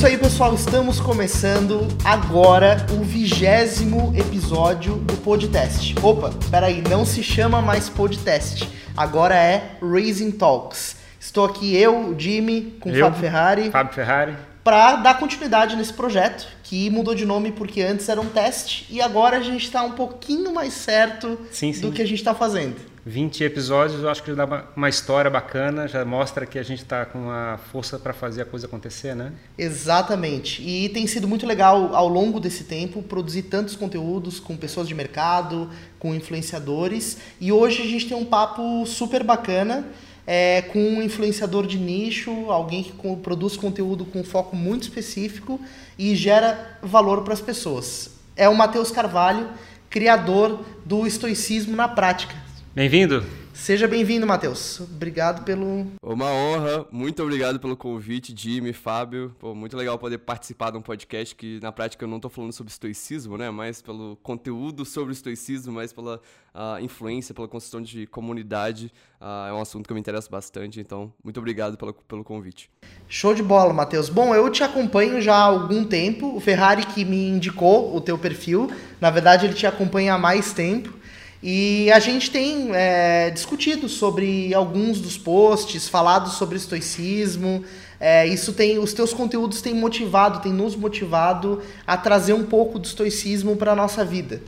isso 0.00 0.06
aí, 0.06 0.16
pessoal. 0.16 0.54
Estamos 0.54 0.98
começando 0.98 1.86
agora 2.02 2.86
o 2.90 3.04
vigésimo 3.04 4.14
episódio 4.16 4.94
do 4.96 5.14
podcast. 5.18 5.94
Opa, 6.02 6.32
peraí, 6.50 6.82
não 6.88 7.04
se 7.04 7.22
chama 7.22 7.60
mais 7.60 7.90
podcast. 7.90 8.66
Agora 8.96 9.34
é 9.34 9.72
Raising 9.82 10.30
Talks. 10.30 10.96
Estou 11.20 11.44
aqui 11.44 11.76
eu, 11.76 12.12
o 12.12 12.18
Jimmy, 12.18 12.78
com 12.80 12.90
o 12.90 12.98
Fábio 12.98 13.20
Ferrari, 13.20 13.70
Fábio 13.70 13.92
Ferrari. 13.92 14.36
para 14.64 14.96
dar 14.96 15.18
continuidade 15.18 15.76
nesse 15.76 15.92
projeto, 15.92 16.48
que 16.62 16.88
mudou 16.88 17.14
de 17.14 17.26
nome 17.26 17.52
porque 17.52 17.82
antes 17.82 18.08
era 18.08 18.22
um 18.22 18.26
teste 18.30 18.86
e 18.88 19.02
agora 19.02 19.36
a 19.36 19.42
gente 19.42 19.66
está 19.66 19.82
um 19.82 19.92
pouquinho 19.92 20.50
mais 20.54 20.72
certo 20.72 21.38
Sim, 21.52 21.74
sim. 21.74 21.80
do 21.82 21.92
que 21.92 22.00
a 22.00 22.06
gente 22.06 22.20
está 22.20 22.34
fazendo. 22.34 22.76
20 23.04 23.44
episódios, 23.44 24.02
eu 24.02 24.08
acho 24.10 24.22
que 24.22 24.30
já 24.34 24.44
dá 24.44 24.64
uma- 24.76 24.88
história 24.88 25.30
bacana, 25.30 25.88
já 25.88 26.04
mostra 26.04 26.44
que 26.44 26.58
a 26.58 26.62
gente 26.62 26.82
está 26.82 27.06
com 27.06 27.30
a 27.30 27.58
força 27.72 27.98
para 27.98 28.12
fazer 28.12 28.42
a 28.42 28.44
coisa 28.44 28.66
acontecer, 28.66 29.14
né? 29.14 29.32
Exatamente. 29.56 30.62
E 30.62 30.88
tem 30.90 31.06
sido 31.06 31.26
muito 31.26 31.46
legal 31.46 31.94
ao 31.94 32.08
longo 32.08 32.38
desse 32.38 32.64
tempo 32.64 33.02
produzir 33.02 33.42
tantos 33.44 33.74
conteúdos 33.74 34.38
com 34.38 34.56
pessoas 34.56 34.86
de 34.86 34.94
mercado, 34.94 35.70
com 35.98 36.14
influenciadores. 36.14 37.18
E 37.40 37.50
hoje 37.50 37.82
a 37.82 37.86
gente 37.86 38.06
tem 38.06 38.16
um 38.16 38.24
papo 38.24 38.84
super 38.84 39.24
bacana 39.24 39.86
é, 40.26 40.62
com 40.62 40.78
um 40.78 41.02
influenciador 41.02 41.66
de 41.66 41.78
nicho, 41.78 42.30
alguém 42.50 42.82
que 42.82 42.92
produz 43.16 43.56
conteúdo 43.56 44.04
com 44.04 44.22
foco 44.22 44.54
muito 44.54 44.82
específico 44.82 45.60
e 45.98 46.14
gera 46.14 46.78
valor 46.82 47.22
para 47.22 47.32
as 47.32 47.40
pessoas. 47.40 48.10
É 48.36 48.48
o 48.48 48.54
Matheus 48.54 48.90
Carvalho, 48.90 49.48
criador 49.88 50.60
do 50.84 51.06
estoicismo 51.06 51.74
na 51.74 51.88
prática. 51.88 52.34
Bem-vindo! 52.72 53.24
Seja 53.52 53.88
bem-vindo, 53.88 54.24
Matheus. 54.24 54.78
Obrigado 54.80 55.44
pelo 55.44 55.88
Uma 56.00 56.26
honra, 56.26 56.86
muito 56.92 57.20
obrigado 57.20 57.58
pelo 57.58 57.76
convite, 57.76 58.32
Jimmy, 58.34 58.72
Fábio. 58.72 59.34
Pô, 59.40 59.56
muito 59.56 59.76
legal 59.76 59.98
poder 59.98 60.18
participar 60.18 60.70
de 60.70 60.78
um 60.78 60.80
podcast 60.80 61.34
que, 61.34 61.58
na 61.60 61.72
prática, 61.72 62.04
eu 62.04 62.08
não 62.08 62.20
tô 62.20 62.28
falando 62.28 62.52
sobre 62.52 62.70
estoicismo, 62.70 63.36
né? 63.36 63.50
Mas 63.50 63.82
pelo 63.82 64.16
conteúdo 64.22 64.84
sobre 64.84 65.12
estoicismo, 65.12 65.72
mas 65.72 65.92
pela 65.92 66.20
ah, 66.54 66.78
influência, 66.80 67.34
pela 67.34 67.48
construção 67.48 67.82
de 67.82 68.06
comunidade. 68.06 68.92
Ah, 69.20 69.48
é 69.50 69.52
um 69.52 69.60
assunto 69.60 69.86
que 69.86 69.92
eu 69.92 69.96
me 69.96 70.00
interesso 70.00 70.30
bastante, 70.30 70.78
então, 70.78 71.12
muito 71.24 71.40
obrigado 71.40 71.76
pelo, 71.76 71.92
pelo 71.92 72.22
convite. 72.22 72.70
Show 73.08 73.34
de 73.34 73.42
bola, 73.42 73.74
Matheus. 73.74 74.08
Bom, 74.08 74.32
eu 74.32 74.48
te 74.48 74.62
acompanho 74.62 75.20
já 75.20 75.34
há 75.34 75.42
algum 75.42 75.84
tempo. 75.84 76.36
O 76.36 76.40
Ferrari 76.40 76.86
que 76.86 77.04
me 77.04 77.28
indicou 77.28 77.96
o 77.96 78.00
teu 78.00 78.16
perfil. 78.16 78.70
Na 79.00 79.10
verdade, 79.10 79.44
ele 79.44 79.54
te 79.54 79.66
acompanha 79.66 80.14
há 80.14 80.18
mais 80.18 80.52
tempo. 80.52 80.99
E 81.42 81.90
a 81.90 81.98
gente 81.98 82.30
tem 82.30 82.70
é, 82.74 83.30
discutido 83.30 83.88
sobre 83.88 84.52
alguns 84.52 85.00
dos 85.00 85.16
posts, 85.16 85.88
falado 85.88 86.28
sobre 86.28 86.56
estoicismo. 86.56 87.64
É, 87.98 88.26
isso 88.26 88.52
tem, 88.52 88.78
os 88.78 88.92
teus 88.92 89.14
conteúdos 89.14 89.62
têm 89.62 89.74
motivado, 89.74 90.40
têm 90.40 90.52
nos 90.52 90.76
motivado 90.76 91.62
a 91.86 91.96
trazer 91.96 92.34
um 92.34 92.44
pouco 92.44 92.78
do 92.78 92.86
estoicismo 92.86 93.56
para 93.56 93.72
a 93.72 93.76
nossa 93.76 94.04
vida. 94.04 94.42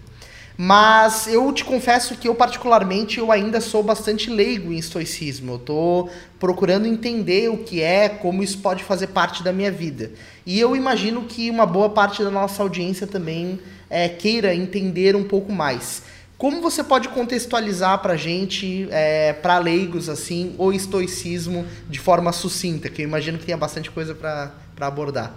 Mas 0.56 1.26
eu 1.26 1.50
te 1.52 1.64
confesso 1.64 2.14
que 2.16 2.28
eu 2.28 2.34
particularmente 2.34 3.18
eu 3.18 3.32
ainda 3.32 3.58
sou 3.58 3.82
bastante 3.82 4.28
leigo 4.28 4.70
em 4.70 4.76
estoicismo. 4.76 5.52
Eu 5.52 5.58
tô 5.58 6.08
procurando 6.38 6.86
entender 6.86 7.48
o 7.48 7.58
que 7.58 7.80
é, 7.80 8.08
como 8.08 8.42
isso 8.42 8.58
pode 8.58 8.84
fazer 8.84 9.08
parte 9.08 9.42
da 9.42 9.50
minha 9.50 9.72
vida. 9.72 10.12
E 10.44 10.60
eu 10.60 10.76
imagino 10.76 11.22
que 11.22 11.50
uma 11.50 11.64
boa 11.64 11.88
parte 11.88 12.22
da 12.22 12.30
nossa 12.30 12.62
audiência 12.62 13.06
também 13.06 13.58
é, 13.88 14.10
queira 14.10 14.54
entender 14.54 15.16
um 15.16 15.24
pouco 15.24 15.50
mais. 15.50 16.02
Como 16.42 16.60
você 16.60 16.82
pode 16.82 17.08
contextualizar 17.08 18.02
pra 18.02 18.16
gente, 18.16 18.88
é, 18.90 19.32
para 19.32 19.58
leigos 19.58 20.08
assim, 20.08 20.56
o 20.58 20.72
estoicismo 20.72 21.64
de 21.88 22.00
forma 22.00 22.32
sucinta, 22.32 22.88
que 22.88 23.00
eu 23.00 23.06
imagino 23.06 23.38
que 23.38 23.46
tenha 23.46 23.56
bastante 23.56 23.92
coisa 23.92 24.12
para 24.12 24.52
abordar. 24.80 25.32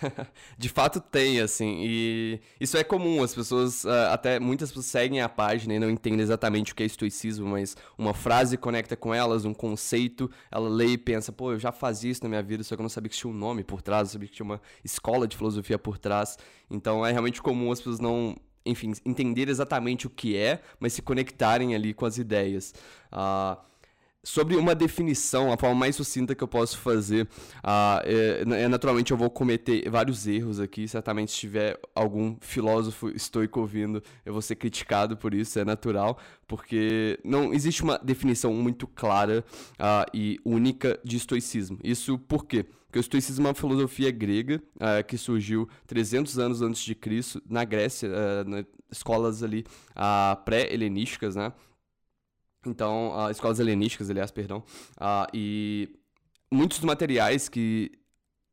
De 0.56 0.70
fato 0.70 0.98
tem, 0.98 1.40
assim, 1.40 1.80
e 1.82 2.40
isso 2.58 2.78
é 2.78 2.84
comum, 2.84 3.22
as 3.22 3.34
pessoas, 3.34 3.84
ah, 3.84 4.14
até 4.14 4.40
muitas 4.40 4.70
pessoas 4.70 4.86
seguem 4.86 5.20
a 5.20 5.28
página 5.28 5.74
e 5.74 5.78
não 5.78 5.90
entendem 5.90 6.20
exatamente 6.20 6.72
o 6.72 6.74
que 6.74 6.82
é 6.82 6.86
estoicismo, 6.86 7.46
mas 7.46 7.76
uma 7.98 8.14
frase 8.14 8.56
conecta 8.56 8.96
com 8.96 9.12
elas, 9.14 9.44
um 9.44 9.52
conceito, 9.52 10.30
ela 10.50 10.70
lê 10.70 10.86
e 10.86 10.98
pensa, 10.98 11.30
pô, 11.30 11.52
eu 11.52 11.58
já 11.58 11.70
fazia 11.70 12.10
isso 12.10 12.22
na 12.22 12.30
minha 12.30 12.42
vida, 12.42 12.64
só 12.64 12.74
que 12.74 12.80
eu 12.80 12.84
não 12.84 12.88
sabia 12.88 13.10
que 13.10 13.16
tinha 13.16 13.30
um 13.30 13.36
nome 13.36 13.62
por 13.62 13.82
trás, 13.82 14.08
eu 14.08 14.12
sabia 14.14 14.28
que 14.28 14.34
tinha 14.34 14.46
uma 14.46 14.60
escola 14.82 15.28
de 15.28 15.36
filosofia 15.36 15.78
por 15.78 15.98
trás, 15.98 16.38
então 16.70 17.04
é 17.04 17.12
realmente 17.12 17.42
comum 17.42 17.70
as 17.70 17.78
pessoas 17.78 18.00
não, 18.00 18.34
enfim, 18.68 18.92
entender 19.04 19.48
exatamente 19.48 20.06
o 20.06 20.10
que 20.10 20.36
é, 20.36 20.60
mas 20.78 20.92
se 20.92 21.02
conectarem 21.02 21.74
ali 21.74 21.94
com 21.94 22.06
as 22.06 22.18
ideias. 22.18 22.74
Ah, 23.10 23.58
Sobre 24.28 24.56
uma 24.56 24.74
definição, 24.74 25.50
a 25.50 25.56
forma 25.56 25.74
mais 25.74 25.96
sucinta 25.96 26.34
que 26.34 26.44
eu 26.44 26.48
posso 26.48 26.76
fazer, 26.76 27.26
ah, 27.64 28.02
é, 28.04 28.68
naturalmente 28.68 29.10
eu 29.10 29.16
vou 29.16 29.30
cometer 29.30 29.88
vários 29.88 30.26
erros 30.26 30.60
aqui. 30.60 30.86
Certamente, 30.86 31.32
se 31.32 31.38
tiver 31.38 31.80
algum 31.94 32.36
filósofo 32.38 33.08
estoico 33.08 33.58
ouvindo, 33.58 34.02
eu 34.26 34.34
vou 34.34 34.42
ser 34.42 34.56
criticado 34.56 35.16
por 35.16 35.32
isso, 35.32 35.58
é 35.58 35.64
natural, 35.64 36.18
porque 36.46 37.18
não 37.24 37.54
existe 37.54 37.82
uma 37.82 37.96
definição 37.96 38.52
muito 38.52 38.86
clara 38.86 39.42
ah, 39.78 40.04
e 40.12 40.38
única 40.44 41.00
de 41.02 41.16
estoicismo. 41.16 41.78
Isso 41.82 42.18
por 42.18 42.44
quê? 42.44 42.66
Porque 42.84 42.98
o 42.98 43.00
estoicismo 43.00 43.46
é 43.46 43.48
uma 43.48 43.54
filosofia 43.54 44.10
grega 44.10 44.62
ah, 44.78 45.02
que 45.02 45.16
surgiu 45.16 45.66
300 45.86 46.38
anos 46.38 46.60
antes 46.60 46.82
de 46.82 46.94
Cristo 46.94 47.42
na 47.48 47.64
Grécia, 47.64 48.10
nas 48.44 48.66
escolas 48.90 49.42
ali 49.42 49.64
pré-helenísticas, 50.44 51.34
né? 51.34 51.50
Então, 52.66 53.12
ah, 53.18 53.30
escolas 53.30 53.58
helenísticas, 53.60 54.10
aliás, 54.10 54.30
perdão. 54.30 54.62
Ah, 54.98 55.26
e 55.32 55.88
muitos 56.50 56.78
dos 56.78 56.86
materiais 56.86 57.48
que 57.48 57.92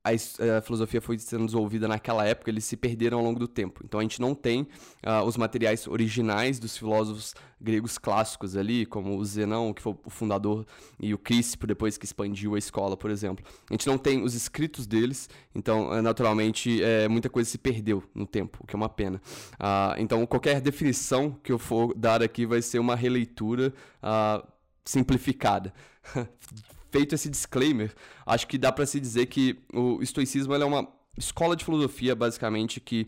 a, 0.05 0.13
es- 0.13 0.39
a 0.39 0.61
filosofia 0.61 1.01
foi 1.01 1.17
sendo 1.19 1.45
desenvolvida 1.45 1.87
naquela 1.87 2.25
época, 2.25 2.49
eles 2.51 2.63
se 2.65 2.77
perderam 2.77 3.17
ao 3.17 3.23
longo 3.23 3.39
do 3.39 3.47
tempo. 3.47 3.81
Então, 3.83 3.99
a 3.99 4.03
gente 4.03 4.21
não 4.21 4.35
tem 4.35 4.67
ah, 5.03 5.23
os 5.23 5.35
materiais 5.35 5.87
originais 5.87 6.59
dos 6.59 6.77
filósofos 6.77 7.33
gregos 7.59 7.97
clássicos 7.97 8.55
ali, 8.55 8.85
como 8.85 9.17
o 9.17 9.25
Zenão, 9.25 9.73
que 9.73 9.81
foi 9.81 9.95
o 10.05 10.09
fundador, 10.09 10.65
e 10.99 11.13
o 11.13 11.17
Crícipo, 11.17 11.65
depois 11.65 11.97
que 11.97 12.05
expandiu 12.05 12.55
a 12.55 12.59
escola, 12.59 12.95
por 12.95 13.09
exemplo. 13.09 13.43
A 13.69 13.73
gente 13.73 13.87
não 13.87 13.97
tem 13.97 14.23
os 14.23 14.35
escritos 14.35 14.85
deles, 14.85 15.29
então, 15.53 15.93
eh, 15.93 16.01
naturalmente, 16.01 16.81
eh, 16.83 17.07
muita 17.07 17.29
coisa 17.29 17.49
se 17.49 17.57
perdeu 17.57 18.03
no 18.13 18.25
tempo, 18.27 18.59
o 18.61 18.67
que 18.67 18.75
é 18.75 18.77
uma 18.77 18.89
pena. 18.89 19.21
Ah, 19.59 19.95
então, 19.97 20.25
qualquer 20.25 20.61
definição 20.61 21.31
que 21.43 21.51
eu 21.51 21.57
for 21.59 21.93
dar 21.95 22.21
aqui 22.21 22.45
vai 22.45 22.61
ser 22.61 22.79
uma 22.79 22.95
releitura 22.95 23.73
ah, 24.01 24.43
simplificada. 24.83 25.73
Feito 26.95 27.13
esse 27.13 27.29
disclaimer, 27.29 27.93
acho 28.25 28.47
que 28.47 28.57
dá 28.57 28.71
para 28.71 28.85
se 28.85 29.01
dizer 29.01 29.25
que 29.25 29.59
o 29.73 30.01
estoicismo 30.01 30.53
é 30.53 30.63
uma 30.63 30.87
escola 31.17 31.53
de 31.53 31.65
filosofia, 31.65 32.15
basicamente, 32.15 32.79
que 32.79 33.05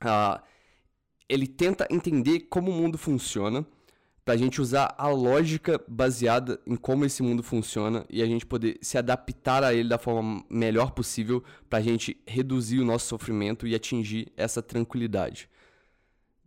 ah, 0.00 0.42
ele 1.28 1.46
tenta 1.46 1.86
entender 1.92 2.48
como 2.50 2.72
o 2.72 2.74
mundo 2.74 2.98
funciona, 2.98 3.64
pra 4.24 4.36
gente 4.36 4.60
usar 4.60 4.96
a 4.98 5.06
lógica 5.10 5.80
baseada 5.86 6.60
em 6.66 6.74
como 6.74 7.04
esse 7.04 7.22
mundo 7.22 7.40
funciona 7.40 8.04
e 8.10 8.20
a 8.20 8.26
gente 8.26 8.44
poder 8.44 8.76
se 8.82 8.98
adaptar 8.98 9.62
a 9.62 9.72
ele 9.72 9.88
da 9.88 9.96
forma 9.96 10.44
melhor 10.50 10.90
possível 10.90 11.44
pra 11.70 11.80
gente 11.80 12.20
reduzir 12.26 12.80
o 12.80 12.84
nosso 12.84 13.06
sofrimento 13.06 13.64
e 13.64 13.76
atingir 13.76 14.26
essa 14.36 14.60
tranquilidade. 14.60 15.48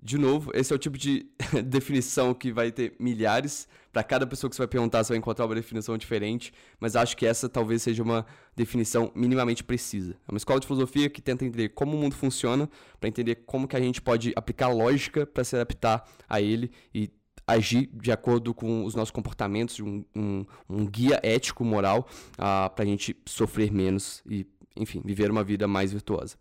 De 0.03 0.17
novo, 0.17 0.49
esse 0.55 0.73
é 0.73 0.75
o 0.75 0.79
tipo 0.79 0.97
de 0.97 1.27
definição 1.63 2.33
que 2.33 2.51
vai 2.51 2.71
ter 2.71 2.95
milhares. 2.99 3.67
Para 3.93 4.03
cada 4.03 4.25
pessoa 4.25 4.49
que 4.49 4.55
você 4.55 4.61
vai 4.61 4.67
perguntar, 4.67 5.03
você 5.03 5.09
vai 5.09 5.17
encontrar 5.17 5.45
uma 5.45 5.53
definição 5.53 5.97
diferente, 5.97 6.51
mas 6.79 6.95
acho 6.95 7.15
que 7.15 7.25
essa 7.25 7.47
talvez 7.47 7.83
seja 7.83 8.01
uma 8.01 8.25
definição 8.55 9.11
minimamente 9.13 9.63
precisa. 9.63 10.13
É 10.27 10.31
uma 10.31 10.37
escola 10.37 10.59
de 10.59 10.65
filosofia 10.65 11.09
que 11.09 11.21
tenta 11.21 11.45
entender 11.45 11.69
como 11.69 11.95
o 11.95 11.99
mundo 11.99 12.15
funciona, 12.15 12.69
para 12.99 13.09
entender 13.09 13.35
como 13.45 13.67
que 13.67 13.75
a 13.75 13.79
gente 13.79 14.01
pode 14.01 14.33
aplicar 14.35 14.69
lógica 14.69 15.25
para 15.25 15.43
se 15.43 15.55
adaptar 15.55 16.09
a 16.27 16.41
ele 16.41 16.71
e 16.95 17.11
agir 17.45 17.89
de 17.93 18.11
acordo 18.11 18.53
com 18.53 18.85
os 18.85 18.95
nossos 18.95 19.11
comportamentos, 19.11 19.79
um, 19.79 20.03
um, 20.15 20.45
um 20.69 20.85
guia 20.85 21.19
ético, 21.21 21.63
moral, 21.63 22.07
uh, 22.33 22.73
para 22.73 22.83
a 22.83 22.85
gente 22.85 23.15
sofrer 23.25 23.71
menos 23.71 24.23
e, 24.25 24.47
enfim, 24.75 25.01
viver 25.03 25.29
uma 25.29 25.43
vida 25.43 25.67
mais 25.67 25.91
virtuosa. 25.91 26.37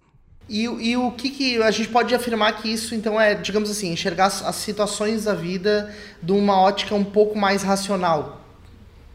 E, 0.50 0.64
e, 0.64 0.96
o 0.96 1.12
que, 1.12 1.30
que 1.30 1.62
a 1.62 1.70
gente 1.70 1.88
pode 1.90 2.12
afirmar 2.12 2.60
que 2.60 2.68
isso, 2.68 2.92
então, 2.92 3.20
é, 3.20 3.36
digamos 3.36 3.70
assim, 3.70 3.92
enxergar 3.92 4.26
as, 4.26 4.44
as, 4.44 4.56
situações 4.56 5.22
da 5.22 5.32
vida 5.32 5.94
de 6.20 6.32
uma 6.32 6.60
ótica 6.60 6.92
um 6.92 7.04
pouco 7.04 7.38
mais 7.38 7.62
racional? 7.62 8.40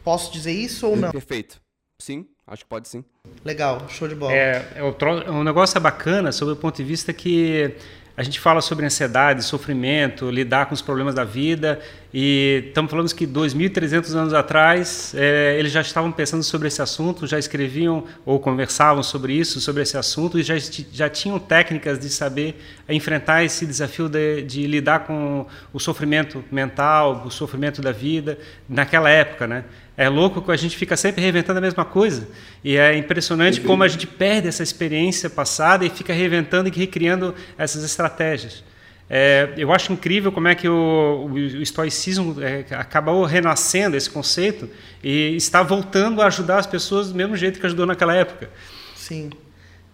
Posso 0.02 0.32
dizer 0.32 0.52
isso 0.52 0.88
ou 0.88 0.96
não? 0.96 1.12
Perfeito. 1.12 1.60
Sim, 2.00 2.26
acho 2.46 2.62
que 2.62 2.68
pode 2.70 2.88
sim. 2.88 3.04
Legal, 3.44 3.86
show 3.90 4.08
de 4.08 4.14
bola. 4.14 4.32
É, 4.32 4.66
é 4.76 4.82
o, 4.82 4.96
um 5.30 5.44
negócio 5.44 5.76
é 5.76 5.80
bacana 5.80 6.32
sob 6.32 6.52
o 6.52 6.56
ponto 6.56 6.74
de 6.76 6.84
vista 6.84 7.12
que 7.12 7.76
a 8.16 8.22
gente 8.22 8.40
fala 8.40 8.62
sobre 8.62 8.86
ansiedade, 8.86 9.42
sofrimento, 9.42 10.30
lidar 10.30 10.66
com 10.66 10.74
os 10.74 10.80
problemas 10.80 11.14
da 11.14 11.22
vida 11.22 11.78
E 12.14 12.64
estamos 12.68 12.90
falando 12.90 13.14
que 13.14 13.26
2.300 13.26 14.14
anos 14.14 14.32
atrás 14.32 15.12
é, 15.14 15.56
eles 15.58 15.70
já 15.70 15.82
estavam 15.82 16.10
pensando 16.10 16.42
sobre 16.42 16.68
esse 16.68 16.80
assunto, 16.80 17.26
já 17.26 17.38
escreviam 17.38 18.04
ou 18.24 18.40
conversavam 18.40 19.02
sobre 19.02 19.34
isso, 19.34 19.60
sobre 19.60 19.82
esse 19.82 19.98
assunto, 19.98 20.38
e 20.38 20.42
já, 20.42 20.54
já 20.90 21.10
tinham 21.10 21.38
técnicas 21.38 21.98
de 21.98 22.08
saber 22.08 22.58
enfrentar 22.88 23.44
esse 23.44 23.66
desafio 23.66 24.08
de, 24.08 24.40
de 24.42 24.66
lidar 24.66 25.00
com 25.00 25.46
o 25.74 25.78
sofrimento 25.78 26.42
mental, 26.50 27.22
o 27.26 27.30
sofrimento 27.30 27.82
da 27.82 27.92
vida, 27.92 28.38
naquela 28.66 29.10
época, 29.10 29.46
né? 29.46 29.64
É 29.96 30.08
louco 30.08 30.42
que 30.42 30.50
a 30.50 30.56
gente 30.56 30.76
fica 30.76 30.96
sempre 30.96 31.22
reinventando 31.22 31.58
a 31.58 31.62
mesma 31.62 31.84
coisa. 31.84 32.28
E 32.62 32.76
é 32.76 32.96
impressionante 32.96 33.60
como 33.60 33.82
a 33.82 33.88
gente 33.88 34.06
perde 34.06 34.46
essa 34.46 34.62
experiência 34.62 35.30
passada 35.30 35.86
e 35.86 35.90
fica 35.90 36.12
reinventando 36.12 36.68
e 36.68 36.72
recriando 36.72 37.34
essas 37.56 37.82
estratégias. 37.82 38.62
É, 39.08 39.54
eu 39.56 39.72
acho 39.72 39.92
incrível 39.92 40.32
como 40.32 40.48
é 40.48 40.54
que 40.54 40.68
o, 40.68 41.28
o 41.30 41.38
estoicismo 41.38 42.36
é, 42.42 42.66
acabou 42.74 43.24
renascendo 43.24 43.96
esse 43.96 44.10
conceito 44.10 44.68
e 45.02 45.36
está 45.36 45.62
voltando 45.62 46.20
a 46.20 46.26
ajudar 46.26 46.58
as 46.58 46.66
pessoas 46.66 47.10
do 47.10 47.14
mesmo 47.14 47.36
jeito 47.36 47.60
que 47.60 47.66
ajudou 47.66 47.86
naquela 47.86 48.14
época. 48.14 48.50
Sim. 48.96 49.30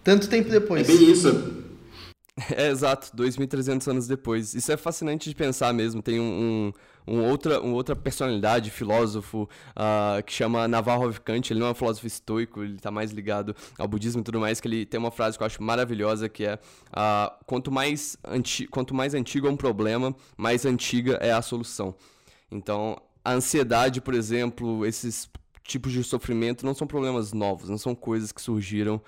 Tanto 0.02 0.28
tempo 0.28 0.48
depois. 0.48 0.88
É 0.88 0.92
bem 0.92 1.10
isso. 1.10 1.62
É, 2.56 2.70
exato, 2.70 3.14
2.300 3.14 3.88
anos 3.88 4.06
depois. 4.06 4.54
Isso 4.54 4.72
é 4.72 4.76
fascinante 4.78 5.28
de 5.28 5.34
pensar 5.34 5.70
mesmo. 5.74 6.00
Tem 6.00 6.18
um, 6.18 6.24
um, 6.24 6.72
um 7.06 7.28
outra, 7.28 7.60
uma 7.60 7.74
outra 7.74 7.96
personalidade, 7.96 8.70
filósofo, 8.70 9.48
uh, 9.70 10.22
que 10.24 10.32
chama 10.32 10.66
Navarro 10.68 11.12
Kant. 11.20 11.52
Ele 11.52 11.60
não 11.60 11.68
é 11.68 11.70
um 11.70 11.74
filósofo 11.74 12.06
estoico, 12.06 12.62
ele 12.62 12.76
está 12.76 12.90
mais 12.90 13.10
ligado 13.10 13.54
ao 13.78 13.88
budismo 13.88 14.20
e 14.20 14.24
tudo 14.24 14.40
mais, 14.40 14.60
que 14.60 14.68
ele 14.68 14.86
tem 14.86 14.98
uma 14.98 15.10
frase 15.10 15.36
que 15.36 15.42
eu 15.42 15.46
acho 15.46 15.62
maravilhosa, 15.62 16.28
que 16.28 16.44
é 16.44 16.54
uh, 16.54 17.32
quanto, 17.46 17.70
mais 17.70 18.16
anti 18.24 18.66
quanto 18.66 18.94
mais 18.94 19.14
antigo 19.14 19.46
é 19.46 19.50
um 19.50 19.56
problema, 19.56 20.14
mais 20.36 20.64
antiga 20.64 21.18
é 21.20 21.32
a 21.32 21.42
solução. 21.42 21.94
Então, 22.50 22.96
a 23.24 23.32
ansiedade, 23.32 24.00
por 24.00 24.14
exemplo, 24.14 24.84
esses 24.84 25.30
tipos 25.64 25.92
de 25.92 26.02
sofrimento 26.02 26.66
não 26.66 26.74
são 26.74 26.86
problemas 26.86 27.32
novos, 27.32 27.68
não 27.68 27.78
são 27.78 27.94
coisas 27.94 28.32
que 28.32 28.42
surgiram 28.42 29.00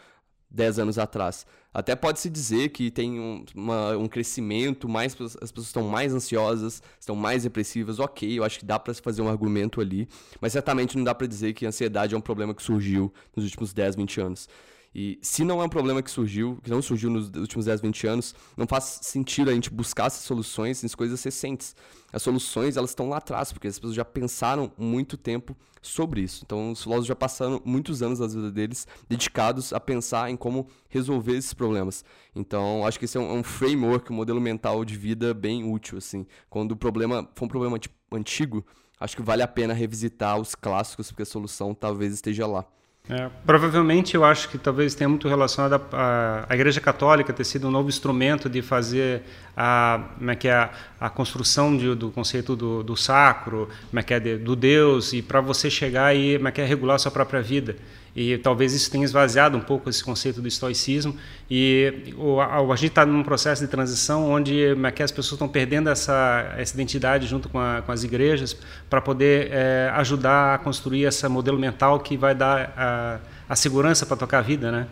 10 0.50 0.79
anos 0.79 0.99
atrás. 0.99 1.47
Até 1.75 1.97
pode-se 1.97 2.31
dizer 2.31 2.69
que 2.69 2.88
tem 2.88 3.19
um, 3.19 3.44
uma, 3.53 3.97
um 3.97 4.06
crescimento, 4.06 4.88
mais, 4.88 5.12
as 5.21 5.50
pessoas 5.50 5.67
estão 5.67 5.82
mais 5.82 6.15
ansiosas, 6.15 6.81
estão 7.00 7.17
mais 7.17 7.43
depressivas, 7.43 7.99
ok, 7.99 8.38
eu 8.38 8.44
acho 8.44 8.61
que 8.61 8.65
dá 8.65 8.79
para 8.79 8.94
se 8.94 9.03
fazer 9.03 9.21
um 9.23 9.29
argumento 9.29 9.81
ali, 9.81 10.09
mas 10.41 10.53
certamente 10.53 10.97
não 10.97 11.03
dá 11.03 11.12
para 11.12 11.26
dizer 11.26 11.53
que 11.53 11.67
a 11.67 11.69
ansiedade 11.71 12.15
é 12.15 12.17
um 12.17 12.21
problema 12.21 12.55
que 12.55 12.62
surgiu 12.62 13.12
nos 13.35 13.44
últimos 13.44 13.73
10, 13.73 13.97
20 13.97 14.21
anos. 14.21 14.49
E 14.94 15.19
se 15.20 15.43
não 15.43 15.61
é 15.61 15.64
um 15.64 15.69
problema 15.69 16.00
que 16.00 16.11
surgiu, 16.11 16.56
que 16.62 16.70
não 16.70 16.81
surgiu 16.81 17.11
nos 17.11 17.29
últimos 17.31 17.64
10, 17.64 17.81
20 17.81 18.06
anos, 18.06 18.35
não 18.56 18.64
faz 18.64 19.00
sentido 19.02 19.50
a 19.50 19.55
gente 19.55 19.69
buscar 19.69 20.06
essas 20.06 20.23
soluções 20.23 20.85
em 20.85 20.88
coisas 20.88 21.20
recentes. 21.23 21.75
As 22.12 22.23
soluções, 22.23 22.76
elas 22.76 22.91
estão 22.91 23.08
lá 23.08 23.17
atrás, 23.17 23.52
porque 23.52 23.67
as 23.67 23.76
pessoas 23.76 23.96
já 23.96 24.05
pensaram 24.05 24.70
muito 24.79 25.17
tempo 25.17 25.56
sobre 25.82 26.20
isso. 26.20 26.44
Então, 26.44 26.70
os 26.70 26.81
filósofos 26.81 27.08
já 27.08 27.17
passaram 27.17 27.61
muitos 27.64 28.02
anos 28.02 28.20
da 28.20 28.29
vida 28.29 28.52
deles 28.52 28.87
dedicados 29.08 29.73
a 29.73 29.81
pensar 29.81 30.31
em 30.31 30.37
como 30.37 30.69
resolver 30.88 31.37
esses 31.37 31.52
problemas. 31.52 32.05
Então, 32.32 32.87
acho 32.87 32.97
que 32.97 33.05
esse 33.05 33.17
é 33.17 33.20
um, 33.20 33.38
um 33.38 33.43
framework, 33.43 34.12
um 34.12 34.17
modelo 34.17 34.40
mental 34.40 34.85
de 34.85 34.97
vida 34.97 35.35
bem 35.35 35.69
útil, 35.69 35.99
assim. 35.99 36.25
Quando 36.49 36.70
o 36.70 36.76
problema 36.76 37.29
for 37.35 37.47
um 37.47 37.49
problema 37.49 37.81
tipo, 37.81 37.97
antigo, 38.12 38.64
acho 39.00 39.17
que 39.17 39.23
vale 39.23 39.43
a 39.43 39.49
pena 39.49 39.75
revisitar 39.75 40.38
os 40.38 40.55
clássicos, 40.55 41.08
porque 41.08 41.23
a 41.23 41.26
solução 41.26 41.75
talvez 41.75 42.14
esteja 42.14 42.47
lá. 42.47 42.64
É, 43.06 43.29
provavelmente 43.45 44.15
eu 44.15 44.25
acho 44.25 44.49
que 44.49 44.56
talvez 44.56 44.95
tenha 44.95 45.06
muito 45.06 45.29
relacionado 45.29 45.79
a, 45.93 46.47
a, 46.49 46.55
Igreja 46.55 46.81
Católica 46.81 47.35
ter 47.35 47.45
sido 47.45 47.69
um 47.69 47.71
novo 47.71 47.87
instrumento 47.87 48.49
de 48.49 48.62
fazer 48.62 49.25
a, 49.55 50.09
como 50.17 50.31
é 50.31 50.35
que 50.35 50.49
é, 50.49 50.55
a, 50.55 50.71
a 50.99 51.11
construção 51.11 51.77
de, 51.77 51.95
do 51.95 52.11
conceito 52.11 52.56
do, 52.56 52.83
do 52.83 52.97
sacro, 52.97 53.69
como 53.91 54.01
é 54.01 54.03
que 54.03 54.15
é, 54.15 54.19
de, 54.19 54.39
do 54.39 54.56
Deus, 54.56 55.12
e 55.12 55.21
para 55.21 55.43
você 55.43 55.69
chegar 55.69 56.17
e 56.17 56.39
como 56.39 56.49
é 56.49 56.51
que 56.51 56.62
é, 56.62 56.65
regular 56.65 56.97
a 56.97 56.99
sua 56.99 57.11
própria 57.11 57.43
vida. 57.43 57.77
E 58.16 58.38
talvez 58.38 58.72
isso 58.72 58.88
tenha 58.90 59.05
esvaziado 59.05 59.56
um 59.56 59.61
pouco 59.61 59.90
esse 59.90 60.02
conceito 60.02 60.40
do 60.40 60.46
estoicismo. 60.46 61.16
E 61.50 62.14
o, 62.16 62.40
a, 62.40 62.58
a 62.61 62.76
gente 62.76 62.90
está 62.90 63.05
num 63.05 63.25
processo 63.25 63.62
de 63.64 63.69
transição 63.69 64.31
onde 64.31 64.62
é 64.62 65.02
as 65.02 65.11
pessoas 65.11 65.32
estão 65.32 65.49
perdendo 65.49 65.90
essa, 65.90 66.55
essa 66.56 66.75
identidade 66.75 67.26
junto 67.26 67.49
com, 67.49 67.58
a, 67.58 67.82
com 67.82 67.90
as 67.90 68.05
igrejas 68.05 68.56
para 68.88 69.00
poder 69.00 69.49
é, 69.50 69.90
ajudar 69.94 70.55
a 70.55 70.58
construir 70.58 71.05
esse 71.05 71.26
modelo 71.26 71.58
mental 71.58 71.99
que 71.99 72.16
vai 72.16 72.37
dar 72.37 72.72
a, 72.76 73.19
a 73.49 73.56
segurança 73.56 74.06
para 74.06 74.16
tocar 74.16 74.38
a 74.38 74.43
vida, 74.43 74.70
né? 74.70 74.87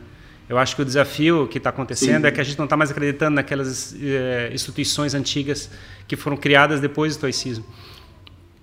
Eu 0.48 0.58
acho 0.58 0.74
que 0.74 0.82
o 0.82 0.84
desafio 0.84 1.46
que 1.46 1.58
está 1.58 1.70
acontecendo 1.70 2.22
Sim. 2.22 2.26
é 2.26 2.30
que 2.32 2.40
a 2.40 2.44
gente 2.44 2.58
não 2.58 2.64
está 2.64 2.76
mais 2.76 2.90
acreditando 2.90 3.36
naquelas 3.36 3.94
é, 4.02 4.50
instituições 4.52 5.14
antigas 5.14 5.70
que 6.08 6.16
foram 6.16 6.36
criadas 6.36 6.80
depois 6.80 7.12
do 7.12 7.16
estoicismo. 7.16 7.64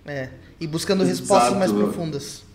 É, 0.06 0.29
e 0.59 0.67
buscando 0.67 1.03
Exato. 1.03 1.19
respostas 1.19 1.57
mais 1.57 1.71
profundas. 1.71 2.49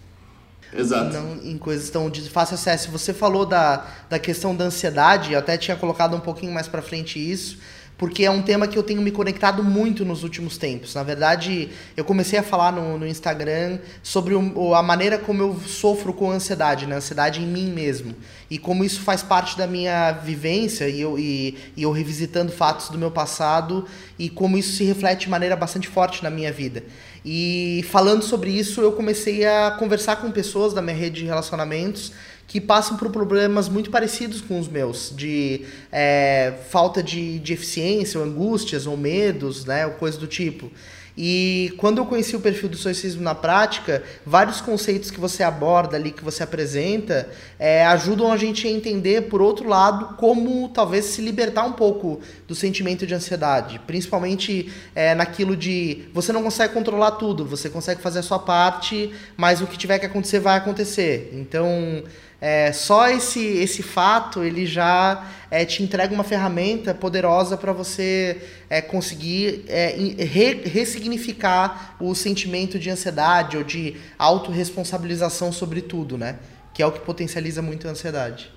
Exato. 0.77 1.13
Não 1.13 1.37
em 1.43 1.57
coisas 1.57 1.89
tão 1.91 2.11
de 2.11 2.29
fácil 2.29 2.55
acesso. 2.55 2.91
Você 2.91 3.13
falou 3.15 3.47
da, 3.47 3.87
da 4.09 4.19
questão 4.19 4.55
da 4.55 4.65
ansiedade, 4.65 5.33
eu 5.33 5.39
até 5.39 5.57
tinha 5.57 5.77
colocado 5.77 6.17
um 6.17 6.21
pouquinho 6.21 6.53
mais 6.53 6.67
para 6.67 6.83
frente 6.83 7.19
isso, 7.19 7.59
porque 7.97 8.25
é 8.25 8.31
um 8.31 8.43
tema 8.43 8.67
que 8.67 8.77
eu 8.77 8.83
tenho 8.83 9.01
me 9.01 9.11
conectado 9.11 9.63
muito 9.63 10.05
nos 10.05 10.25
últimos 10.25 10.59
tempos. 10.59 10.95
Na 10.95 11.03
verdade, 11.03 11.69
eu 11.97 12.05
comecei 12.05 12.39
a 12.39 12.43
falar 12.43 12.73
no, 12.73 12.99
no 12.99 13.07
Instagram 13.07 13.79
sobre 14.03 14.35
o, 14.35 14.75
a 14.75 14.83
maneira 14.83 15.17
como 15.17 15.43
eu 15.43 15.61
sofro 15.67 16.13
com 16.13 16.31
ansiedade, 16.31 16.87
né? 16.87 16.97
ansiedade 16.97 17.41
em 17.41 17.47
mim 17.47 17.71
mesmo. 17.71 18.15
E 18.51 18.59
como 18.59 18.85
isso 18.85 19.01
faz 19.01 19.23
parte 19.23 19.57
da 19.57 19.67
minha 19.67 20.13
vivência 20.13 20.89
e 20.89 21.01
eu, 21.01 21.19
e, 21.19 21.57
e 21.77 21.83
eu 21.83 21.93
revisitando 21.93 22.51
fatos 22.51 22.89
do 22.89 22.99
meu 22.99 23.11
passado 23.11 23.87
e 24.19 24.29
como 24.29 24.59
isso 24.59 24.77
se 24.77 24.85
reflete 24.85 25.23
de 25.23 25.31
maneira 25.31 25.55
bastante 25.55 25.89
forte 25.89 26.23
na 26.23 26.31
minha 26.31 26.53
vida. 26.53 26.83
E 27.25 27.85
falando 27.91 28.23
sobre 28.23 28.51
isso, 28.51 28.81
eu 28.83 28.93
comecei 28.93 29.47
a 29.47 29.71
conversar 29.79 30.17
com 30.17 30.31
pessoas 30.31 30.75
da 30.75 30.83
minha 30.83 30.97
rede 30.97 31.21
de 31.21 31.27
relacionamentos 31.27 32.13
que 32.47 32.61
passam 32.61 32.97
por 32.97 33.11
problemas 33.11 33.69
muito 33.69 33.91
parecidos 33.91 34.41
com 34.41 34.59
os 34.59 34.69
meus, 34.69 35.13
de 35.15 35.63
é, 35.91 36.55
falta 36.71 37.03
de, 37.03 37.39
de 37.39 37.53
eficiência, 37.53 38.21
ou 38.21 38.27
angústias, 38.27 38.87
ou 38.87 38.97
medos, 38.97 39.65
né, 39.65 39.87
ou 39.87 39.93
coisa 39.93 40.19
do 40.19 40.27
tipo. 40.27 40.71
E 41.17 41.73
quando 41.77 41.99
eu 41.99 42.07
conheci 42.07 42.35
o 42.35 42.41
perfil 42.41 42.69
do 42.69 42.77
stoicismo 42.77 43.23
na 43.23 43.37
prática, 43.37 44.03
vários 44.27 44.61
conceitos 44.61 45.13
que 45.13 45.21
você 45.21 45.45
aborda 45.45 45.97
ali, 45.97 46.11
que 46.11 46.25
você 46.25 46.43
apresenta, 46.43 47.29
é, 47.57 47.87
ajudam 47.87 48.33
a 48.33 48.37
gente 48.37 48.67
a 48.67 48.71
entender, 48.71 49.29
por 49.29 49.41
outro 49.41 49.69
lado, 49.69 50.17
como 50.17 50.69
talvez 50.71 51.05
se 51.05 51.23
libertar 51.23 51.65
um 51.65 51.73
pouco 51.73 52.21
do 52.49 52.55
sentimento 52.55 53.07
de 53.07 53.15
ansiedade. 53.15 53.81
Principalmente 53.87 54.73
é, 54.93 55.15
naquilo 55.15 55.57
de 55.57 56.05
você 56.13 56.33
não 56.33 56.43
consegue 56.43 56.75
controlar 56.75 57.13
tudo, 57.13 57.45
você 57.45 57.71
consegue 57.71 58.03
fazer 58.03 58.19
a 58.19 58.23
sua 58.23 58.41
parte, 58.41 59.13
mas 59.37 59.61
o 59.61 59.69
que 59.69 59.79
tiver 59.79 60.01
que 60.01 60.07
acontecer 60.07 60.41
vai 60.41 60.59
acontecer. 60.59 61.31
Então, 61.33 62.03
é, 62.47 62.73
só 62.75 63.09
esse, 63.09 63.41
esse 63.41 63.83
fato 63.83 64.45
ele 64.45 64.67
já 64.67 65.31
é, 65.51 65.65
te 65.65 65.83
entrega 65.83 66.13
uma 66.13 66.23
ferramenta 66.23 66.93
poderosa 66.93 67.57
para 67.57 67.73
você 67.73 68.39
é, 68.69 68.83
conseguir 68.83 69.65
é, 69.67 69.97
re, 70.23 70.61
ressignificar 70.69 71.97
o 71.99 72.15
sentimento 72.15 72.79
de 72.79 72.91
ansiedade 72.91 73.57
ou 73.57 73.65
de 73.65 73.97
autorresponsabilização 74.19 75.51
sobre 75.53 75.81
tudo, 75.81 76.19
né? 76.19 76.39
Que 76.75 76.83
é 76.83 76.87
o 76.87 76.93
que 76.93 77.01
potencializa 77.01 77.63
muito 77.63 77.89
a 77.89 77.93
ansiedade. 77.93 78.53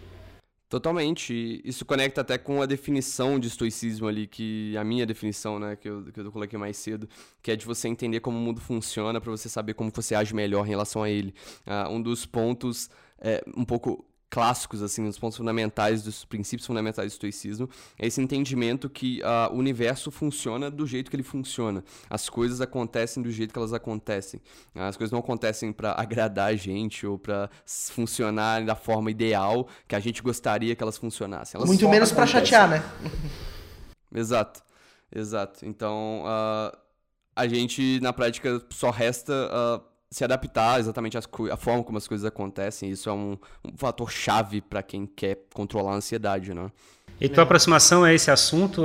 Totalmente. 0.68 1.62
Isso 1.64 1.86
conecta 1.86 2.20
até 2.20 2.38
com 2.38 2.62
a 2.62 2.66
definição 2.66 3.40
de 3.40 3.48
estoicismo 3.48 4.06
ali, 4.06 4.28
que 4.28 4.76
a 4.76 4.84
minha 4.84 5.06
definição, 5.06 5.58
né, 5.60 5.78
que 5.78 5.88
eu, 5.88 6.04
que 6.14 6.20
eu 6.20 6.30
coloquei 6.30 6.60
mais 6.60 6.76
cedo, 6.76 7.08
que 7.42 7.52
é 7.52 7.56
de 7.56 7.66
você 7.66 7.88
entender 7.88 8.20
como 8.20 8.38
o 8.38 8.42
mundo 8.42 8.60
funciona 8.60 9.22
para 9.22 9.32
você 9.32 9.48
saber 9.48 9.76
como 9.76 9.92
você 9.96 10.14
age 10.14 10.36
melhor 10.36 10.66
em 10.66 10.70
relação 10.70 11.04
a 11.04 11.10
ele. 11.10 11.34
Uh, 11.66 11.90
um 11.90 12.02
dos 12.02 12.26
pontos 12.26 12.90
é, 13.20 13.44
um 13.56 13.66
pouco 13.66 14.06
clássicos, 14.30 14.82
assim, 14.82 15.08
os 15.08 15.18
pontos 15.18 15.38
fundamentais 15.38 16.04
dos 16.04 16.26
princípios 16.26 16.68
fundamentais 16.68 17.12
do 17.12 17.14
estoicismo, 17.14 17.70
é 17.98 18.08
esse 18.08 18.22
entendimento 18.22 18.90
que 18.90 19.22
uh, 19.22 19.54
o 19.54 19.58
universo 19.58 20.12
funciona 20.12 20.70
do 20.70 20.86
jeito 20.86 21.10
que 21.10 21.16
ele 21.16 21.24
funciona. 21.24 21.84
As 22.10 22.30
coisas 22.30 22.60
acontecem 22.60 23.24
do 23.24 23.32
jeito 23.32 23.54
que 23.54 23.60
elas 23.60 23.74
acontecem. 23.74 24.42
As 24.76 24.98
coisas 24.98 25.12
não 25.12 25.20
acontecem 25.20 25.72
para 25.72 25.94
agradar 25.94 26.50
a 26.50 26.56
gente 26.56 27.08
ou 27.08 27.18
para 27.18 27.50
funcionar 27.66 28.66
da 28.66 28.76
forma 28.76 29.10
ideal 29.10 29.68
que 29.88 29.96
a 29.96 30.00
gente 30.00 30.22
gostaria 30.22 30.76
que 30.76 30.84
elas 30.84 30.98
funcionassem. 30.98 31.58
Elas 31.58 31.70
Muito 31.70 31.88
menos 31.88 32.12
para 32.12 32.28
chatear, 32.28 32.70
né? 32.70 32.84
exato, 34.14 34.62
exato. 35.14 35.66
Então, 35.66 36.24
uh, 36.26 36.78
a 37.36 37.48
gente, 37.48 38.00
na 38.02 38.12
prática, 38.12 38.62
só 38.70 38.90
resta... 38.90 39.34
Uh, 39.34 39.97
se 40.10 40.24
adaptar 40.24 40.80
exatamente 40.80 41.18
à 41.18 41.58
forma 41.58 41.84
como 41.84 41.98
as 41.98 42.08
coisas 42.08 42.26
acontecem. 42.26 42.90
Isso 42.90 43.10
é 43.10 43.14
um, 43.14 43.38
um 43.66 43.76
fator 43.76 44.12
chave 44.12 44.62
para 44.62 44.82
quem 44.82 45.06
quer 45.06 45.38
controlar 45.54 45.94
a 45.94 45.96
ansiedade, 45.96 46.54
né? 46.54 46.72
E 47.20 47.28
tua 47.28 47.44
aproximação 47.44 48.04
a 48.04 48.14
esse 48.14 48.30
assunto 48.30 48.84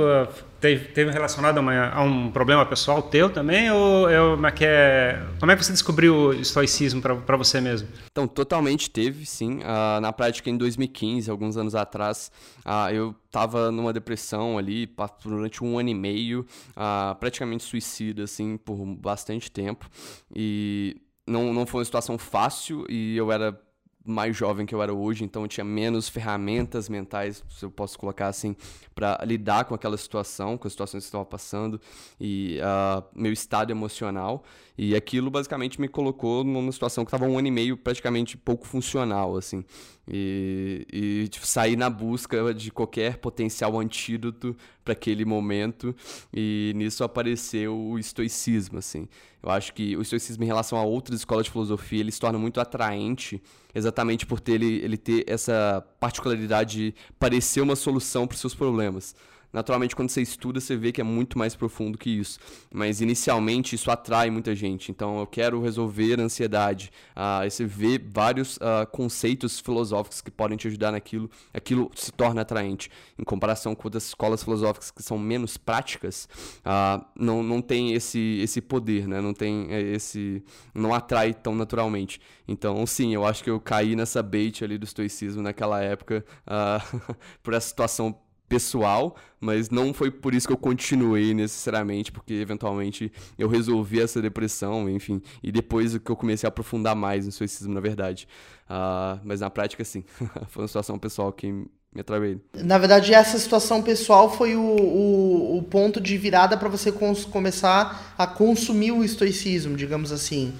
teve, 0.59 0.85
teve 0.87 1.11
relacionado 1.11 1.57
a, 1.57 1.61
uma, 1.61 1.89
a, 1.89 2.01
um 2.01 2.31
problema 2.31 2.65
pessoal 2.65 3.01
teu 3.01 3.29
também? 3.29 3.69
Ou 3.69 4.09
é, 4.09 4.17
como, 4.17 4.47
é 4.47 4.51
que 4.51 4.65
é, 4.65 5.23
como 5.39 5.51
é 5.51 5.55
que 5.55 5.63
você 5.63 5.71
descobriu 5.71 6.15
o 6.15 6.33
estoicismo 6.33 6.99
para 6.99 7.37
você 7.37 7.61
mesmo? 7.61 7.87
Então, 8.11 8.27
totalmente 8.27 8.89
teve, 8.89 9.25
sim. 9.25 9.59
Uh, 9.59 10.01
na 10.01 10.11
prática, 10.11 10.49
em 10.49 10.57
2015, 10.57 11.29
alguns 11.29 11.57
anos 11.57 11.75
atrás, 11.75 12.31
uh, 12.65 12.89
eu 12.91 13.13
estava 13.25 13.71
numa 13.71 13.93
depressão 13.93 14.57
ali 14.57 14.89
durante 15.23 15.63
um 15.63 15.77
ano 15.77 15.89
e 15.89 15.93
meio, 15.93 16.45
uh, 16.71 17.13
praticamente 17.19 17.63
suicida, 17.63 18.23
assim, 18.23 18.57
por 18.57 18.83
bastante 18.83 19.51
tempo. 19.51 19.87
E 20.35 20.97
não, 21.27 21.53
não 21.53 21.65
foi 21.65 21.79
uma 21.79 21.85
situação 21.85 22.17
fácil 22.17 22.85
e 22.89 23.15
eu 23.15 23.31
era 23.31 23.59
mais 24.05 24.35
jovem 24.35 24.65
que 24.65 24.75
eu 24.75 24.83
era 24.83 24.93
hoje, 24.93 25.23
então 25.23 25.43
eu 25.43 25.47
tinha 25.47 25.63
menos 25.63 26.09
ferramentas 26.09 26.89
mentais, 26.89 27.43
se 27.49 27.63
eu 27.63 27.71
posso 27.71 27.97
colocar 27.97 28.27
assim, 28.27 28.55
para 28.93 29.17
lidar 29.23 29.63
com 29.65 29.73
aquela 29.73 29.95
situação, 29.95 30.57
com 30.57 30.67
as 30.67 30.73
situações 30.73 31.03
que 31.03 31.07
estava 31.07 31.25
passando 31.25 31.79
e 32.19 32.59
uh, 32.59 33.03
meu 33.15 33.31
estado 33.31 33.71
emocional. 33.71 34.43
E 34.77 34.95
aquilo 34.95 35.29
basicamente 35.31 35.79
me 35.79 35.87
colocou 35.87 36.43
numa 36.43 36.71
situação 36.71 37.05
que 37.05 37.09
estava 37.09 37.25
um 37.31 37.37
ano 37.37 37.47
e 37.47 37.51
meio 37.51 37.77
praticamente 37.77 38.35
pouco 38.35 38.67
funcional, 38.67 39.37
assim. 39.37 39.63
E, 40.07 40.85
e 40.91 41.27
tipo, 41.29 41.47
sair 41.47 41.77
na 41.77 41.89
busca 41.89 42.53
de 42.53 42.71
qualquer 42.71 43.17
potencial 43.17 43.79
antídoto 43.79 44.55
para 44.83 44.93
aquele 44.93 45.23
momento. 45.23 45.95
E 46.33 46.73
nisso 46.75 47.03
apareceu 47.03 47.77
o 47.77 47.97
estoicismo, 47.97 48.79
assim. 48.79 49.07
Eu 49.41 49.49
acho 49.49 49.73
que 49.73 49.95
o 49.95 50.01
estoicismo 50.01 50.43
em 50.43 50.47
relação 50.47 50.77
a 50.77 50.83
outras 50.83 51.19
escolas 51.19 51.45
de 51.45 51.51
filosofia, 51.51 51.99
ele 52.01 52.11
se 52.11 52.19
torna 52.19 52.37
muito 52.37 52.59
atraente 52.59 53.41
exatamente 53.75 54.25
por 54.25 54.39
ter 54.39 54.53
ele, 54.53 54.83
ele 54.83 54.97
ter 54.97 55.23
essa 55.27 55.83
particularidade 55.99 56.77
de 56.77 56.95
parecer 57.17 57.61
uma 57.61 57.75
solução 57.75 58.27
para 58.27 58.35
os 58.35 58.41
seus 58.41 58.53
problemas. 58.53 59.15
Naturalmente, 59.53 59.95
quando 59.95 60.09
você 60.09 60.21
estuda, 60.21 60.59
você 60.59 60.75
vê 60.75 60.91
que 60.91 60.99
é 60.99 61.03
muito 61.03 61.37
mais 61.37 61.55
profundo 61.55 61.95
que 61.95 62.09
isso. 62.09 62.39
Mas 62.73 63.01
inicialmente 63.01 63.75
isso 63.75 63.91
atrai 63.91 64.31
muita 64.31 64.55
gente. 64.55 64.89
Então, 64.89 65.19
eu 65.19 65.27
quero 65.27 65.61
resolver 65.61 66.19
a 66.19 66.23
ansiedade. 66.23 66.91
Ah, 67.15 67.41
você 67.47 67.63
vê 67.63 67.99
vários 67.99 68.57
ah, 68.59 68.87
conceitos 68.87 69.59
filosóficos 69.59 70.21
que 70.21 70.31
podem 70.31 70.57
te 70.57 70.67
ajudar 70.67 70.91
naquilo. 70.91 71.29
Aquilo 71.53 71.91
se 71.93 72.11
torna 72.11 72.41
atraente. 72.41 72.89
Em 73.17 73.23
comparação 73.23 73.75
com 73.75 73.87
outras 73.87 74.05
escolas 74.05 74.43
filosóficas 74.43 74.89
que 74.89 75.03
são 75.03 75.19
menos 75.19 75.55
práticas, 75.55 76.27
ah, 76.65 77.05
não, 77.15 77.43
não 77.43 77.61
tem 77.61 77.93
esse, 77.93 78.39
esse 78.41 78.59
poder, 78.59 79.07
né? 79.07 79.21
Não 79.21 79.33
tem 79.33 79.67
é, 79.69 79.79
esse. 79.81 80.43
não 80.73 80.95
atrai 80.95 81.31
tão 81.31 81.53
naturalmente. 81.53 82.19
Então, 82.47 82.85
sim, 82.87 83.13
eu 83.13 83.23
acho 83.23 83.43
que 83.43 83.49
eu 83.51 83.59
caí 83.59 83.95
nessa 83.95 84.23
bait 84.23 84.63
ali 84.63 84.79
do 84.79 84.83
estoicismo 84.83 85.43
naquela 85.43 85.79
época 85.81 86.25
ah, 86.47 86.83
por 87.43 87.53
essa 87.53 87.67
situação 87.67 88.22
pessoal, 88.47 89.15
mas 89.39 89.69
não 89.69 89.93
foi 89.93 90.11
por 90.11 90.33
isso 90.33 90.47
que 90.47 90.53
eu 90.53 90.57
continuei 90.57 91.33
necessariamente, 91.33 92.11
porque 92.11 92.33
eventualmente 92.33 93.11
eu 93.37 93.47
resolvi 93.47 93.99
essa 93.99 94.21
depressão, 94.21 94.89
enfim, 94.89 95.21
e 95.41 95.51
depois 95.51 95.97
que 95.97 96.11
eu 96.11 96.15
comecei 96.15 96.47
a 96.47 96.49
aprofundar 96.49 96.95
mais 96.95 97.25
no 97.25 97.31
suicismo, 97.31 97.73
na 97.73 97.79
verdade. 97.79 98.27
Uh, 98.65 99.19
mas 99.23 99.41
na 99.41 99.49
prática, 99.49 99.83
sim, 99.83 100.03
foi 100.47 100.63
uma 100.63 100.67
situação 100.67 100.97
pessoal 100.97 101.31
que 101.31 101.51
me 101.93 102.01
atraiu. 102.01 102.41
Na 102.53 102.77
verdade, 102.77 103.13
essa 103.13 103.37
situação 103.37 103.81
pessoal 103.81 104.35
foi 104.35 104.55
o, 104.55 104.61
o, 104.61 105.57
o 105.57 105.63
ponto 105.63 106.01
de 106.01 106.17
virada 106.17 106.57
para 106.57 106.69
você 106.69 106.91
começar 106.91 108.15
a 108.17 108.25
consumir 108.25 108.91
o 108.91 109.03
estoicismo, 109.03 109.75
digamos 109.75 110.11
assim. 110.11 110.53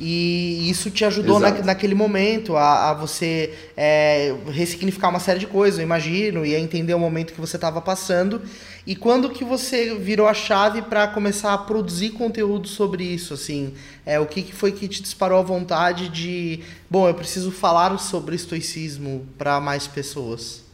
E 0.00 0.70
isso 0.70 0.90
te 0.90 1.04
ajudou 1.04 1.40
na, 1.40 1.50
naquele 1.50 1.94
momento 1.94 2.56
a, 2.56 2.90
a 2.90 2.94
você 2.94 3.52
é, 3.76 4.32
ressignificar 4.46 5.08
uma 5.08 5.18
série 5.18 5.40
de 5.40 5.46
coisas, 5.46 5.80
eu 5.80 5.84
imagino, 5.84 6.46
e 6.46 6.54
a 6.54 6.60
entender 6.60 6.94
o 6.94 6.98
momento 7.00 7.32
que 7.32 7.40
você 7.40 7.56
estava 7.56 7.80
passando. 7.80 8.40
E 8.86 8.94
quando 8.94 9.28
que 9.30 9.44
você 9.44 9.96
virou 9.96 10.28
a 10.28 10.34
chave 10.34 10.82
para 10.82 11.08
começar 11.08 11.52
a 11.52 11.58
produzir 11.58 12.10
conteúdo 12.10 12.68
sobre 12.68 13.02
isso, 13.02 13.34
assim? 13.34 13.74
É, 14.06 14.20
o 14.20 14.26
que, 14.26 14.42
que 14.42 14.54
foi 14.54 14.70
que 14.70 14.86
te 14.86 15.02
disparou 15.02 15.38
a 15.38 15.42
vontade 15.42 16.08
de, 16.08 16.60
bom, 16.88 17.08
eu 17.08 17.14
preciso 17.14 17.50
falar 17.50 17.98
sobre 17.98 18.36
estoicismo 18.36 19.26
para 19.36 19.60
mais 19.60 19.88
pessoas? 19.88 20.67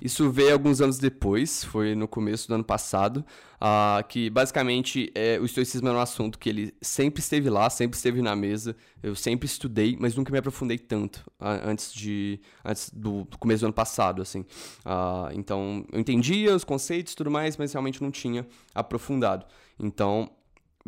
Isso 0.00 0.30
veio 0.30 0.52
alguns 0.52 0.80
anos 0.80 0.98
depois, 0.98 1.64
foi 1.64 1.94
no 1.94 2.08
começo 2.08 2.48
do 2.48 2.54
ano 2.54 2.64
passado, 2.64 3.24
uh, 3.56 4.06
que 4.08 4.30
basicamente 4.30 5.12
é, 5.14 5.38
o 5.38 5.44
estoicismo 5.44 5.88
era 5.88 5.98
um 5.98 6.00
assunto 6.00 6.38
que 6.38 6.48
ele 6.48 6.74
sempre 6.80 7.20
esteve 7.20 7.50
lá, 7.50 7.68
sempre 7.68 7.96
esteve 7.96 8.22
na 8.22 8.34
mesa, 8.34 8.74
eu 9.02 9.14
sempre 9.14 9.46
estudei, 9.46 9.96
mas 10.00 10.14
nunca 10.14 10.32
me 10.32 10.38
aprofundei 10.38 10.78
tanto 10.78 11.18
uh, 11.40 11.60
antes, 11.64 11.92
de, 11.92 12.40
antes 12.64 12.90
do, 12.90 13.24
do, 13.24 13.38
começo 13.38 13.60
do 13.60 13.66
ano 13.66 13.74
passado, 13.74 14.22
assim. 14.22 14.40
Uh, 14.40 15.32
então, 15.34 15.84
eu 15.92 16.00
entendia 16.00 16.54
os 16.54 16.64
conceitos 16.64 17.12
e 17.12 17.16
tudo 17.16 17.30
mais, 17.30 17.56
mas 17.56 17.72
realmente 17.72 18.02
não 18.02 18.10
tinha 18.10 18.46
aprofundado. 18.74 19.44
Então, 19.78 20.30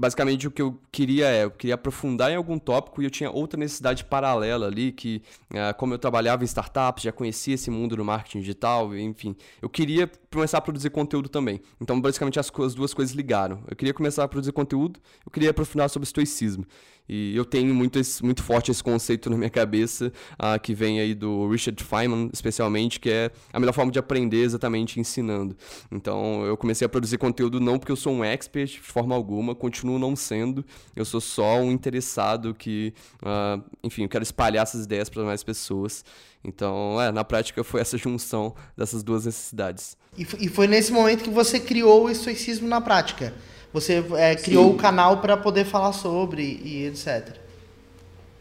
basicamente 0.02 0.48
o 0.48 0.50
que 0.50 0.60
eu 0.60 0.76
queria 0.90 1.28
é, 1.28 1.44
eu 1.44 1.50
queria 1.52 1.76
aprofundar 1.76 2.28
em 2.32 2.34
algum 2.34 2.58
tópico 2.58 3.00
e 3.00 3.04
eu 3.04 3.10
tinha 3.10 3.30
outra 3.30 3.56
necessidade 3.56 4.04
paralela 4.04 4.66
ali, 4.66 4.90
que 4.90 5.22
uh, 5.52 5.72
como 5.78 5.94
eu 5.94 5.98
trabalhava 5.98 6.42
em 6.42 6.44
startups, 6.44 7.04
já 7.04 7.12
conhecia 7.12 7.54
esse 7.54 7.70
mundo 7.70 7.94
do 7.94 8.04
marketing 8.04 8.40
digital, 8.40 8.96
enfim, 8.96 9.36
eu 9.62 9.68
queria 9.68 10.10
começar 10.28 10.58
a 10.58 10.60
produzir 10.60 10.90
conteúdo 10.90 11.28
também. 11.28 11.60
Então, 11.80 12.00
basicamente, 12.00 12.40
as, 12.40 12.50
as 12.50 12.74
duas 12.74 12.92
coisas 12.92 13.14
ligaram. 13.14 13.62
Eu 13.68 13.76
queria 13.76 13.94
começar 13.94 14.24
a 14.24 14.28
produzir 14.28 14.50
conteúdo, 14.50 14.98
eu 15.24 15.30
queria 15.30 15.50
aprofundar 15.50 15.88
sobre 15.88 16.04
estoicismo. 16.04 16.66
E 17.08 17.36
eu 17.36 17.44
tenho 17.44 17.74
muito, 17.74 17.98
esse, 17.98 18.24
muito 18.24 18.42
forte 18.42 18.70
esse 18.70 18.82
conceito 18.82 19.28
na 19.28 19.36
minha 19.36 19.50
cabeça, 19.50 20.12
uh, 20.34 20.58
que 20.60 20.74
vem 20.74 21.00
aí 21.00 21.14
do 21.14 21.48
Richard 21.48 21.82
Feynman, 21.82 22.30
especialmente, 22.32 23.00
que 23.00 23.10
é 23.10 23.30
a 23.52 23.60
melhor 23.60 23.72
forma 23.72 23.90
de 23.90 23.98
aprender 23.98 24.42
exatamente 24.42 25.00
ensinando. 25.00 25.56
Então, 25.90 26.44
eu 26.44 26.56
comecei 26.56 26.86
a 26.86 26.88
produzir 26.88 27.18
conteúdo 27.18 27.60
não 27.60 27.78
porque 27.78 27.92
eu 27.92 27.96
sou 27.96 28.12
um 28.12 28.24
expert 28.24 28.72
de 28.72 28.80
forma 28.80 29.14
alguma, 29.14 29.54
continuo 29.54 29.98
não 29.98 30.14
sendo, 30.16 30.64
eu 30.94 31.04
sou 31.04 31.20
só 31.20 31.58
um 31.60 31.70
interessado 31.70 32.54
que, 32.54 32.94
uh, 33.22 33.62
enfim, 33.82 34.04
eu 34.04 34.08
quero 34.08 34.22
espalhar 34.22 34.62
essas 34.62 34.84
ideias 34.84 35.08
para 35.08 35.22
mais 35.24 35.42
pessoas. 35.42 36.04
Então, 36.44 37.00
é, 37.00 37.12
na 37.12 37.24
prática 37.24 37.62
foi 37.62 37.80
essa 37.80 37.96
junção 37.96 38.54
dessas 38.76 39.02
duas 39.02 39.26
necessidades. 39.26 39.96
E 40.16 40.48
foi 40.48 40.66
nesse 40.66 40.92
momento 40.92 41.24
que 41.24 41.30
você 41.30 41.58
criou 41.58 42.04
o 42.04 42.10
estoicismo 42.10 42.68
na 42.68 42.80
prática? 42.80 43.32
Você 43.72 44.04
é, 44.16 44.36
criou 44.36 44.68
Sim. 44.68 44.74
o 44.74 44.76
canal 44.76 45.18
para 45.18 45.36
poder 45.36 45.64
falar 45.64 45.92
sobre 45.92 46.60
e 46.62 46.86
etc. 46.86 47.36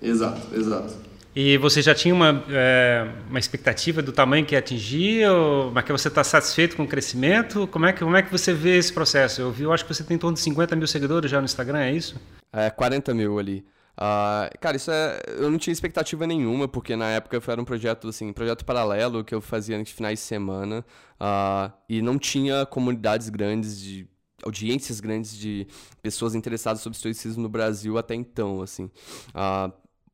Exato, 0.01 0.53
exato. 0.53 1.11
E 1.33 1.57
você 1.57 1.81
já 1.81 1.95
tinha 1.95 2.13
uma, 2.13 2.43
é, 2.50 3.07
uma 3.29 3.39
expectativa 3.39 4.01
do 4.01 4.11
tamanho 4.11 4.45
que 4.45 4.53
ia 4.53 4.59
atingir? 4.59 5.25
Ou, 5.29 5.71
mas 5.71 5.85
que 5.85 5.91
você 5.91 6.09
está 6.09 6.23
satisfeito 6.23 6.75
com 6.75 6.83
o 6.83 6.88
crescimento? 6.88 7.65
Como 7.67 7.85
é, 7.85 7.93
que, 7.93 8.03
como 8.03 8.17
é 8.17 8.21
que 8.21 8.29
você 8.29 8.53
vê 8.53 8.77
esse 8.77 8.91
processo? 8.91 9.41
Eu 9.41 9.51
vi, 9.51 9.63
eu 9.63 9.71
acho 9.71 9.85
que 9.85 9.93
você 9.93 10.03
tem 10.03 10.15
em 10.15 10.19
torno 10.19 10.33
de 10.33 10.41
50 10.41 10.75
mil 10.75 10.88
seguidores 10.88 11.31
já 11.31 11.39
no 11.39 11.45
Instagram, 11.45 11.79
é 11.79 11.91
isso? 11.93 12.19
É, 12.51 12.69
40 12.69 13.13
mil 13.13 13.39
ali. 13.39 13.65
Uh, 13.97 14.50
cara, 14.59 14.75
isso 14.75 14.91
é. 14.91 15.21
Eu 15.38 15.50
não 15.51 15.57
tinha 15.57 15.71
expectativa 15.71 16.25
nenhuma, 16.25 16.67
porque 16.67 16.95
na 16.95 17.09
época 17.11 17.41
era 17.47 17.61
um 17.61 17.65
projeto, 17.65 18.07
assim, 18.07 18.33
projeto 18.33 18.65
paralelo 18.65 19.23
que 19.23 19.35
eu 19.35 19.39
fazia 19.39 19.77
nos 19.77 19.89
finais 19.89 20.19
de 20.19 20.25
semana. 20.25 20.83
Uh, 21.19 21.71
e 21.88 22.01
não 22.01 22.17
tinha 22.17 22.65
comunidades 22.65 23.29
grandes 23.29 23.79
de 23.79 24.07
audiências 24.43 25.00
grandes 25.00 25.38
de 25.38 25.67
pessoas 26.01 26.36
interessadas 26.36 26.81
sobre 26.81 26.95
estoicismo 26.95 27.43
no 27.43 27.50
Brasil 27.50 27.98
até 27.98 28.15
então, 28.15 28.62
assim. 28.62 28.86
Uh, 29.29 29.71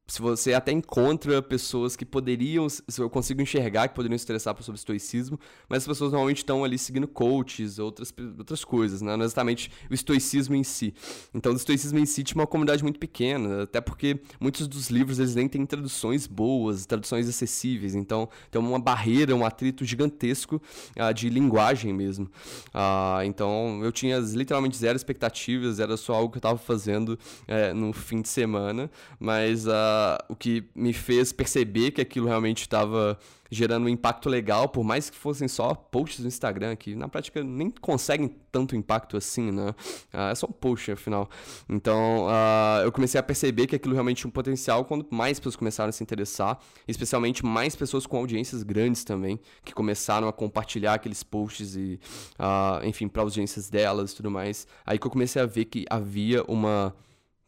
se 0.08 0.22
você 0.22 0.54
até 0.54 0.72
encontra 0.72 1.42
pessoas 1.42 1.98
que 1.98 2.06
poderiam, 2.06 2.68
se 2.70 2.84
eu 2.98 3.10
consigo 3.10 3.42
enxergar 3.42 3.90
que 3.90 3.96
poderiam 3.96 4.18
se 4.18 4.24
interessar 4.24 4.56
sobre 4.64 4.80
estoicismo, 4.80 5.38
mas 5.68 5.80
as 5.80 5.88
pessoas 5.88 6.14
normalmente 6.14 6.38
estão 6.38 6.64
ali 6.64 6.78
seguindo 6.78 7.08
coaches, 7.08 7.78
outras, 7.78 8.14
outras 8.38 8.64
coisas, 8.64 9.02
né? 9.02 9.18
não 9.18 9.26
exatamente 9.26 9.70
o 9.92 9.94
estoicismo 9.94 10.56
em 10.56 10.64
si. 10.64 10.94
Então, 11.34 11.52
o 11.52 11.56
estoicismo 11.58 12.00
em 12.00 12.06
si 12.06 12.24
tinha 12.24 12.40
uma 12.40 12.48
comunidade 12.48 12.84
muito 12.84 12.98
pequena, 13.00 13.64
até 13.64 13.82
porque 13.82 14.18
muitos 14.40 14.66
dos 14.66 14.90
livros 14.90 15.20
eles 15.20 15.36
nem 15.36 15.48
têm 15.48 15.66
traduções 15.66 16.26
boas, 16.26 16.86
traduções 16.86 17.28
acessíveis, 17.28 17.94
então 17.94 18.30
tem 18.50 18.62
uma 18.62 18.80
barreira, 18.80 19.36
um 19.36 19.46
atrito 19.46 19.84
gigantesco 19.84 20.62
uh, 20.98 21.14
de 21.14 21.30
linguagem 21.30 21.92
mesmo. 21.92 22.32
Uh, 22.68 23.24
então, 23.26 23.82
eu 23.84 23.92
tinha 23.92 24.20
literalmente 24.20 24.78
zero 24.78 24.96
expectativas, 24.96 25.82
era 25.82 25.98
só 25.98 26.14
algo 26.14 26.32
que 26.32 26.38
eu 26.38 26.40
estava 26.40 26.58
fazendo 26.58 27.10
uh, 27.10 27.76
no 27.76 27.92
fim 27.92 28.22
de 28.22 28.30
semana, 28.30 28.90
mas 29.20 29.68
uh, 29.68 29.97
o 30.30 30.36
que 30.36 30.70
me 30.76 30.94
fez 30.94 31.32
perceber 31.32 31.92
que 31.92 32.02
aquilo 32.02 32.28
realmente 32.28 32.62
estava 32.62 33.18
gerando 33.50 33.86
um 33.86 33.90
impacto 33.90 34.30
legal, 34.30 34.68
por 34.68 34.84
mais 34.84 35.10
que 35.10 35.16
fossem 35.16 35.48
só 35.48 35.74
posts 35.74 36.20
no 36.20 36.28
Instagram, 36.28 36.76
que 36.76 36.96
na 36.96 37.08
prática 37.08 37.44
nem 37.44 37.70
conseguem 37.70 38.36
tanto 38.52 38.76
impacto 38.76 39.16
assim, 39.16 39.52
né? 39.52 39.70
Uh, 40.14 40.32
é 40.32 40.36
só 40.36 40.48
um 40.48 40.52
post, 40.52 40.92
afinal. 40.92 41.30
Então, 41.70 42.28
uh, 42.28 42.84
eu 42.84 42.92
comecei 42.92 43.20
a 43.20 43.24
perceber 43.24 43.68
que 43.68 43.76
aquilo 43.76 43.94
realmente 43.94 44.18
tinha 44.18 44.30
um 44.30 44.32
potencial 44.32 44.84
quando 44.86 45.06
mais 45.10 45.40
pessoas 45.40 45.56
começaram 45.56 45.90
a 45.90 45.92
se 45.92 46.04
interessar, 46.04 46.60
especialmente 46.88 47.46
mais 47.46 47.76
pessoas 47.76 48.06
com 48.06 48.18
audiências 48.18 48.64
grandes 48.64 49.04
também, 49.04 49.40
que 49.64 49.74
começaram 49.74 50.28
a 50.28 50.34
compartilhar 50.34 50.96
aqueles 50.96 51.24
posts 51.24 51.76
e, 51.76 52.00
uh, 52.40 52.86
enfim, 52.86 53.08
para 53.08 53.22
audiências 53.22 53.70
delas 53.70 54.12
e 54.12 54.16
tudo 54.16 54.30
mais. 54.30 54.68
Aí 54.86 54.98
que 54.98 55.08
eu 55.08 55.12
comecei 55.12 55.42
a 55.42 55.46
ver 55.46 55.66
que 55.66 55.86
havia 55.90 56.44
uma 56.44 56.94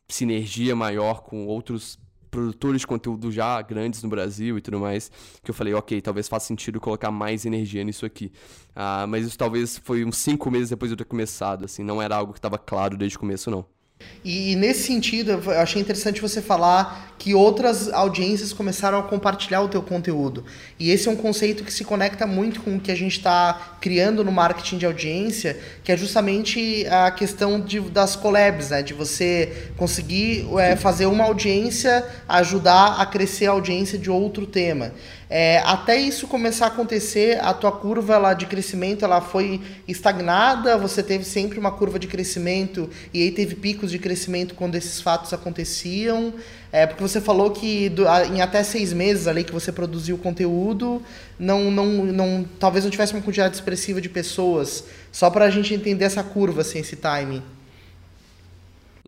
sinergia 0.08 0.76
maior 0.76 1.22
com 1.22 1.46
outros 1.46 2.00
produtores 2.30 2.82
de 2.82 2.88
conteúdo 2.88 3.32
já 3.32 3.62
grandes 3.62 4.02
no 4.04 4.10
Brasil 4.10 4.58
e 4.58 4.62
tudo 4.62 4.80
mais, 4.80 5.12
que 5.44 5.52
eu 5.52 5.56
falei, 5.56 5.74
ok, 5.74 6.02
talvez 6.02 6.28
faça 6.28 6.48
sentido 6.48 6.80
colocar 6.80 7.12
mais 7.12 7.46
energia 7.46 7.84
nisso 7.84 8.06
aqui. 8.06 8.32
Uh, 8.72 9.08
mas 9.08 9.26
isso 9.26 9.38
talvez 9.38 9.78
foi 9.78 10.06
uns 10.06 10.18
cinco 10.18 10.50
meses 10.50 10.70
depois 10.70 10.90
de 10.90 10.94
eu 10.94 10.98
ter 10.98 11.06
começado, 11.06 11.66
assim, 11.66 11.84
não 11.84 12.02
era 12.02 12.16
algo 12.16 12.34
que 12.34 12.40
estava 12.40 12.58
claro 12.58 12.98
desde 12.98 13.18
o 13.18 13.20
começo, 13.20 13.50
não. 13.50 13.79
E 14.24 14.56
nesse 14.56 14.84
sentido, 14.84 15.32
eu 15.32 15.52
achei 15.52 15.82
interessante 15.82 16.22
você 16.22 16.42
falar 16.42 17.16
que 17.18 17.34
outras 17.34 17.92
audiências 17.92 18.54
começaram 18.54 19.00
a 19.00 19.04
compartilhar 19.04 19.62
o 19.62 19.68
teu 19.68 19.82
conteúdo. 19.82 20.46
E 20.80 20.90
esse 20.90 21.08
é 21.08 21.12
um 21.12 21.16
conceito 21.16 21.64
que 21.64 21.74
se 21.74 21.84
conecta 21.84 22.26
muito 22.26 22.62
com 22.62 22.78
o 22.78 22.80
que 22.80 22.92
a 22.92 22.96
gente 22.96 23.18
está 23.18 23.78
criando 23.82 24.24
no 24.24 24.32
marketing 24.32 24.78
de 24.78 24.86
audiência, 24.86 25.58
que 25.84 25.92
é 25.92 25.98
justamente 25.98 26.86
a 26.88 27.12
questão 27.12 27.60
de, 27.60 27.80
das 27.82 28.16
collabs, 28.16 28.70
né? 28.70 28.82
de 28.82 28.94
você 28.94 29.70
conseguir 29.76 30.48
é, 30.58 30.76
fazer 30.78 31.06
uma 31.06 31.26
audiência 31.26 32.06
ajudar 32.28 33.02
a 33.02 33.06
crescer 33.06 33.48
a 33.48 33.52
audiência 33.52 33.98
de 33.98 34.10
outro 34.10 34.46
tema. 34.46 34.94
É, 35.30 35.60
até 35.60 35.96
isso 35.96 36.28
começar 36.28 36.66
a 36.66 36.68
acontecer, 36.70 37.40
a 37.40 37.54
tua 37.54 37.72
curva 37.72 38.18
lá 38.18 38.34
de 38.34 38.48
crescimento 38.48 39.06
ela 39.06 39.22
foi 39.22 39.62
estagnada, 39.88 40.76
você 40.76 41.04
teve 41.04 41.24
sempre 41.24 41.60
uma 41.60 41.72
curva 41.72 42.00
de 42.00 42.08
crescimento 42.08 42.90
e 43.14 43.22
aí 43.22 43.32
teve 43.32 43.54
picos 43.54 43.92
de 43.92 44.00
crescimento 44.00 44.56
quando 44.56 44.74
esses 44.74 45.00
fatos 45.00 45.32
aconteciam. 45.32 46.34
É, 46.72 46.88
porque 46.88 47.04
você 47.04 47.22
falou 47.22 47.52
que 47.52 47.90
do, 47.90 48.06
em 48.34 48.42
até 48.42 48.64
seis 48.64 48.92
meses 48.92 49.28
ali 49.28 49.44
que 49.44 49.52
você 49.52 49.72
produziu 49.72 50.18
conteúdo, 50.18 51.02
não, 51.38 51.70
não, 51.70 51.86
não, 52.06 52.46
talvez 52.60 52.84
não 52.84 52.90
tivesse 52.90 53.14
uma 53.14 53.22
quantidade 53.22 53.54
expressiva 53.54 54.02
de 54.02 54.10
pessoas. 54.10 54.84
Só 55.12 55.30
para 55.30 55.46
a 55.46 55.50
gente 55.52 55.74
entender 55.76 56.06
essa 56.06 56.24
curva, 56.24 56.62
assim, 56.62 56.80
esse 56.80 56.96
timing. 56.96 57.44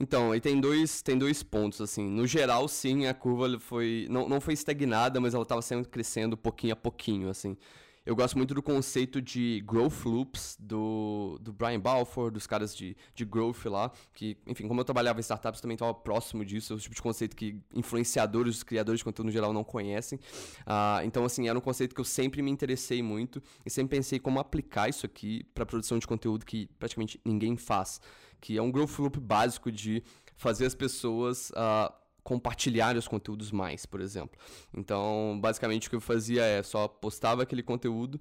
Então, 0.01 0.37
tem 0.39 0.59
dois, 0.59 1.03
tem 1.03 1.15
dois 1.15 1.43
pontos, 1.43 1.79
assim. 1.79 2.09
No 2.09 2.25
geral, 2.25 2.67
sim, 2.67 3.05
a 3.05 3.13
curva 3.13 3.59
foi. 3.59 4.07
Não, 4.09 4.27
não 4.27 4.41
foi 4.41 4.55
estagnada, 4.55 5.21
mas 5.21 5.35
ela 5.35 5.43
estava 5.43 5.61
sempre 5.61 5.87
crescendo 5.89 6.35
pouquinho 6.35 6.73
a 6.73 6.75
pouquinho, 6.75 7.29
assim. 7.29 7.55
Eu 8.03 8.15
gosto 8.15 8.35
muito 8.35 8.55
do 8.55 8.63
conceito 8.63 9.21
de 9.21 9.63
growth 9.63 10.05
loops 10.05 10.57
do, 10.59 11.37
do 11.39 11.53
Brian 11.53 11.79
Balfour, 11.79 12.31
dos 12.31 12.47
caras 12.47 12.75
de, 12.75 12.97
de 13.13 13.23
growth 13.23 13.63
lá, 13.65 13.91
que, 14.11 14.35
enfim, 14.47 14.67
como 14.67 14.81
eu 14.81 14.83
trabalhava 14.83 15.19
em 15.19 15.21
startups, 15.21 15.61
também 15.61 15.75
estava 15.75 15.93
próximo 15.93 16.43
disso, 16.43 16.73
é 16.73 16.75
o 16.75 16.79
tipo 16.79 16.95
de 16.95 17.01
conceito 17.01 17.35
que 17.35 17.61
influenciadores, 17.75 18.63
criadores 18.63 19.01
de 19.01 19.03
conteúdo 19.03 19.27
no 19.27 19.31
geral 19.31 19.53
não 19.53 19.63
conhecem. 19.63 20.17
Uh, 20.61 21.05
então, 21.05 21.23
assim, 21.23 21.47
era 21.47 21.55
um 21.55 21.61
conceito 21.61 21.93
que 21.93 22.01
eu 22.01 22.05
sempre 22.05 22.41
me 22.41 22.49
interessei 22.49 23.03
muito 23.03 23.39
e 23.63 23.69
sempre 23.69 23.97
pensei 23.97 24.17
como 24.17 24.39
aplicar 24.39 24.89
isso 24.89 25.05
aqui 25.05 25.43
para 25.53 25.63
produção 25.63 25.99
de 25.99 26.07
conteúdo 26.07 26.43
que 26.43 26.67
praticamente 26.79 27.21
ninguém 27.23 27.55
faz 27.55 28.01
que 28.41 28.57
é 28.57 28.61
um 28.61 28.71
growth 28.71 28.99
loop 28.99 29.19
básico 29.19 29.71
de 29.71 30.03
fazer 30.35 30.65
as 30.65 30.75
pessoas 30.75 31.51
uh, 31.51 31.93
compartilharem 32.23 32.97
os 32.97 33.07
conteúdos 33.07 33.51
mais, 33.51 33.85
por 33.85 34.01
exemplo. 34.01 34.39
Então, 34.73 35.37
basicamente, 35.41 35.87
o 35.87 35.89
que 35.89 35.95
eu 35.95 36.01
fazia 36.01 36.43
é 36.43 36.63
só 36.63 36.87
postava 36.87 37.43
aquele 37.43 37.63
conteúdo, 37.63 38.19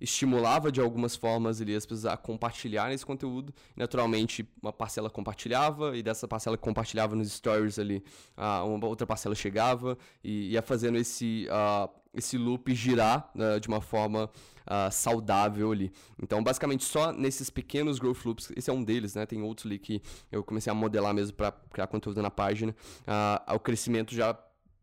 estimulava 0.00 0.72
de 0.72 0.80
algumas 0.80 1.14
formas 1.14 1.60
ali 1.60 1.74
as 1.74 1.86
pessoas 1.86 2.06
a 2.06 2.16
compartilharem 2.16 2.94
esse 2.94 3.06
conteúdo. 3.06 3.54
Naturalmente, 3.76 4.46
uma 4.60 4.72
parcela 4.72 5.08
compartilhava 5.08 5.96
e 5.96 6.02
dessa 6.02 6.26
parcela 6.26 6.56
que 6.56 6.62
compartilhava 6.62 7.14
nos 7.14 7.30
stories 7.30 7.78
ali, 7.78 8.02
uh, 8.36 8.66
uma 8.66 8.86
outra 8.86 9.06
parcela 9.06 9.34
chegava 9.34 9.96
e 10.22 10.50
ia 10.52 10.62
fazendo 10.62 10.98
esse, 10.98 11.46
uh, 11.48 11.88
esse 12.12 12.36
loop 12.36 12.74
girar 12.74 13.30
uh, 13.34 13.60
de 13.60 13.68
uma 13.68 13.80
forma 13.80 14.28
uh, 14.66 14.90
saudável 14.90 15.72
ali. 15.72 15.92
Então, 16.22 16.42
basicamente, 16.42 16.84
só 16.84 17.12
nesses 17.12 17.50
pequenos 17.50 17.98
growth 17.98 18.24
loops, 18.24 18.52
esse 18.56 18.70
é 18.70 18.72
um 18.72 18.82
deles, 18.82 19.14
né? 19.14 19.26
Tem 19.26 19.42
outros 19.42 19.66
ali 19.66 19.78
que 19.78 20.02
eu 20.30 20.42
comecei 20.42 20.70
a 20.70 20.74
modelar 20.74 21.14
mesmo 21.14 21.36
para 21.36 21.52
criar 21.52 21.86
conteúdo 21.86 22.20
na 22.22 22.30
página. 22.30 22.74
Uh, 23.02 23.54
o 23.54 23.60
crescimento 23.60 24.14
já 24.14 24.36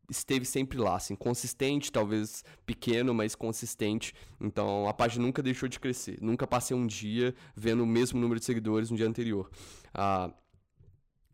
esteve 0.10 0.44
sempre 0.44 0.78
lá, 0.78 0.96
assim, 0.96 1.16
consistente, 1.16 1.92
talvez 1.92 2.44
pequeno, 2.66 3.14
mas 3.14 3.36
consistente. 3.36 4.14
Então 4.42 4.88
a 4.88 4.94
página 4.94 5.24
nunca 5.26 5.42
deixou 5.42 5.70
de 5.70 5.80
crescer. 5.80 6.18
Nunca 6.22 6.48
passei 6.48 6.76
um 6.76 6.88
dia 6.88 7.36
vendo 7.56 7.84
o 7.84 7.88
mesmo 7.88 8.20
número 8.20 8.40
de 8.40 8.46
seguidores 8.46 8.90
no 8.90 8.98
dia 8.98 9.08
anterior. 9.08 9.50
Uh, 9.94 10.34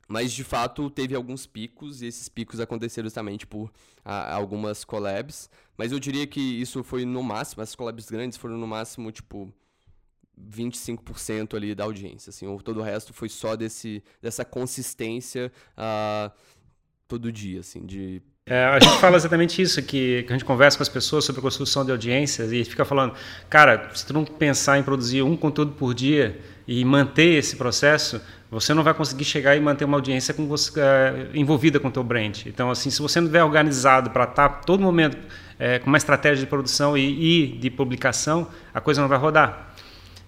mas 0.07 0.31
de 0.31 0.43
fato 0.43 0.89
teve 0.89 1.15
alguns 1.15 1.45
picos, 1.45 2.01
e 2.01 2.07
esses 2.07 2.29
picos 2.29 2.59
aconteceram 2.59 3.07
justamente 3.07 3.47
por 3.47 3.71
ah, 4.03 4.33
algumas 4.33 4.83
collabs. 4.83 5.49
Mas 5.77 5.91
eu 5.91 5.99
diria 5.99 6.27
que 6.27 6.39
isso 6.39 6.83
foi 6.83 7.05
no 7.05 7.23
máximo, 7.23 7.63
as 7.63 7.75
collabs 7.75 8.09
grandes 8.09 8.37
foram 8.37 8.57
no 8.57 8.67
máximo, 8.67 9.11
tipo, 9.11 9.51
25% 10.39 11.55
ali 11.55 11.73
da 11.73 11.83
audiência. 11.83 12.29
Assim, 12.29 12.45
ou 12.45 12.61
todo 12.61 12.79
o 12.79 12.83
resto 12.83 13.13
foi 13.13 13.29
só 13.29 13.55
desse, 13.55 14.03
dessa 14.21 14.45
consistência 14.45 15.51
uh, 15.77 16.31
todo 17.07 17.31
dia, 17.31 17.61
assim, 17.61 17.85
de 17.85 18.21
é, 18.47 18.63
a 18.63 18.79
gente 18.79 18.99
fala 18.99 19.17
exatamente 19.17 19.59
isso, 19.59 19.81
que, 19.81 20.21
que, 20.21 20.31
a 20.31 20.35
gente 20.35 20.45
conversa 20.45 20.77
com 20.77 20.83
as 20.83 20.89
pessoas 20.89 21.25
sobre 21.25 21.39
a 21.39 21.41
construção 21.41 21.83
de 21.83 21.89
audiências 21.89 22.51
e 22.51 22.63
fica 22.63 22.85
falando, 22.85 23.15
cara, 23.49 23.89
se 23.95 24.05
tu 24.05 24.13
não 24.13 24.23
pensar 24.23 24.77
em 24.77 24.83
produzir 24.83 25.23
um 25.23 25.35
conteúdo 25.35 25.71
por 25.71 25.95
dia 25.95 26.39
e 26.67 26.83
manter 26.83 27.35
esse 27.37 27.55
processo, 27.55 28.21
você 28.49 28.73
não 28.73 28.83
vai 28.83 28.93
conseguir 28.93 29.25
chegar 29.25 29.55
e 29.55 29.59
manter 29.59 29.85
uma 29.85 29.97
audiência 29.97 30.33
com 30.33 30.47
você, 30.47 30.79
uh, 30.79 31.29
envolvida 31.33 31.79
com 31.79 31.87
o 31.87 31.91
teu 31.91 32.03
brand. 32.03 32.45
Então, 32.45 32.71
assim, 32.71 32.89
se 32.89 33.01
você 33.01 33.19
não 33.19 33.25
estiver 33.25 33.43
organizado 33.43 34.09
para 34.09 34.23
estar 34.23 34.49
tá 34.49 34.55
todo 34.59 34.81
momento 34.81 35.17
é, 35.59 35.79
com 35.79 35.87
uma 35.87 35.97
estratégia 35.97 36.43
de 36.43 36.49
produção 36.49 36.97
e, 36.97 37.45
e, 37.45 37.57
de 37.57 37.69
publicação, 37.69 38.47
a 38.73 38.81
coisa 38.81 39.01
não 39.01 39.07
vai 39.07 39.17
rodar. 39.17 39.73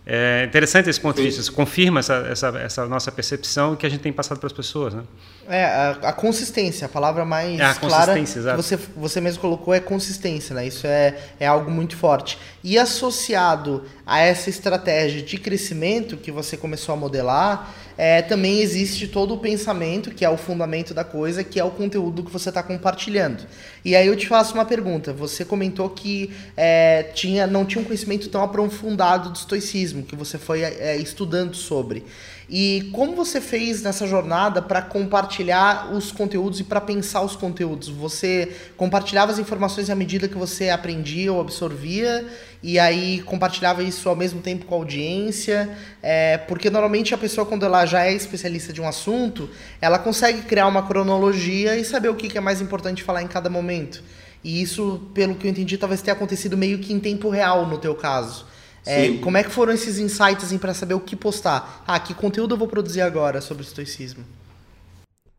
É 0.06 0.46
interessante 0.48 0.90
esse 0.90 1.02
ponto 1.02 1.18
de 1.18 1.24
vista, 1.24 1.42
isso 1.42 1.52
confirma 1.52 2.00
essa, 2.00 2.16
essa, 2.30 2.48
essa 2.60 2.86
nossa 2.86 3.12
percepção 3.12 3.76
que 3.76 3.86
a 3.86 3.90
gente 3.90 4.00
tem 4.00 4.14
passado 4.14 4.40
para 4.40 4.48
as 4.48 4.54
pessoas. 4.54 4.94
Né? 4.94 5.04
É, 5.50 5.64
a, 5.64 5.92
a, 6.10 6.14
consistência, 6.14 6.86
a 6.86 6.90
palavra 6.90 7.24
mais 7.24 7.60
é, 7.60 7.64
a 7.64 7.74
clara 7.74 8.14
que 8.16 8.26
você, 8.56 8.76
você 8.76 9.22
mesmo 9.22 9.40
colocou 9.40 9.74
é 9.74 9.80
consistência, 9.80 10.54
né? 10.54 10.68
Isso 10.68 10.86
é, 10.86 11.18
é 11.40 11.48
algo 11.48 11.72
muito 11.72 11.96
forte. 11.96 12.38
E 12.64 12.78
associado 12.78 13.86
a 14.06 14.20
essa 14.20 14.50
estratégia 14.50 15.22
de 15.22 15.38
crescimento 15.38 16.18
que 16.18 16.32
você 16.32 16.58
começou 16.58 16.94
a 16.94 16.98
modelar, 16.98 17.74
é, 17.98 18.22
também 18.22 18.60
existe 18.60 19.08
todo 19.08 19.34
o 19.34 19.38
pensamento, 19.40 20.12
que 20.12 20.24
é 20.24 20.30
o 20.30 20.38
fundamento 20.38 20.94
da 20.94 21.04
coisa, 21.04 21.44
que 21.44 21.60
é 21.60 21.64
o 21.64 21.72
conteúdo 21.72 22.24
que 22.24 22.32
você 22.32 22.50
está 22.50 22.62
compartilhando. 22.62 23.46
E 23.84 23.96
aí 23.96 24.06
eu 24.06 24.16
te 24.16 24.28
faço 24.28 24.54
uma 24.54 24.66
pergunta. 24.66 25.12
Você 25.14 25.44
comentou 25.44 25.90
que 25.90 26.32
é, 26.56 27.04
tinha, 27.16 27.48
não 27.48 27.66
tinha 27.66 27.82
um 27.82 27.86
conhecimento 27.86 28.30
tão 28.30 28.44
aprofundado 28.44 29.30
do 29.30 29.36
estoicismo, 29.36 30.04
que 30.04 30.16
você 30.16 30.38
foi 30.38 30.62
é, 30.62 30.96
estudando 30.98 31.56
sobre. 31.56 32.06
E 32.50 32.90
como 32.94 33.14
você 33.14 33.42
fez 33.42 33.82
nessa 33.82 34.08
jornada 34.08 34.62
para 34.62 34.82
compartilhar 34.82 35.92
os 35.94 36.14
conteúdos 36.14 36.62
e 36.62 36.64
para 36.64 36.80
pensar 36.80 37.22
os 37.22 37.36
conteúdos? 37.36 37.90
Você 37.90 38.56
compartilhava 38.78 39.34
as 39.34 39.38
informações 39.38 39.90
à 39.90 39.96
medida 39.96 40.30
que 40.30 40.38
você 40.38 40.70
aprendia 40.70 41.34
ou 41.34 41.42
absorvia 41.42 42.26
e 42.64 42.80
aí 42.80 43.22
compartilhava 43.24 43.84
isso 43.84 44.08
ao 44.08 44.16
mesmo 44.16 44.40
tempo 44.40 44.66
com 44.66 44.76
a 44.76 44.78
audiência? 44.78 45.78
É, 46.02 46.38
porque 46.38 46.70
normalmente 46.70 47.14
a 47.14 47.18
pessoa, 47.18 47.46
quando 47.46 47.66
ela 47.66 47.86
já 47.86 48.06
é 48.06 48.14
especialista 48.14 48.72
de 48.72 48.80
um 48.80 48.88
assunto, 48.88 49.50
ela 49.82 50.00
consegue 50.00 50.44
criar 50.44 50.68
uma 50.68 50.88
cronologia 50.88 51.76
e 51.76 51.84
saber 51.84 52.08
o 52.08 52.16
que 52.16 52.38
é 52.38 52.42
mais 52.42 52.62
importante 52.62 53.04
falar 53.04 53.24
em 53.24 53.28
cada 53.28 53.50
momento. 53.50 54.02
E 54.42 54.62
isso, 54.62 55.10
pelo 55.14 55.36
que 55.36 55.48
eu 55.48 55.52
entendi, 55.52 55.78
talvez 55.78 56.02
tenha 56.02 56.16
acontecido 56.16 56.56
meio 56.56 56.80
que 56.80 56.94
em 56.94 57.00
tempo 57.00 57.28
real 57.30 57.66
no 57.66 57.78
teu 57.78 57.94
caso. 57.94 58.46
É, 58.88 59.18
como 59.18 59.38
é 59.38 59.44
que 59.44 59.50
foram 59.50 59.74
esses 59.74 60.00
insights 60.00 60.46
assim, 60.46 60.58
para 60.58 60.74
saber 60.74 60.94
o 60.94 61.00
que 61.00 61.16
postar? 61.16 61.84
Ah, 61.86 62.00
que 62.00 62.14
conteúdo 62.14 62.56
eu 62.56 62.60
vou 62.60 62.68
produzir 62.68 63.02
agora 63.02 63.42
sobre 63.42 63.64
o 63.64 63.66
estoicismo? 63.66 64.24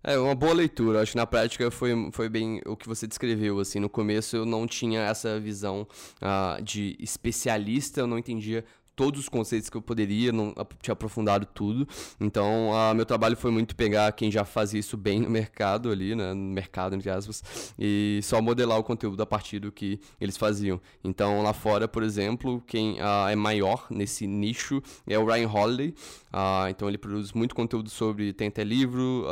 É 0.02 0.18
uma 0.18 0.34
boa 0.34 0.54
leitura. 0.54 1.02
Acho 1.02 1.12
que 1.12 1.16
na 1.16 1.26
prática 1.26 1.70
foi, 1.70 1.92
foi 2.12 2.28
bem 2.28 2.60
o 2.64 2.76
que 2.76 2.88
você 2.88 3.06
descreveu. 3.06 3.58
Assim, 3.58 3.80
no 3.80 3.88
começo 3.88 4.36
eu 4.36 4.46
não 4.46 4.66
tinha 4.66 5.00
essa 5.00 5.38
visão 5.40 5.86
uh, 6.22 6.62
de 6.62 6.96
especialista, 7.00 8.00
eu 8.00 8.06
não 8.06 8.18
entendia 8.18 8.64
todos 8.98 9.20
os 9.20 9.28
conceitos 9.28 9.70
que 9.70 9.76
eu 9.76 9.80
poderia, 9.80 10.32
não 10.32 10.52
tinha 10.82 10.92
aprofundado 10.92 11.46
tudo. 11.46 11.86
Então, 12.20 12.70
uh, 12.70 12.92
meu 12.96 13.06
trabalho 13.06 13.36
foi 13.36 13.52
muito 13.52 13.76
pegar 13.76 14.10
quem 14.10 14.28
já 14.28 14.44
fazia 14.44 14.80
isso 14.80 14.96
bem 14.96 15.20
no 15.20 15.30
mercado 15.30 15.88
ali, 15.88 16.16
né, 16.16 16.34
no 16.34 16.52
mercado, 16.52 16.96
entre 16.96 17.08
aspas, 17.08 17.72
e 17.78 18.18
só 18.24 18.42
modelar 18.42 18.76
o 18.76 18.82
conteúdo 18.82 19.22
a 19.22 19.26
partir 19.26 19.60
do 19.60 19.70
que 19.70 20.00
eles 20.20 20.36
faziam. 20.36 20.80
Então, 21.04 21.40
lá 21.42 21.52
fora, 21.52 21.86
por 21.86 22.02
exemplo, 22.02 22.60
quem 22.66 22.94
uh, 22.94 23.28
é 23.30 23.36
maior 23.36 23.86
nesse 23.88 24.26
nicho 24.26 24.82
é 25.06 25.16
o 25.16 25.24
Ryan 25.24 25.48
Holiday. 25.48 25.94
Uh, 26.32 26.68
então, 26.68 26.88
ele 26.88 26.98
produz 26.98 27.32
muito 27.32 27.54
conteúdo 27.54 27.88
sobre, 27.88 28.32
tem 28.32 28.48
até 28.48 28.64
livro, 28.64 29.26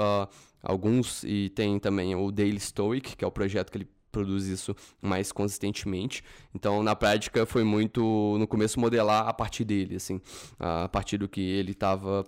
alguns, 0.63 1.25
e 1.25 1.49
tem 1.49 1.77
também 1.81 2.15
o 2.15 2.31
Daily 2.31 2.61
Stoic, 2.61 3.17
que 3.17 3.25
é 3.25 3.27
o 3.27 3.33
projeto 3.33 3.73
que 3.73 3.79
ele 3.79 3.89
produz 4.17 4.47
isso 4.47 4.75
mais 5.03 5.31
consistentemente. 5.31 6.25
Então, 6.55 6.83
na 6.83 6.97
prática, 6.97 7.45
foi 7.45 7.63
muito, 7.63 8.37
no 8.39 8.47
começo, 8.47 8.81
modelar 8.81 9.29
a 9.29 9.33
partir 9.35 9.65
dele, 9.65 9.97
assim, 9.97 10.19
a 10.59 10.89
partir 10.89 11.19
do 11.19 11.29
que 11.29 11.41
ele 11.41 11.73
estava 11.73 12.25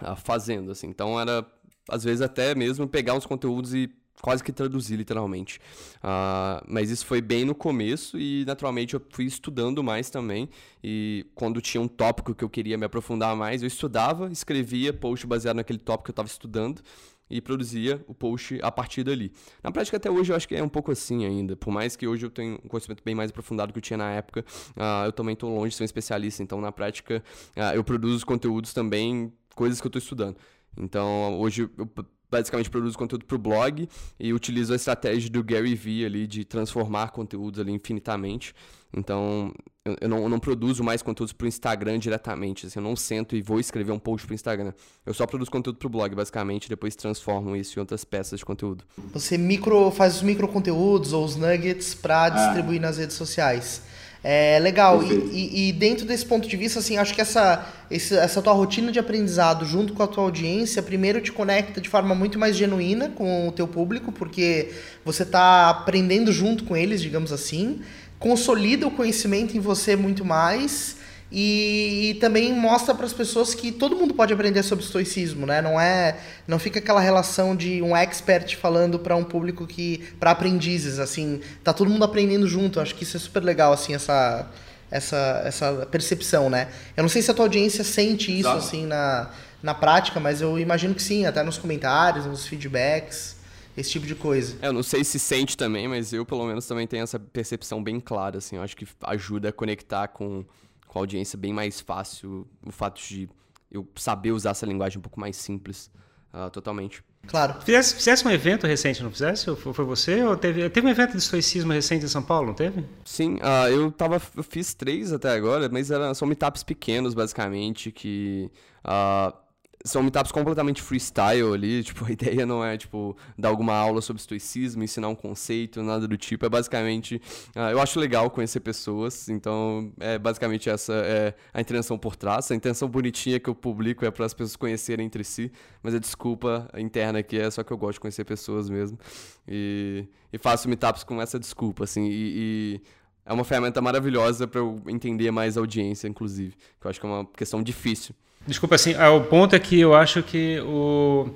ah, 0.00 0.16
fazendo, 0.16 0.72
assim. 0.72 0.88
Então, 0.88 1.20
era, 1.20 1.46
às 1.88 2.02
vezes, 2.02 2.20
até 2.20 2.52
mesmo 2.52 2.88
pegar 2.88 3.14
uns 3.14 3.24
conteúdos 3.24 3.74
e 3.74 3.88
quase 4.20 4.42
que 4.42 4.50
traduzir 4.50 4.96
literalmente. 4.96 5.60
Uh, 5.98 6.64
mas 6.66 6.90
isso 6.90 7.06
foi 7.06 7.20
bem 7.20 7.44
no 7.44 7.54
começo 7.54 8.18
e 8.18 8.44
naturalmente 8.44 8.94
eu 8.94 9.02
fui 9.10 9.26
estudando 9.26 9.80
mais 9.84 10.10
também. 10.10 10.48
E 10.82 11.24
quando 11.36 11.60
tinha 11.60 11.80
um 11.80 11.86
tópico 11.86 12.34
que 12.34 12.42
eu 12.42 12.50
queria 12.50 12.76
me 12.76 12.84
aprofundar 12.84 13.36
mais, 13.36 13.62
eu 13.62 13.68
estudava, 13.68 14.28
escrevia 14.32 14.92
post 14.92 15.24
baseado 15.24 15.54
naquele 15.54 15.78
tópico 15.78 16.06
que 16.06 16.10
eu 16.10 16.12
estava 16.14 16.28
estudando 16.28 16.82
e 17.30 17.40
produzia 17.40 18.04
o 18.06 18.14
post 18.14 18.58
a 18.62 18.70
partir 18.70 19.04
dali. 19.04 19.32
Na 19.62 19.70
prática, 19.70 19.96
até 19.96 20.10
hoje, 20.10 20.32
eu 20.32 20.36
acho 20.36 20.48
que 20.48 20.54
é 20.54 20.62
um 20.62 20.68
pouco 20.68 20.90
assim 20.90 21.24
ainda. 21.24 21.56
Por 21.56 21.70
mais 21.70 21.96
que 21.96 22.06
hoje 22.06 22.26
eu 22.26 22.30
tenha 22.30 22.54
um 22.54 22.68
conhecimento 22.68 23.02
bem 23.04 23.14
mais 23.14 23.30
aprofundado 23.30 23.72
que 23.72 23.78
eu 23.78 23.82
tinha 23.82 23.96
na 23.96 24.10
época, 24.10 24.44
uh, 24.76 25.06
eu 25.06 25.12
também 25.12 25.34
estou 25.34 25.54
longe 25.54 25.70
de 25.70 25.76
ser 25.76 25.82
um 25.82 25.86
especialista. 25.86 26.42
Então, 26.42 26.60
na 26.60 26.72
prática, 26.72 27.22
uh, 27.56 27.74
eu 27.74 27.84
produzo 27.84 28.24
conteúdos 28.24 28.72
também, 28.72 29.32
coisas 29.54 29.80
que 29.80 29.86
eu 29.86 29.90
estou 29.90 30.00
estudando. 30.00 30.36
Então, 30.76 31.38
hoje 31.40 31.68
eu 31.76 31.88
basicamente 32.30 32.70
produzo 32.70 32.96
conteúdo 32.96 33.24
para 33.24 33.36
o 33.36 33.38
blog 33.38 33.88
e 34.18 34.32
utilizo 34.32 34.72
a 34.72 34.76
estratégia 34.76 35.30
do 35.30 35.42
Gary 35.42 35.74
Vee 35.74 36.04
ali 36.04 36.26
de 36.26 36.44
transformar 36.44 37.10
conteúdos 37.10 37.60
ali 37.60 37.72
infinitamente. 37.72 38.54
Então, 38.94 39.52
eu, 39.84 39.96
eu, 40.00 40.08
não, 40.08 40.18
eu 40.18 40.28
não, 40.28 40.38
produzo 40.38 40.82
mais 40.82 41.02
conteúdos 41.02 41.32
para 41.32 41.44
o 41.44 41.48
Instagram 41.48 41.98
diretamente. 41.98 42.66
Assim, 42.66 42.78
eu 42.78 42.82
não 42.82 42.96
sento 42.96 43.36
e 43.36 43.42
vou 43.42 43.60
escrever 43.60 43.92
um 43.92 43.98
post 43.98 44.26
para 44.26 44.32
o 44.32 44.34
Instagram. 44.34 44.72
Eu 45.04 45.14
só 45.14 45.26
produzo 45.26 45.50
conteúdo 45.50 45.78
para 45.78 45.86
o 45.86 45.90
blog, 45.90 46.14
basicamente, 46.14 46.66
e 46.66 46.68
depois 46.68 46.96
transformo 46.96 47.54
isso 47.56 47.78
em 47.78 47.80
outras 47.80 48.04
peças 48.04 48.38
de 48.38 48.44
conteúdo. 48.44 48.84
Você 49.12 49.36
micro, 49.36 49.90
faz 49.90 50.16
os 50.16 50.22
micro 50.22 50.48
conteúdos 50.48 51.12
ou 51.12 51.24
os 51.24 51.36
nuggets 51.36 51.94
para 51.94 52.24
ah. 52.24 52.30
distribuir 52.30 52.80
nas 52.80 52.98
redes 52.98 53.16
sociais. 53.16 53.82
É 54.22 54.58
legal. 54.58 55.02
E, 55.02 55.68
e, 55.68 55.72
dentro 55.72 56.04
desse 56.04 56.26
ponto 56.26 56.48
de 56.48 56.56
vista, 56.56 56.80
assim, 56.80 56.96
acho 56.98 57.14
que 57.14 57.20
essa, 57.20 57.66
essa 57.90 58.42
tua 58.42 58.52
rotina 58.52 58.90
de 58.90 58.98
aprendizado 58.98 59.64
junto 59.64 59.92
com 59.92 60.02
a 60.02 60.08
tua 60.08 60.24
audiência, 60.24 60.82
primeiro 60.82 61.20
te 61.20 61.30
conecta 61.30 61.80
de 61.80 61.88
forma 61.88 62.14
muito 62.14 62.38
mais 62.38 62.56
genuína 62.56 63.10
com 63.10 63.48
o 63.48 63.52
teu 63.52 63.68
público, 63.68 64.10
porque 64.10 64.70
você 65.04 65.22
está 65.22 65.70
aprendendo 65.70 66.32
junto 66.32 66.64
com 66.64 66.76
eles, 66.76 67.00
digamos 67.00 67.32
assim 67.32 67.80
consolida 68.18 68.86
o 68.86 68.90
conhecimento 68.90 69.56
em 69.56 69.60
você 69.60 69.94
muito 69.94 70.24
mais 70.24 70.96
e, 71.30 72.10
e 72.10 72.14
também 72.14 72.52
mostra 72.54 72.94
para 72.94 73.04
as 73.04 73.12
pessoas 73.12 73.54
que 73.54 73.70
todo 73.70 73.94
mundo 73.94 74.14
pode 74.14 74.32
aprender 74.32 74.62
sobre 74.62 74.84
estoicismo, 74.84 75.46
né? 75.46 75.60
Não 75.60 75.78
é, 75.78 76.16
não 76.46 76.58
fica 76.58 76.78
aquela 76.78 77.00
relação 77.00 77.54
de 77.54 77.82
um 77.82 77.96
expert 77.96 78.56
falando 78.56 78.98
para 78.98 79.14
um 79.14 79.24
público 79.24 79.66
que 79.66 80.08
para 80.18 80.30
aprendizes, 80.30 80.98
assim, 80.98 81.40
tá 81.62 81.72
todo 81.72 81.90
mundo 81.90 82.04
aprendendo 82.04 82.46
junto. 82.48 82.80
Acho 82.80 82.94
que 82.94 83.02
isso 83.02 83.16
é 83.16 83.20
super 83.20 83.42
legal, 83.42 83.72
assim, 83.72 83.94
essa 83.94 84.48
essa 84.90 85.42
essa 85.44 85.86
percepção, 85.90 86.48
né? 86.48 86.68
Eu 86.96 87.02
não 87.02 87.10
sei 87.10 87.20
se 87.20 87.30
a 87.30 87.34
tua 87.34 87.44
audiência 87.44 87.84
sente 87.84 88.32
isso 88.32 88.48
Exato. 88.48 88.58
assim 88.58 88.86
na 88.86 89.30
na 89.62 89.74
prática, 89.74 90.20
mas 90.20 90.40
eu 90.40 90.58
imagino 90.58 90.94
que 90.94 91.02
sim, 91.02 91.26
até 91.26 91.42
nos 91.42 91.58
comentários, 91.58 92.24
nos 92.24 92.46
feedbacks 92.46 93.36
esse 93.76 93.90
tipo 93.90 94.06
de 94.06 94.14
coisa. 94.14 94.56
É, 94.60 94.68
eu 94.68 94.72
não 94.72 94.82
sei 94.82 95.04
se 95.04 95.18
sente 95.18 95.56
também, 95.56 95.86
mas 95.86 96.12
eu 96.12 96.24
pelo 96.24 96.46
menos 96.46 96.66
também 96.66 96.86
tenho 96.86 97.04
essa 97.04 97.18
percepção 97.18 97.82
bem 97.82 98.00
clara, 98.00 98.38
assim, 98.38 98.56
eu 98.56 98.62
acho 98.62 98.76
que 98.76 98.86
ajuda 99.02 99.50
a 99.50 99.52
conectar 99.52 100.08
com, 100.08 100.44
com 100.88 100.98
a 100.98 101.02
audiência 101.02 101.38
bem 101.38 101.52
mais 101.52 101.80
fácil 101.80 102.46
o 102.66 102.72
fato 102.72 103.00
de 103.00 103.28
eu 103.70 103.86
saber 103.94 104.32
usar 104.32 104.50
essa 104.50 104.66
linguagem 104.66 104.98
um 104.98 105.02
pouco 105.02 105.20
mais 105.20 105.36
simples, 105.36 105.90
uh, 106.32 106.50
totalmente. 106.50 107.04
Claro. 107.26 107.60
Fizesse, 107.60 107.94
fizesse 107.94 108.26
um 108.26 108.30
evento 108.30 108.66
recente, 108.66 109.02
não 109.02 109.10
fizesse? 109.10 109.50
Ou 109.50 109.56
foi 109.56 109.84
você? 109.84 110.22
Ou 110.22 110.36
teve, 110.36 110.70
teve 110.70 110.86
um 110.86 110.90
evento 110.90 111.12
de 111.12 111.18
estoicismo 111.18 111.72
recente 111.72 112.04
em 112.04 112.08
São 112.08 112.22
Paulo, 112.22 112.48
não 112.48 112.54
teve? 112.54 112.84
Sim, 113.04 113.34
uh, 113.34 113.68
eu, 113.68 113.92
tava, 113.92 114.20
eu 114.34 114.42
fiz 114.42 114.72
três 114.72 115.12
até 115.12 115.30
agora, 115.30 115.68
mas 115.68 115.90
eram, 115.90 116.14
são 116.14 116.26
meetups 116.26 116.62
pequenos, 116.62 117.14
basicamente, 117.14 117.92
que... 117.92 118.50
Uh, 118.84 119.47
são 119.84 120.02
meetups 120.02 120.32
completamente 120.32 120.82
freestyle 120.82 121.54
ali, 121.54 121.82
tipo, 121.84 122.04
a 122.04 122.10
ideia 122.10 122.44
não 122.44 122.64
é, 122.64 122.76
tipo, 122.76 123.16
dar 123.36 123.48
alguma 123.48 123.74
aula 123.74 124.00
sobre 124.00 124.20
estoicismo, 124.20 124.82
ensinar 124.82 125.08
um 125.08 125.14
conceito, 125.14 125.82
nada 125.82 126.06
do 126.06 126.16
tipo, 126.16 126.44
é 126.44 126.48
basicamente, 126.48 127.20
uh, 127.56 127.70
eu 127.70 127.80
acho 127.80 127.98
legal 127.98 128.30
conhecer 128.30 128.60
pessoas, 128.60 129.28
então 129.28 129.92
é 130.00 130.18
basicamente 130.18 130.68
essa 130.68 130.92
é 130.94 131.34
a 131.52 131.60
intenção 131.60 131.98
por 131.98 132.16
trás, 132.16 132.50
a 132.50 132.54
intenção 132.54 132.88
bonitinha 132.88 133.38
que 133.38 133.48
eu 133.48 133.54
publico 133.54 134.04
é 134.04 134.10
para 134.10 134.26
as 134.26 134.34
pessoas 134.34 134.56
conhecerem 134.56 135.06
entre 135.06 135.24
si, 135.24 135.50
mas 135.82 135.94
a 135.94 135.98
desculpa 135.98 136.68
interna 136.76 137.20
aqui 137.20 137.38
é 137.38 137.50
só 137.50 137.62
que 137.62 137.72
eu 137.72 137.78
gosto 137.78 137.94
de 137.94 138.00
conhecer 138.00 138.24
pessoas 138.24 138.68
mesmo, 138.68 138.98
e, 139.46 140.06
e 140.32 140.38
faço 140.38 140.68
meetups 140.68 141.04
com 141.04 141.20
essa 141.22 141.38
desculpa, 141.38 141.84
assim, 141.84 142.06
e, 142.06 142.80
e 142.80 142.80
é 143.24 143.32
uma 143.32 143.44
ferramenta 143.44 143.80
maravilhosa 143.82 144.48
para 144.48 144.60
eu 144.60 144.82
entender 144.88 145.30
mais 145.30 145.56
a 145.56 145.60
audiência, 145.60 146.08
inclusive, 146.08 146.56
que 146.80 146.86
eu 146.86 146.90
acho 146.90 146.98
que 146.98 147.06
é 147.06 147.08
uma 147.08 147.26
questão 147.26 147.62
difícil. 147.62 148.14
Desculpa, 148.46 148.76
assim, 148.76 148.94
ah, 148.94 149.10
o 149.10 149.22
ponto 149.24 149.54
é 149.54 149.58
que 149.58 149.78
eu 149.78 149.94
acho 149.94 150.22
que 150.22 150.58
o, 150.60 151.28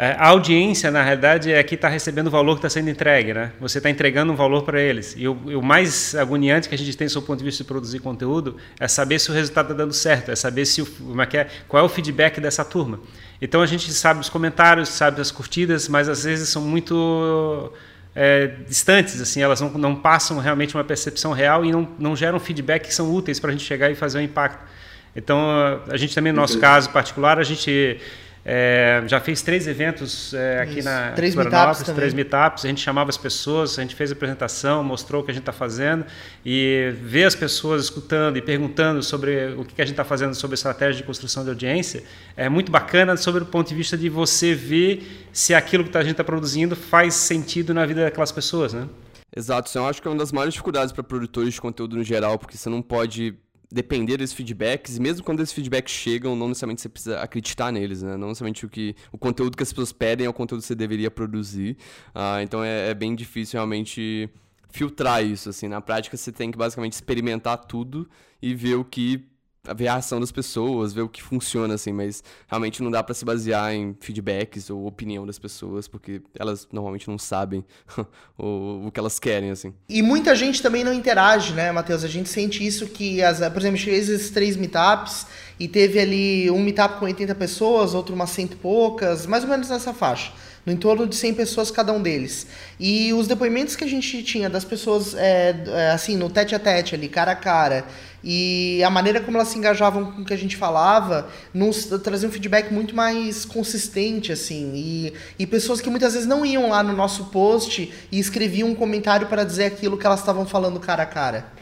é, 0.00 0.12
a 0.12 0.28
audiência, 0.28 0.92
na 0.92 1.02
realidade, 1.02 1.50
é 1.50 1.60
que 1.64 1.74
está 1.74 1.88
recebendo 1.88 2.28
o 2.28 2.30
valor 2.30 2.54
que 2.54 2.58
está 2.58 2.70
sendo 2.70 2.88
entregue, 2.88 3.34
né? 3.34 3.50
Você 3.60 3.78
está 3.78 3.90
entregando 3.90 4.32
um 4.32 4.36
valor 4.36 4.62
para 4.62 4.80
eles. 4.80 5.16
E 5.18 5.26
o, 5.26 5.32
o, 5.32 5.60
mais 5.60 6.14
agoniante 6.14 6.68
que 6.68 6.74
a 6.76 6.78
gente 6.78 6.96
tem, 6.96 7.08
do 7.08 7.20
ponto 7.20 7.36
de 7.36 7.44
vista 7.44 7.64
de 7.64 7.66
produzir 7.66 7.98
conteúdo, 7.98 8.56
é 8.78 8.86
saber 8.86 9.18
se 9.18 9.28
o 9.28 9.34
resultado 9.34 9.72
está 9.72 9.74
dando 9.74 9.92
certo, 9.92 10.30
é 10.30 10.36
saber 10.36 10.66
se 10.66 10.82
o, 10.82 10.86
é 11.20 11.36
é, 11.38 11.48
qual 11.66 11.82
é 11.82 11.84
o 11.84 11.88
feedback 11.88 12.40
dessa 12.40 12.64
turma. 12.64 13.00
Então 13.42 13.60
a 13.60 13.66
gente 13.66 13.92
sabe 13.92 14.20
os 14.20 14.28
comentários, 14.28 14.88
sabe 14.88 15.20
as 15.20 15.32
curtidas, 15.32 15.88
mas 15.88 16.08
às 16.08 16.22
vezes 16.22 16.48
são 16.48 16.62
muito 16.62 17.72
é, 18.14 18.46
distantes, 18.68 19.20
assim, 19.20 19.42
elas 19.42 19.60
não, 19.60 19.70
não 19.70 19.96
passam 19.96 20.38
realmente 20.38 20.76
uma 20.76 20.84
percepção 20.84 21.32
real 21.32 21.64
e 21.64 21.72
não, 21.72 21.88
não 21.98 22.14
geram 22.14 22.38
feedback 22.38 22.86
que 22.86 22.94
são 22.94 23.12
úteis 23.12 23.40
para 23.40 23.50
a 23.50 23.52
gente 23.52 23.64
chegar 23.64 23.90
e 23.90 23.96
fazer 23.96 24.18
um 24.18 24.22
impacto. 24.22 24.64
Então, 25.14 25.40
a 25.88 25.96
gente 25.96 26.14
também, 26.14 26.32
no 26.32 26.40
nosso 26.40 26.58
caso 26.58 26.90
particular, 26.90 27.38
a 27.38 27.42
gente 27.42 28.00
é, 28.50 29.02
já 29.06 29.20
fez 29.20 29.42
três 29.42 29.68
eventos 29.68 30.32
é, 30.32 30.62
aqui 30.62 30.80
na 30.80 31.12
três 31.12 31.34
meetups, 31.34 31.82
três 31.82 32.14
meetups. 32.14 32.64
A 32.64 32.68
gente 32.68 32.80
chamava 32.80 33.10
as 33.10 33.18
pessoas, 33.18 33.78
a 33.78 33.82
gente 33.82 33.94
fez 33.94 34.10
a 34.10 34.14
apresentação, 34.14 34.82
mostrou 34.82 35.20
o 35.20 35.24
que 35.24 35.30
a 35.30 35.34
gente 35.34 35.42
está 35.42 35.52
fazendo 35.52 36.06
e 36.46 36.94
ver 37.02 37.24
as 37.24 37.34
pessoas 37.34 37.84
escutando 37.84 38.38
e 38.38 38.40
perguntando 38.40 39.02
sobre 39.02 39.54
o 39.54 39.66
que 39.66 39.82
a 39.82 39.84
gente 39.84 39.92
está 39.92 40.04
fazendo 40.04 40.34
sobre 40.34 40.54
estratégia 40.54 40.94
de 40.94 41.02
construção 41.02 41.44
de 41.44 41.50
audiência 41.50 42.02
é 42.38 42.48
muito 42.48 42.72
bacana 42.72 43.18
sobre 43.18 43.42
o 43.42 43.46
ponto 43.46 43.68
de 43.68 43.74
vista 43.74 43.98
de 43.98 44.08
você 44.08 44.54
ver 44.54 45.28
se 45.30 45.54
aquilo 45.54 45.84
que 45.84 45.94
a 45.98 46.00
gente 46.00 46.12
está 46.12 46.24
produzindo 46.24 46.74
faz 46.74 47.12
sentido 47.12 47.74
na 47.74 47.84
vida 47.84 48.02
daquelas 48.02 48.32
pessoas, 48.32 48.72
né? 48.72 48.88
Exato, 49.36 49.68
isso 49.68 49.76
eu 49.76 49.86
acho 49.86 50.00
que 50.00 50.08
é 50.08 50.10
uma 50.10 50.16
das 50.16 50.32
maiores 50.32 50.54
dificuldades 50.54 50.90
para 50.90 51.04
produtores 51.04 51.52
de 51.52 51.60
conteúdo 51.60 51.96
no 51.96 52.02
geral, 52.02 52.38
porque 52.38 52.56
você 52.56 52.70
não 52.70 52.80
pode 52.80 53.34
depender 53.70 54.16
desses 54.16 54.34
feedbacks, 54.34 54.96
e 54.96 55.00
mesmo 55.00 55.24
quando 55.24 55.40
esses 55.40 55.52
feedbacks 55.52 55.92
chegam, 55.92 56.34
não 56.34 56.48
necessariamente 56.48 56.80
você 56.80 56.88
precisa 56.88 57.20
acreditar 57.20 57.70
neles, 57.70 58.02
né? 58.02 58.16
Não 58.16 58.28
necessariamente 58.28 58.64
o, 58.64 58.68
que, 58.68 58.94
o 59.12 59.18
conteúdo 59.18 59.56
que 59.56 59.62
as 59.62 59.70
pessoas 59.70 59.92
pedem 59.92 60.26
é 60.26 60.30
o 60.30 60.32
conteúdo 60.32 60.62
que 60.62 60.66
você 60.66 60.74
deveria 60.74 61.10
produzir. 61.10 61.76
Uh, 62.14 62.40
então 62.42 62.64
é, 62.64 62.90
é, 62.90 62.94
bem 62.94 63.14
difícil 63.14 63.58
realmente 63.58 64.28
filtrar 64.70 65.24
isso, 65.24 65.50
assim. 65.50 65.68
Na 65.68 65.80
prática, 65.80 66.16
você 66.16 66.32
tem 66.32 66.50
que 66.50 66.56
basicamente 66.56 66.94
experimentar 66.94 67.58
tudo 67.58 68.08
e 68.40 68.54
ver 68.54 68.76
o 68.76 68.84
que 68.84 69.26
ver 69.74 69.88
a 69.88 69.96
ação 69.96 70.20
das 70.20 70.32
pessoas, 70.32 70.92
ver 70.92 71.02
o 71.02 71.08
que 71.08 71.22
funciona, 71.22 71.74
assim, 71.74 71.92
mas 71.92 72.22
realmente 72.46 72.82
não 72.82 72.90
dá 72.90 73.02
para 73.02 73.14
se 73.14 73.24
basear 73.24 73.72
em 73.72 73.96
feedbacks 74.00 74.70
ou 74.70 74.86
opinião 74.86 75.26
das 75.26 75.38
pessoas, 75.38 75.88
porque 75.88 76.22
elas 76.38 76.68
normalmente 76.72 77.08
não 77.08 77.18
sabem 77.18 77.64
o, 78.38 78.86
o 78.86 78.92
que 78.92 78.98
elas 78.98 79.18
querem, 79.18 79.50
assim. 79.50 79.74
E 79.88 80.02
muita 80.02 80.34
gente 80.34 80.62
também 80.62 80.84
não 80.84 80.92
interage, 80.92 81.52
né, 81.52 81.70
Matheus? 81.72 82.04
A 82.04 82.08
gente 82.08 82.28
sente 82.28 82.66
isso 82.66 82.86
que, 82.86 83.22
as, 83.22 83.38
por 83.38 83.58
exemplo, 83.58 83.76
a 83.76 83.76
gente 83.76 83.84
fez 83.84 84.08
esses 84.08 84.30
três 84.30 84.56
meetups 84.56 85.26
e 85.58 85.68
teve 85.68 85.98
ali 85.98 86.50
um 86.50 86.62
meetup 86.62 86.98
com 86.98 87.04
80 87.04 87.34
pessoas, 87.34 87.94
outro 87.94 88.14
umas 88.14 88.30
cento 88.30 88.52
e 88.52 88.56
poucas, 88.56 89.26
mais 89.26 89.44
ou 89.44 89.50
menos 89.50 89.68
nessa 89.68 89.92
faixa 89.92 90.32
no 90.68 90.74
entorno 90.74 91.06
de 91.06 91.16
100 91.16 91.34
pessoas 91.34 91.70
cada 91.70 91.92
um 91.92 92.02
deles. 92.02 92.46
E 92.78 93.12
os 93.14 93.26
depoimentos 93.26 93.74
que 93.74 93.84
a 93.84 93.86
gente 93.86 94.22
tinha 94.22 94.50
das 94.50 94.64
pessoas, 94.64 95.14
é, 95.14 95.56
é, 95.66 95.90
assim, 95.90 96.14
no 96.14 96.28
tete 96.28 96.54
a 96.54 96.58
tete 96.58 96.94
ali, 96.94 97.08
cara 97.08 97.32
a 97.32 97.36
cara, 97.36 97.86
e 98.22 98.82
a 98.82 98.90
maneira 98.90 99.20
como 99.20 99.36
elas 99.36 99.48
se 99.48 99.58
engajavam 99.58 100.12
com 100.12 100.22
o 100.22 100.24
que 100.24 100.34
a 100.34 100.38
gente 100.38 100.56
falava, 100.56 101.28
nos 101.54 101.86
trazia 102.02 102.28
um 102.28 102.32
feedback 102.32 102.72
muito 102.72 102.94
mais 102.94 103.44
consistente, 103.44 104.32
assim, 104.32 104.72
e, 104.74 105.12
e 105.38 105.46
pessoas 105.46 105.80
que 105.80 105.88
muitas 105.88 106.14
vezes 106.14 106.28
não 106.28 106.44
iam 106.44 106.70
lá 106.70 106.82
no 106.82 106.92
nosso 106.92 107.26
post 107.26 107.92
e 108.10 108.18
escreviam 108.18 108.68
um 108.68 108.74
comentário 108.74 109.26
para 109.28 109.44
dizer 109.44 109.64
aquilo 109.64 109.96
que 109.96 110.06
elas 110.06 110.20
estavam 110.20 110.46
falando 110.46 110.80
cara 110.80 111.04
a 111.04 111.06
cara. 111.06 111.58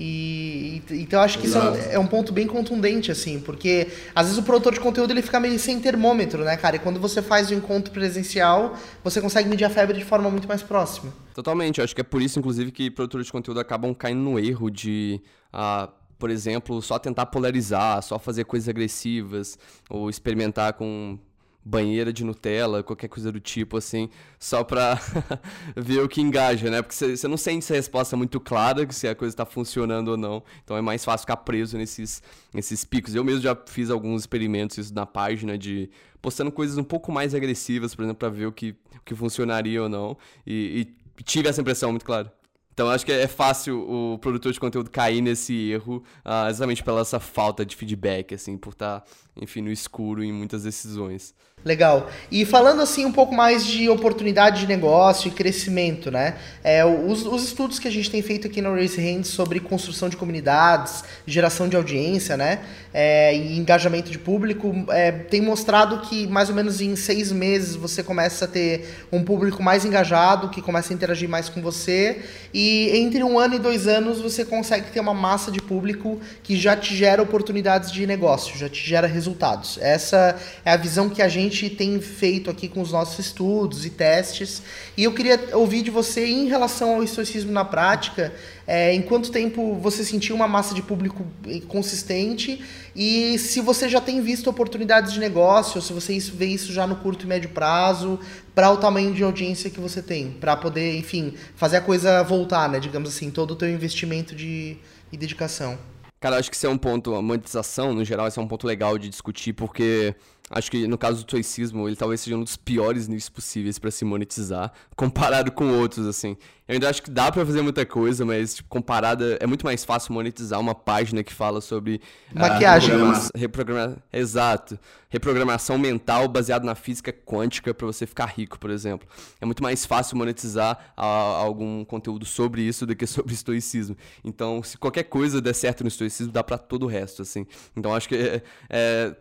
E, 0.00 0.80
então 0.90 1.20
acho 1.20 1.40
que 1.40 1.46
isso 1.48 1.58
é 1.58 1.98
um, 1.98 2.06
ponto 2.06 2.32
bem 2.32 2.46
contundente, 2.46 3.10
assim, 3.10 3.40
porque 3.40 3.88
às 4.14 4.26
vezes 4.26 4.38
o 4.38 4.44
produtor 4.44 4.72
de 4.72 4.78
conteúdo 4.78 5.10
ele 5.12 5.22
fica 5.22 5.40
meio 5.40 5.58
sem 5.58 5.80
termômetro, 5.80 6.44
né, 6.44 6.56
cara? 6.56 6.76
E 6.76 6.78
quando 6.78 7.00
você 7.00 7.20
faz 7.20 7.50
o 7.50 7.54
encontro 7.54 7.92
presencial, 7.92 8.76
você 9.02 9.20
consegue 9.20 9.48
medir 9.48 9.64
a 9.64 9.70
febre 9.70 9.98
de 9.98 10.04
forma 10.04 10.30
muito 10.30 10.46
mais 10.46 10.62
próxima. 10.62 11.12
Totalmente, 11.34 11.82
acho 11.82 11.96
que 11.96 12.00
é 12.00 12.04
por 12.04 12.22
isso, 12.22 12.38
inclusive, 12.38 12.70
que 12.70 12.92
produtores 12.92 13.26
de 13.26 13.32
conteúdo 13.32 13.58
acabam 13.58 13.92
caindo 13.92 14.20
no 14.20 14.38
erro 14.38 14.70
de. 14.70 15.20
Uh, 15.52 15.92
por 16.18 16.30
exemplo, 16.30 16.82
só 16.82 16.98
tentar 16.98 17.26
polarizar, 17.26 18.02
só 18.02 18.18
fazer 18.18 18.44
coisas 18.44 18.68
agressivas, 18.68 19.58
ou 19.88 20.10
experimentar 20.10 20.72
com 20.72 21.18
banheira 21.64 22.12
de 22.12 22.24
Nutella, 22.24 22.82
qualquer 22.82 23.08
coisa 23.08 23.30
do 23.30 23.38
tipo, 23.38 23.76
assim, 23.76 24.08
só 24.38 24.64
pra 24.64 24.98
ver 25.76 26.00
o 26.00 26.08
que 26.08 26.20
engaja, 26.20 26.70
né? 26.70 26.80
Porque 26.80 26.94
você 26.94 27.28
não 27.28 27.36
sente 27.36 27.58
essa 27.58 27.74
resposta 27.74 28.16
muito 28.16 28.40
clara, 28.40 28.90
se 28.90 29.06
a 29.06 29.14
coisa 29.14 29.36
tá 29.36 29.44
funcionando 29.44 30.08
ou 30.08 30.16
não. 30.16 30.42
Então 30.64 30.76
é 30.76 30.80
mais 30.80 31.04
fácil 31.04 31.24
ficar 31.24 31.36
preso 31.38 31.76
nesses, 31.76 32.22
nesses 32.54 32.84
picos. 32.84 33.14
Eu 33.14 33.22
mesmo 33.22 33.42
já 33.42 33.56
fiz 33.66 33.90
alguns 33.90 34.22
experimentos 34.22 34.78
isso 34.78 34.94
na 34.94 35.04
página 35.04 35.58
de 35.58 35.90
postando 36.22 36.50
coisas 36.50 36.78
um 36.78 36.84
pouco 36.84 37.12
mais 37.12 37.34
agressivas, 37.34 37.94
por 37.94 38.02
exemplo, 38.02 38.18
pra 38.18 38.30
ver 38.30 38.46
o 38.46 38.52
que, 38.52 38.70
o 38.96 39.00
que 39.04 39.14
funcionaria 39.14 39.82
ou 39.82 39.88
não. 39.88 40.16
E, 40.46 40.88
e 41.18 41.22
tive 41.22 41.48
essa 41.48 41.60
impressão 41.60 41.90
muito 41.90 42.04
clara. 42.04 42.32
Então 42.78 42.88
acho 42.88 43.04
que 43.04 43.10
é 43.10 43.26
fácil 43.26 43.80
o 43.90 44.18
produtor 44.18 44.52
de 44.52 44.60
conteúdo 44.60 44.88
cair 44.88 45.20
nesse 45.20 45.68
erro, 45.68 45.96
uh, 46.24 46.48
exatamente 46.48 46.80
pela 46.84 47.00
essa 47.00 47.18
falta 47.18 47.66
de 47.66 47.74
feedback, 47.74 48.36
assim, 48.36 48.56
por 48.56 48.72
estar, 48.72 49.00
tá, 49.00 49.06
enfim, 49.36 49.62
no 49.62 49.72
escuro 49.72 50.22
em 50.22 50.32
muitas 50.32 50.62
decisões. 50.62 51.34
Legal. 51.64 52.08
E 52.30 52.44
falando 52.44 52.80
assim 52.80 53.04
um 53.04 53.12
pouco 53.12 53.34
mais 53.34 53.66
de 53.66 53.88
oportunidade 53.88 54.60
de 54.60 54.66
negócio 54.66 55.28
e 55.28 55.30
crescimento, 55.30 56.10
né? 56.10 56.36
É, 56.62 56.84
os, 56.84 57.26
os, 57.26 57.44
estudos 57.44 57.80
que 57.80 57.88
a 57.88 57.90
gente 57.90 58.10
tem 58.10 58.22
feito 58.22 58.46
aqui 58.46 58.62
no 58.62 58.74
Race 58.74 59.00
Hands 59.00 59.26
sobre 59.26 59.58
construção 59.58 60.08
de 60.08 60.16
comunidades, 60.16 61.02
geração 61.26 61.68
de 61.68 61.76
audiência, 61.76 62.36
né? 62.36 62.60
É, 62.94 63.36
e 63.36 63.58
engajamento 63.58 64.10
de 64.10 64.18
público, 64.18 64.72
é, 64.90 65.10
tem 65.10 65.40
mostrado 65.40 66.00
que 66.02 66.26
mais 66.28 66.48
ou 66.48 66.54
menos 66.54 66.80
em 66.80 66.94
seis 66.94 67.32
meses 67.32 67.74
você 67.74 68.02
começa 68.04 68.44
a 68.44 68.48
ter 68.48 69.06
um 69.10 69.24
público 69.24 69.60
mais 69.60 69.84
engajado, 69.84 70.50
que 70.50 70.62
começa 70.62 70.92
a 70.92 70.94
interagir 70.94 71.28
mais 71.28 71.48
com 71.48 71.60
você, 71.60 72.22
e 72.54 72.67
entre 72.94 73.24
um 73.24 73.38
ano 73.38 73.56
e 73.56 73.58
dois 73.58 73.86
anos 73.86 74.20
você 74.20 74.44
consegue 74.44 74.90
ter 74.90 75.00
uma 75.00 75.14
massa 75.14 75.50
de 75.50 75.60
público 75.60 76.20
que 76.42 76.56
já 76.56 76.76
te 76.76 76.94
gera 76.94 77.22
oportunidades 77.22 77.90
de 77.90 78.06
negócio, 78.06 78.56
já 78.56 78.68
te 78.68 78.86
gera 78.86 79.06
resultados. 79.06 79.78
Essa 79.80 80.38
é 80.64 80.70
a 80.70 80.76
visão 80.76 81.08
que 81.10 81.20
a 81.20 81.28
gente 81.28 81.48
gente 81.48 81.70
tem 81.70 82.00
feito 82.00 82.50
aqui 82.50 82.68
com 82.68 82.80
os 82.80 82.92
nossos 82.92 83.18
estudos 83.18 83.84
e 83.84 83.90
testes. 83.90 84.62
E 84.96 85.04
eu 85.04 85.12
queria 85.12 85.40
ouvir 85.52 85.82
de 85.82 85.90
você 85.90 86.26
em 86.26 86.46
relação 86.46 86.94
ao 86.94 87.02
estoicismo 87.02 87.50
na 87.50 87.64
prática, 87.64 88.32
é, 88.70 88.92
em 88.94 89.00
quanto 89.00 89.32
tempo 89.32 89.76
você 89.76 90.04
sentiu 90.04 90.36
uma 90.36 90.46
massa 90.46 90.74
de 90.74 90.82
público 90.82 91.24
consistente 91.68 92.62
e 92.94 93.38
se 93.38 93.62
você 93.62 93.88
já 93.88 93.98
tem 93.98 94.20
visto 94.20 94.50
oportunidades 94.50 95.14
de 95.14 95.18
negócio, 95.18 95.80
se 95.80 95.90
você 95.90 96.18
vê 96.18 96.44
isso 96.44 96.70
já 96.70 96.86
no 96.86 96.96
curto 96.96 97.24
e 97.24 97.26
médio 97.26 97.48
prazo, 97.48 98.20
para 98.54 98.70
o 98.70 98.76
tamanho 98.76 99.14
de 99.14 99.24
audiência 99.24 99.70
que 99.70 99.80
você 99.80 100.02
tem, 100.02 100.32
para 100.32 100.54
poder, 100.54 100.98
enfim, 100.98 101.32
fazer 101.56 101.78
a 101.78 101.80
coisa 101.80 102.22
voltar, 102.22 102.68
né, 102.68 102.78
digamos 102.78 103.08
assim, 103.08 103.30
todo 103.30 103.52
o 103.52 103.56
teu 103.56 103.70
investimento 103.70 104.34
de, 104.34 104.76
e 105.10 105.16
dedicação. 105.16 105.78
Cara, 106.20 106.36
acho 106.36 106.50
que 106.50 106.56
isso 106.56 106.66
é 106.66 106.68
um 106.68 106.76
ponto, 106.76 107.14
a 107.14 107.22
monetização, 107.22 107.94
no 107.94 108.04
geral, 108.04 108.26
esse 108.26 108.38
é 108.38 108.42
um 108.42 108.48
ponto 108.48 108.66
legal 108.66 108.98
de 108.98 109.08
discutir, 109.08 109.54
porque 109.54 110.14
acho 110.50 110.70
que 110.70 110.86
no 110.86 110.98
caso 110.98 111.18
do 111.18 111.24
toicismo, 111.24 111.88
ele 111.88 111.96
talvez 111.96 112.20
seja 112.20 112.36
um 112.36 112.42
dos 112.42 112.56
piores 112.56 113.08
nichos 113.08 113.30
possíveis 113.30 113.78
para 113.78 113.90
se 113.90 114.04
monetizar, 114.04 114.72
comparado 114.94 115.52
com 115.52 115.78
outros, 115.78 116.06
assim. 116.06 116.36
Eu 116.68 116.74
ainda 116.74 116.90
acho 116.90 117.02
que 117.02 117.10
dá 117.10 117.32
para 117.32 117.46
fazer 117.46 117.62
muita 117.62 117.86
coisa, 117.86 118.26
mas 118.26 118.56
tipo, 118.56 118.68
comparada 118.68 119.38
é 119.40 119.46
muito 119.46 119.64
mais 119.64 119.86
fácil 119.86 120.12
monetizar 120.12 120.60
uma 120.60 120.74
página 120.74 121.24
que 121.24 121.32
fala 121.32 121.62
sobre 121.62 121.98
ah, 122.36 122.40
maquiagem, 122.40 122.94
uh, 122.94 123.14
reprograma 123.34 123.96
exato, 124.12 124.78
reprogramação 125.08 125.78
mental 125.78 126.28
baseado 126.28 126.64
na 126.64 126.74
física 126.74 127.10
quântica 127.10 127.72
para 127.72 127.86
você 127.86 128.06
ficar 128.06 128.26
rico, 128.26 128.58
por 128.58 128.68
exemplo. 128.68 129.08
É 129.40 129.46
muito 129.46 129.62
mais 129.62 129.86
fácil 129.86 130.18
monetizar 130.18 130.92
uh, 130.94 131.00
algum 131.00 131.86
conteúdo 131.86 132.26
sobre 132.26 132.60
isso 132.60 132.84
do 132.84 132.94
que 132.94 133.06
sobre 133.06 133.32
estoicismo. 133.34 133.96
Então, 134.22 134.62
se 134.62 134.76
qualquer 134.76 135.04
coisa 135.04 135.40
der 135.40 135.54
certo 135.54 135.82
no 135.82 135.88
estoicismo, 135.88 136.30
dá 136.30 136.44
para 136.44 136.58
todo 136.58 136.82
o 136.82 136.86
resto, 136.86 137.22
assim. 137.22 137.46
Então, 137.74 137.94
acho 137.94 138.06
que 138.06 138.14
é, 138.14 138.42
é, 138.68 139.16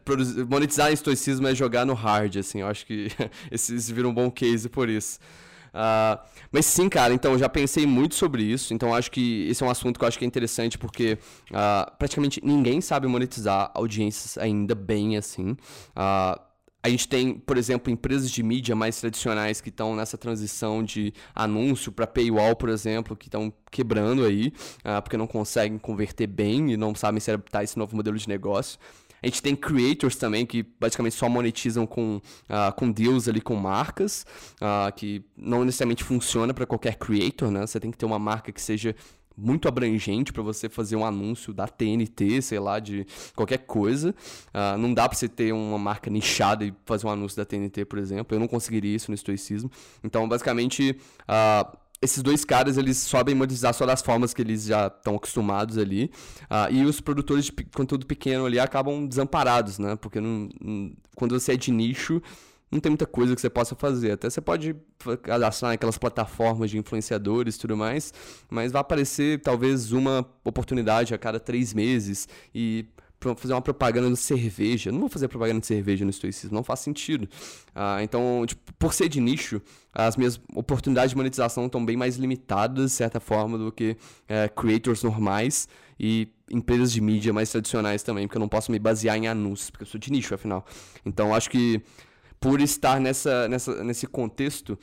monetizar 0.50 0.92
em 0.92 0.94
estoicismo 0.94 1.48
é 1.48 1.56
jogar 1.56 1.86
no 1.86 1.94
hard, 1.94 2.36
assim. 2.36 2.60
Eu 2.60 2.68
acho 2.68 2.86
que 2.86 3.08
esses 3.50 3.90
viram 3.90 4.10
um 4.10 4.14
bom 4.14 4.30
case 4.30 4.68
por 4.68 4.90
isso. 4.90 5.18
Uh, 5.67 6.19
mas 6.51 6.65
sim, 6.65 6.89
cara, 6.89 7.13
então 7.13 7.38
já 7.38 7.49
pensei 7.49 7.86
muito 7.86 8.15
sobre 8.15 8.43
isso. 8.43 8.73
Então 8.73 8.93
acho 8.93 9.12
que 9.12 9.47
esse 9.49 9.63
é 9.63 9.65
um 9.65 9.69
assunto 9.69 9.97
que 9.97 10.03
eu 10.03 10.08
acho 10.08 10.17
que 10.17 10.25
é 10.25 10.27
interessante 10.27 10.77
porque 10.77 11.17
uh, 11.51 11.91
praticamente 11.97 12.41
ninguém 12.43 12.82
sabe 12.82 13.08
monetizar 13.08 13.71
audiências 13.73 14.38
ainda 14.38 14.75
bem 14.75 15.17
assim. 15.17 15.51
Uh, 15.51 16.47
a 16.84 16.89
gente 16.89 17.08
tem, 17.08 17.34
por 17.34 17.58
exemplo, 17.58 17.91
empresas 17.91 18.32
de 18.32 18.41
mídia 18.41 18.73
mais 18.73 18.97
tradicionais 18.99 19.60
que 19.60 19.67
estão 19.67 19.93
nessa 19.95 20.17
transição 20.17 20.82
de 20.82 21.13
anúncio 21.36 21.91
para 21.91 22.08
paywall, 22.08 22.56
por 22.56 22.69
exemplo, 22.69 23.15
que 23.15 23.27
estão 23.27 23.51
quebrando 23.69 24.23
aí, 24.23 24.53
porque 25.03 25.17
não 25.17 25.27
conseguem 25.27 25.77
converter 25.77 26.27
bem 26.27 26.71
e 26.71 26.77
não 26.77 26.95
sabem 26.95 27.19
se 27.19 27.30
adaptar 27.30 27.60
a 27.60 27.63
esse 27.63 27.77
novo 27.77 27.93
modelo 27.93 28.15
de 28.17 28.30
negócio. 28.30 28.80
A 29.21 29.27
gente 29.27 29.41
tem 29.41 29.56
creators 29.56 30.15
também 30.15 30.45
que 30.45 30.63
basicamente 30.80 31.15
só 31.15 31.27
monetizam 31.27 31.86
com, 31.86 32.17
uh, 32.17 32.73
com 32.75 32.91
deals 32.91 33.27
ali 33.27 33.41
com 33.41 33.56
marcas, 33.56 34.25
uh, 34.62 34.91
que 34.95 35.23
não 35.36 35.65
necessariamente 35.65 36.03
funciona 36.03 36.53
para 36.53 36.65
qualquer 36.65 36.95
creator, 36.95 37.49
né? 37.51 37.65
Você 37.65 37.80
tem 37.80 37.91
que 37.91 37.97
ter 37.97 38.06
uma 38.06 38.19
marca 38.19 38.51
que 38.51 38.62
seja 38.62 38.95
muito 39.38 39.67
abrangente 39.67 40.34
para 40.34 40.41
você 40.41 40.67
fazer 40.67 40.95
um 40.95 41.06
anúncio 41.06 41.53
da 41.53 41.67
TNT, 41.67 42.41
sei 42.41 42.60
lá, 42.60 42.80
de 42.80 43.06
qualquer 43.36 43.60
coisa. 43.60 44.15
Uh, 44.47 44.77
não 44.77 44.93
dá 44.93 45.08
para 45.08 45.15
você 45.17 45.30
ter 45.30 45.53
uma 45.53 45.77
marca 45.77 46.10
nichada 46.10 46.65
e 46.65 46.73
fazer 46.86 47.06
um 47.06 47.12
anúncio 47.12 47.38
da 47.38 47.45
TNT, 47.45 47.86
por 47.86 47.99
exemplo. 47.99 48.36
Eu 48.36 48.39
não 48.39 48.47
conseguiria 48.47 48.95
isso 48.95 49.12
no 49.12 49.15
estoicismo. 49.15 49.69
Então, 50.03 50.27
basicamente, 50.27 50.97
uh, 51.21 51.77
esses 52.02 52.22
dois 52.22 52.46
caras, 52.46 52.78
eles 52.78 52.98
sobem 52.98 53.34
monetizar 53.34 53.74
só 53.74 53.86
das 53.86 54.02
formas 54.02 54.34
que 54.34 54.42
eles 54.42 54.66
já 54.66 54.88
estão 54.88 55.16
acostumados 55.16 55.78
ali. 55.78 56.12
Uh, 56.44 56.72
e 56.72 56.86
os 56.86 57.02
produtores 57.02 57.46
de 57.46 57.52
conteúdo 57.52 58.06
pequeno 58.06 58.46
ali 58.46 58.60
acabam 58.60 59.08
desamparados, 59.08 59.80
né? 59.80 59.96
Porque 59.96 60.20
não, 60.20 60.50
não, 60.62 60.92
quando 61.16 61.38
você 61.38 61.54
é 61.54 61.58
de 61.58 61.72
nicho, 61.72 62.22
não 62.72 62.80
tem 62.80 62.90
muita 62.92 63.06
coisa 63.06 63.34
que 63.34 63.42
você 63.42 63.50
possa 63.50 63.76
fazer. 63.76 64.12
Até 64.12 64.30
você 64.30 64.42
pode 64.42 64.76
cadastrar 65.24 65.72
naquelas 65.72 65.98
plataformas 65.98 66.70
de 66.70 66.78
influenciadores 66.78 67.56
e 67.56 67.60
tudo 67.60 67.76
mais, 67.76 68.14
mas 68.50 68.72
vai 68.72 68.82
aparecer 68.82 69.42
talvez 69.42 69.92
uma 69.92 70.26
oportunidade 70.44 71.14
a 71.14 71.18
cada 71.18 71.40
três 71.40 71.74
meses. 71.74 72.28
E 72.54 72.86
fazer 73.36 73.53
uma 73.53 73.62
propaganda 73.62 74.10
de 74.10 74.17
cerveja. 74.17 74.91
Não 74.91 75.01
vou 75.01 75.10
fazer 75.10 75.27
propaganda 75.27 75.60
de 75.60 75.67
cerveja 75.67 76.06
no 76.06 76.12
estoicismo, 76.12 76.56
não 76.56 76.63
faz 76.63 76.82
sentido. 76.82 77.27
Ah, 77.73 77.99
então, 78.01 78.43
tipo, 78.45 78.73
por 78.73 78.93
ser 78.93 79.10
de 79.10 79.19
nicho, 79.19 79.62
as 79.93 80.15
minhas 80.15 80.39
oportunidades 80.53 81.12
de 81.12 81.17
monetização 81.17 81.65
estão 81.65 81.84
bem 81.84 81.97
mais 81.97 82.17
limitadas, 82.17 82.91
de 82.91 82.97
certa 82.97 83.19
forma, 83.19 83.58
do 83.58 83.71
que 83.71 83.97
é, 84.27 84.47
creators 84.47 85.03
normais 85.03 85.67
e 85.99 86.27
empresas 86.49 86.91
de 86.91 87.01
mídia 87.01 87.34
mais 87.34 87.49
tradicionais 87.49 88.03
também, 88.03 88.27
porque 88.27 88.38
eu 88.38 88.41
não 88.41 88.49
posso 88.49 88.71
me 88.71 88.80
basear 88.80 89.17
em 89.17 89.27
anúncios, 89.27 89.69
porque 89.69 89.84
eu 89.84 89.88
sou 89.88 89.99
de 89.99 90.12
nicho, 90.12 90.34
afinal. 90.34 90.65
Então, 91.06 91.34
acho 91.34 91.49
que 91.49 91.82
por 92.39 92.62
estar 92.62 92.99
nessa, 92.99 93.47
nessa, 93.47 93.84
nesse 93.84 94.06
contexto, 94.06 94.77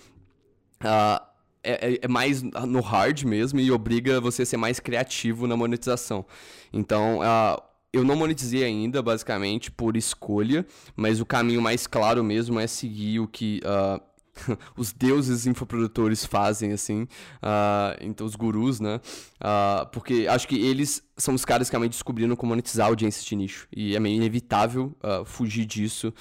uh, 0.83 1.25
é, 1.63 2.01
é, 2.03 2.09
mais 2.09 2.43
no 2.43 2.81
hard 2.81 3.25
mesmo 3.25 3.59
e 3.59 3.71
obriga 3.73 4.21
você 4.21 4.43
a 4.43 4.47
ser 4.47 4.57
mais 4.57 4.79
criativo 4.79 5.47
na 5.47 5.57
monetização. 5.57 6.27
Então, 6.73 7.21
uh, 7.21 7.63
eu 7.95 8.03
não 8.03 8.17
monetizei 8.17 8.65
ainda, 8.65 9.01
basicamente, 9.01 9.71
por 9.71 9.97
escolha, 9.97 10.67
mas 10.97 11.21
o 11.21 11.27
caminho 11.27 11.63
mais 11.63 11.87
claro 11.87 12.25
mesmo 12.25 12.59
é 12.59 12.67
seguir 12.67 13.21
o 13.21 13.29
que 13.29 13.61
uh, 13.65 14.01
os 14.77 14.93
deuses 14.93 15.47
infoprodutores 15.47 16.25
fazem, 16.25 16.73
assim, 16.73 17.03
uh, 17.03 17.97
então 18.01 18.27
os 18.27 18.35
gurus, 18.35 18.81
né? 18.81 19.01
Uh, 19.41 19.87
porque 19.93 20.27
acho 20.29 20.49
que 20.49 20.57
eles 20.57 21.03
são 21.17 21.35
os 21.35 21.45
caras 21.45 21.71
que 21.71 21.75
realmente 21.75 21.93
descobriram 21.93 22.35
como 22.35 22.51
monetizar 22.51 22.89
audiências 22.89 23.25
de 23.25 23.37
nicho. 23.37 23.69
E 23.75 23.95
é 23.95 24.01
meio 24.01 24.17
inevitável 24.17 24.93
fugir 25.25 25.65
disso, 25.65 26.13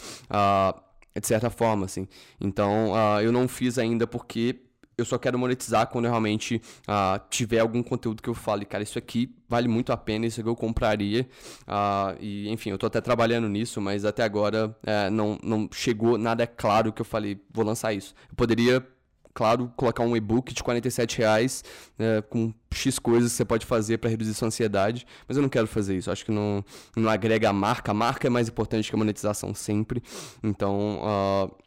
de 1.20 1.28
certa 1.28 1.50
forma, 1.50 1.86
assim. 1.86 2.08
Então, 2.40 2.94
eu 3.20 3.32
não 3.32 3.48
fiz 3.48 3.80
ainda 3.80 4.06
porque 4.06 4.60
eu 4.98 5.06
só 5.06 5.18
quero 5.18 5.38
monetizar 5.38 5.88
quando 5.88 6.06
eu 6.06 6.12
realmente 6.12 6.62
uh, 6.88 7.20
tiver 7.30 7.60
algum 7.60 7.82
conteúdo 7.82 8.22
que 8.22 8.30
eu 8.30 8.34
fale, 8.34 8.66
cara, 8.66 8.84
isso 8.84 8.98
aqui 8.98 9.34
vale 9.48 9.68
muito 9.68 9.92
a 9.92 9.98
pena, 9.98 10.26
isso 10.26 10.40
aqui 10.40 10.50
eu 10.50 10.56
compraria. 10.56 11.28
Uh, 11.62 12.18
e, 12.20 12.50
enfim, 12.50 12.70
eu 12.70 12.78
tô 12.78 12.86
até 12.86 13.02
trabalhando 13.02 13.48
nisso, 13.50 13.82
mas 13.82 14.06
até 14.06 14.24
agora 14.24 14.68
uh, 14.68 15.12
não, 15.12 15.38
não 15.44 15.70
chegou 15.72 16.18
nada 16.18 16.44
é 16.44 16.48
claro 16.48 16.92
que 16.92 17.02
eu 17.02 17.06
falei, 17.06 17.40
vou 17.52 17.66
lançar 17.66 17.94
isso. 17.94 18.14
Eu 18.30 18.36
poderia, 18.36 18.86
claro, 19.34 19.72
colocar 19.76 20.04
um 20.04 20.16
e-book 20.16 20.54
de 20.54 20.64
47 20.64 21.18
reais 21.18 21.64
uh, 22.00 22.22
com 22.24 22.54
X 22.72 23.00
coisas 23.00 23.32
que 23.32 23.38
você 23.38 23.46
pode 23.46 23.66
fazer 23.66 23.98
para 23.98 24.10
reduzir 24.10 24.34
sua 24.34 24.48
ansiedade, 24.48 25.06
mas 25.28 25.38
eu 25.38 25.42
não 25.42 25.50
quero 25.50 25.68
fazer 25.68 25.98
isso. 25.98 26.12
Acho 26.12 26.26
que 26.26 26.32
não, 26.32 26.64
não 26.96 27.10
agrega 27.10 27.50
a 27.50 27.54
marca. 27.54 27.92
A 27.92 27.96
marca 27.96 28.28
é 28.28 28.30
mais 28.30 28.48
importante 28.48 28.90
que 28.90 28.96
a 28.96 28.98
monetização 28.98 29.54
sempre. 29.54 30.02
Então, 30.44 31.00
uh, 31.02 31.63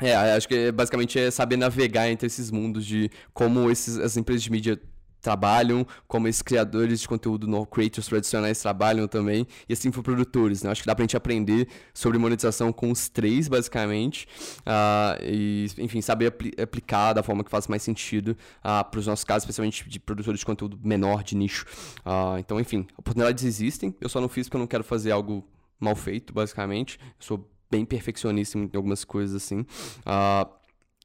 é, 0.00 0.14
acho 0.34 0.48
que 0.48 0.72
basicamente 0.72 1.18
é 1.18 1.30
saber 1.30 1.56
navegar 1.56 2.08
entre 2.10 2.26
esses 2.26 2.50
mundos 2.50 2.86
de 2.86 3.10
como 3.32 3.70
esses, 3.70 3.98
as 3.98 4.16
empresas 4.16 4.42
de 4.42 4.50
mídia 4.50 4.80
trabalham, 5.20 5.86
como 6.08 6.26
esses 6.28 6.42
criadores 6.42 7.00
de 7.00 7.08
conteúdo 7.08 7.46
no 7.46 7.66
creators 7.66 8.06
tradicionais 8.06 8.58
trabalham 8.58 9.06
também, 9.06 9.46
e 9.68 9.72
assim 9.72 9.90
produtores, 9.90 10.62
né? 10.62 10.70
Acho 10.70 10.82
que 10.82 10.86
dá 10.86 10.94
pra 10.94 11.02
gente 11.02 11.16
aprender 11.16 11.68
sobre 11.92 12.18
monetização 12.18 12.72
com 12.72 12.90
os 12.90 13.08
três, 13.08 13.48
basicamente, 13.48 14.26
uh, 14.60 15.22
e, 15.22 15.66
enfim, 15.78 16.00
saber 16.00 16.28
apl 16.28 16.48
aplicar 16.60 17.12
da 17.12 17.22
forma 17.22 17.44
que 17.44 17.50
faz 17.50 17.66
mais 17.66 17.82
sentido 17.82 18.36
uh, 18.60 18.84
para 18.90 18.98
os 18.98 19.06
nossos 19.06 19.24
casos, 19.24 19.42
especialmente 19.42 19.88
de 19.88 20.00
produtores 20.00 20.40
de 20.40 20.46
conteúdo 20.46 20.78
menor, 20.82 21.22
de 21.22 21.36
nicho. 21.36 21.66
Uh, 21.98 22.38
então, 22.38 22.58
enfim, 22.58 22.86
oportunidades 22.96 23.44
existem, 23.44 23.94
eu 24.00 24.08
só 24.08 24.20
não 24.20 24.28
fiz 24.28 24.48
porque 24.48 24.56
eu 24.56 24.60
não 24.60 24.66
quero 24.66 24.84
fazer 24.84 25.10
algo 25.10 25.46
mal 25.78 25.96
feito, 25.96 26.32
basicamente. 26.32 26.98
Eu 27.00 27.14
sou 27.18 27.50
bem 27.70 27.84
perfeccionista 27.84 28.58
em 28.58 28.70
algumas 28.74 29.04
coisas 29.04 29.42
assim. 29.42 29.60
Uh, 29.60 30.50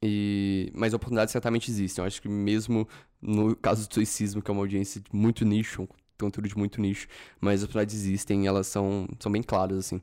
e, 0.02 0.70
mas 0.74 0.92
oportunidades 0.92 1.32
certamente 1.32 1.70
existem. 1.70 2.02
Eu 2.02 2.06
acho 2.06 2.20
que 2.20 2.28
mesmo 2.28 2.86
no 3.20 3.56
caso 3.56 3.82
do 3.82 3.90
stoicismo, 3.90 4.42
que 4.42 4.50
é 4.50 4.52
uma 4.52 4.62
audiência 4.62 5.00
de 5.00 5.08
muito 5.12 5.44
nicho, 5.44 5.82
um 5.82 5.88
conteúdo 6.18 6.48
de 6.48 6.56
muito 6.56 6.80
nicho, 6.80 7.08
mas 7.40 7.60
as 7.60 7.64
oportunidades 7.64 7.94
existem 7.94 8.46
elas 8.46 8.66
são, 8.66 9.08
são 9.18 9.30
bem 9.30 9.42
claras, 9.42 9.78
assim. 9.78 10.00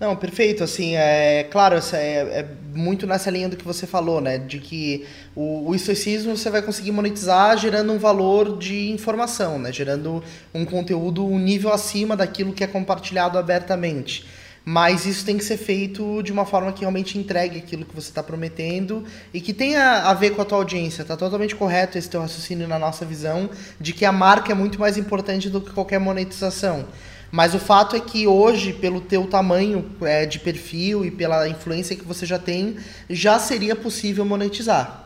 Não, 0.00 0.16
perfeito. 0.16 0.64
Assim, 0.64 0.96
é 0.96 1.44
claro, 1.44 1.76
é, 1.92 2.40
é, 2.40 2.48
muito 2.74 3.06
nessa 3.06 3.30
linha 3.30 3.48
do 3.48 3.56
que 3.56 3.64
você 3.64 3.86
falou, 3.86 4.20
né? 4.20 4.38
De 4.38 4.58
que 4.58 5.06
o, 5.34 5.70
o 5.70 5.74
estoicismo 5.74 6.36
você 6.36 6.50
vai 6.50 6.62
conseguir 6.62 6.90
monetizar 6.90 7.56
gerando 7.56 7.92
um 7.92 7.98
valor 7.98 8.58
de 8.58 8.90
informação, 8.90 9.58
né? 9.58 9.72
Gerando 9.72 10.22
um 10.52 10.64
conteúdo 10.64 11.24
um 11.24 11.38
nível 11.38 11.72
acima 11.72 12.16
daquilo 12.16 12.52
que 12.52 12.64
é 12.64 12.66
compartilhado 12.66 13.38
abertamente. 13.38 14.26
Mas 14.64 15.04
isso 15.04 15.26
tem 15.26 15.36
que 15.36 15.44
ser 15.44 15.58
feito 15.58 16.22
de 16.22 16.32
uma 16.32 16.46
forma 16.46 16.72
que 16.72 16.80
realmente 16.80 17.18
entregue 17.18 17.58
aquilo 17.58 17.84
que 17.84 17.94
você 17.94 18.08
está 18.08 18.22
prometendo 18.22 19.04
e 19.32 19.40
que 19.40 19.52
tenha 19.52 20.02
a 20.02 20.14
ver 20.14 20.30
com 20.30 20.40
a 20.40 20.44
tua 20.44 20.58
audiência. 20.58 21.02
Está 21.02 21.16
totalmente 21.16 21.54
correto 21.54 21.98
esse 21.98 22.08
teu 22.08 22.20
raciocínio 22.22 22.66
na 22.66 22.78
nossa 22.78 23.04
visão 23.04 23.50
de 23.78 23.92
que 23.92 24.06
a 24.06 24.12
marca 24.12 24.52
é 24.52 24.54
muito 24.54 24.80
mais 24.80 24.96
importante 24.96 25.50
do 25.50 25.60
que 25.60 25.70
qualquer 25.70 26.00
monetização. 26.00 26.86
Mas 27.30 27.52
o 27.52 27.58
fato 27.58 27.96
é 27.96 28.00
que 28.00 28.26
hoje, 28.26 28.72
pelo 28.72 29.00
teu 29.00 29.26
tamanho 29.26 29.84
é, 30.02 30.24
de 30.24 30.38
perfil 30.38 31.04
e 31.04 31.10
pela 31.10 31.48
influência 31.48 31.96
que 31.96 32.04
você 32.04 32.24
já 32.24 32.38
tem, 32.38 32.76
já 33.10 33.38
seria 33.38 33.74
possível 33.76 34.24
monetizar. 34.24 35.03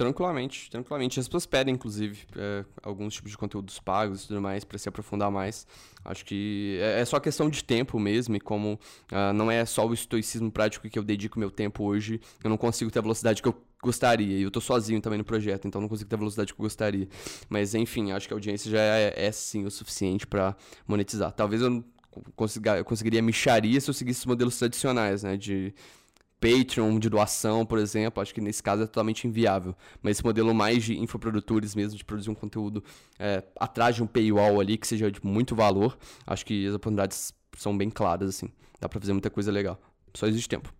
Tranquilamente, 0.00 0.70
tranquilamente. 0.70 1.20
As 1.20 1.28
pessoas 1.28 1.44
pedem, 1.44 1.74
inclusive, 1.74 2.24
é, 2.34 2.64
alguns 2.82 3.12
tipos 3.12 3.32
de 3.32 3.36
conteúdos 3.36 3.78
pagos 3.78 4.24
e 4.24 4.28
tudo 4.28 4.40
mais 4.40 4.64
para 4.64 4.78
se 4.78 4.88
aprofundar 4.88 5.30
mais. 5.30 5.66
Acho 6.02 6.24
que 6.24 6.78
é, 6.80 7.02
é, 7.02 7.04
só 7.04 7.20
questão 7.20 7.50
de 7.50 7.62
tempo 7.62 7.98
mesmo, 8.00 8.34
e 8.34 8.40
como 8.40 8.80
uh, 9.12 9.34
não 9.34 9.50
é 9.50 9.62
só 9.66 9.86
o 9.86 9.92
estoicismo 9.92 10.50
prático 10.50 10.88
que 10.88 10.98
eu 10.98 11.02
dedico 11.02 11.38
meu 11.38 11.50
tempo 11.50 11.84
hoje, 11.84 12.18
eu 12.42 12.48
não 12.48 12.56
consigo 12.56 12.90
ter 12.90 12.98
a 12.98 13.02
velocidade 13.02 13.42
que 13.42 13.48
eu 13.48 13.54
gostaria. 13.82 14.38
E 14.38 14.40
eu 14.40 14.50
tô 14.50 14.58
sozinho 14.58 15.02
também 15.02 15.18
no 15.18 15.24
projeto, 15.24 15.68
então 15.68 15.82
não 15.82 15.88
consigo 15.88 16.08
ter 16.08 16.16
a 16.16 16.18
velocidade 16.18 16.54
que 16.54 16.58
eu 16.58 16.64
gostaria. 16.64 17.06
Mas 17.50 17.74
enfim, 17.74 18.10
acho 18.12 18.26
que 18.26 18.32
a 18.32 18.36
audiência 18.36 18.70
já 18.70 18.80
é, 18.80 19.12
é 19.14 19.30
sim 19.30 19.66
o 19.66 19.70
suficiente 19.70 20.26
para 20.26 20.56
monetizar. 20.88 21.30
Talvez 21.30 21.60
eu, 21.60 21.84
consiga, 22.34 22.78
eu 22.78 22.86
conseguiria 22.86 23.20
micharia 23.20 23.78
se 23.78 23.90
eu 23.90 23.92
seguisse 23.92 24.20
os 24.20 24.26
modelos 24.26 24.58
tradicionais, 24.58 25.22
né? 25.22 25.36
De 25.36 25.74
Patreon 26.40 26.98
de 26.98 27.10
doação, 27.10 27.66
por 27.66 27.78
exemplo, 27.78 28.22
acho 28.22 28.34
que 28.34 28.40
nesse 28.40 28.62
caso 28.62 28.82
é 28.82 28.86
totalmente 28.86 29.26
inviável. 29.26 29.74
Mas 30.02 30.16
esse 30.16 30.24
modelo 30.24 30.54
mais 30.54 30.82
de 30.84 30.98
infoprodutores 30.98 31.74
mesmo, 31.74 31.98
de 31.98 32.04
produzir 32.04 32.30
um 32.30 32.34
conteúdo 32.34 32.82
é, 33.18 33.44
atrás 33.56 33.94
de 33.94 34.02
um 34.02 34.06
paywall 34.06 34.60
ali, 34.60 34.78
que 34.78 34.86
seja 34.86 35.10
de 35.10 35.20
muito 35.24 35.54
valor, 35.54 35.98
acho 36.26 36.44
que 36.46 36.66
as 36.66 36.74
oportunidades 36.74 37.34
são 37.56 37.76
bem 37.76 37.90
claras, 37.90 38.30
assim. 38.30 38.48
Dá 38.80 38.88
pra 38.88 38.98
fazer 38.98 39.12
muita 39.12 39.28
coisa 39.28 39.52
legal. 39.52 39.78
Só 40.14 40.26
existe 40.26 40.48
tempo. 40.48 40.72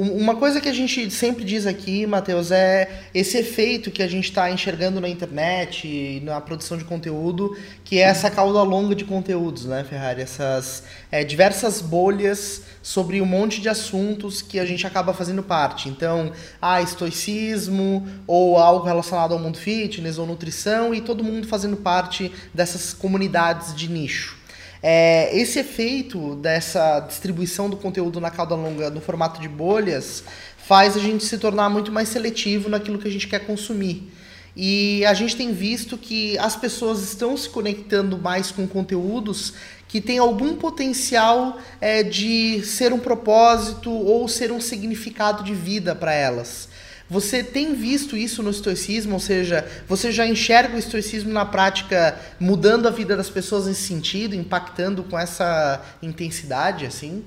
Uma 0.00 0.36
coisa 0.36 0.60
que 0.60 0.68
a 0.68 0.72
gente 0.72 1.10
sempre 1.10 1.42
diz 1.42 1.66
aqui, 1.66 2.06
Matheus, 2.06 2.52
é 2.52 3.06
esse 3.12 3.36
efeito 3.36 3.90
que 3.90 4.00
a 4.00 4.06
gente 4.06 4.26
está 4.26 4.48
enxergando 4.48 5.00
na 5.00 5.08
internet 5.08 6.22
na 6.22 6.40
produção 6.40 6.78
de 6.78 6.84
conteúdo, 6.84 7.58
que 7.82 7.98
é 7.98 8.02
essa 8.02 8.30
cauda 8.30 8.62
longa 8.62 8.94
de 8.94 9.04
conteúdos, 9.04 9.64
né, 9.64 9.82
Ferrari? 9.82 10.22
Essas 10.22 10.84
é, 11.10 11.24
diversas 11.24 11.80
bolhas 11.80 12.62
sobre 12.80 13.20
um 13.20 13.26
monte 13.26 13.60
de 13.60 13.68
assuntos 13.68 14.40
que 14.40 14.60
a 14.60 14.64
gente 14.64 14.86
acaba 14.86 15.12
fazendo 15.12 15.42
parte. 15.42 15.88
Então, 15.88 16.30
ah, 16.62 16.80
estoicismo, 16.80 18.06
ou 18.24 18.56
algo 18.56 18.86
relacionado 18.86 19.32
ao 19.32 19.40
mundo 19.40 19.58
fitness, 19.58 20.16
ou 20.16 20.28
nutrição, 20.28 20.94
e 20.94 21.00
todo 21.00 21.24
mundo 21.24 21.48
fazendo 21.48 21.76
parte 21.76 22.30
dessas 22.54 22.94
comunidades 22.94 23.74
de 23.74 23.88
nicho. 23.88 24.37
É, 24.82 25.36
esse 25.36 25.58
efeito 25.58 26.36
dessa 26.36 27.00
distribuição 27.00 27.68
do 27.68 27.76
conteúdo 27.76 28.20
na 28.20 28.30
cauda 28.30 28.54
longa 28.54 28.90
no 28.90 29.00
formato 29.00 29.40
de 29.40 29.48
bolhas 29.48 30.22
faz 30.56 30.96
a 30.96 31.00
gente 31.00 31.24
se 31.24 31.38
tornar 31.38 31.68
muito 31.68 31.90
mais 31.90 32.08
seletivo 32.08 32.68
naquilo 32.68 32.98
que 32.98 33.08
a 33.08 33.10
gente 33.10 33.26
quer 33.26 33.46
consumir. 33.46 34.12
E 34.60 35.04
a 35.04 35.14
gente 35.14 35.36
tem 35.36 35.52
visto 35.52 35.96
que 35.96 36.36
as 36.38 36.56
pessoas 36.56 37.00
estão 37.02 37.36
se 37.36 37.48
conectando 37.48 38.18
mais 38.18 38.50
com 38.50 38.66
conteúdos 38.66 39.54
que 39.86 40.00
têm 40.00 40.18
algum 40.18 40.56
potencial 40.56 41.58
é, 41.80 42.02
de 42.02 42.62
ser 42.64 42.92
um 42.92 42.98
propósito 42.98 43.90
ou 43.90 44.28
ser 44.28 44.50
um 44.52 44.60
significado 44.60 45.42
de 45.42 45.54
vida 45.54 45.94
para 45.94 46.12
elas. 46.12 46.68
Você 47.10 47.42
tem 47.42 47.74
visto 47.74 48.16
isso 48.16 48.42
no 48.42 48.50
estoicismo? 48.50 49.14
Ou 49.14 49.20
seja, 49.20 49.66
você 49.88 50.12
já 50.12 50.26
enxerga 50.26 50.76
o 50.76 50.78
estoicismo 50.78 51.32
na 51.32 51.44
prática 51.44 52.18
mudando 52.38 52.86
a 52.86 52.90
vida 52.90 53.16
das 53.16 53.30
pessoas 53.30 53.66
nesse 53.66 53.82
sentido, 53.82 54.34
impactando 54.34 55.02
com 55.02 55.18
essa 55.18 55.82
intensidade, 56.02 56.84
assim? 56.84 57.24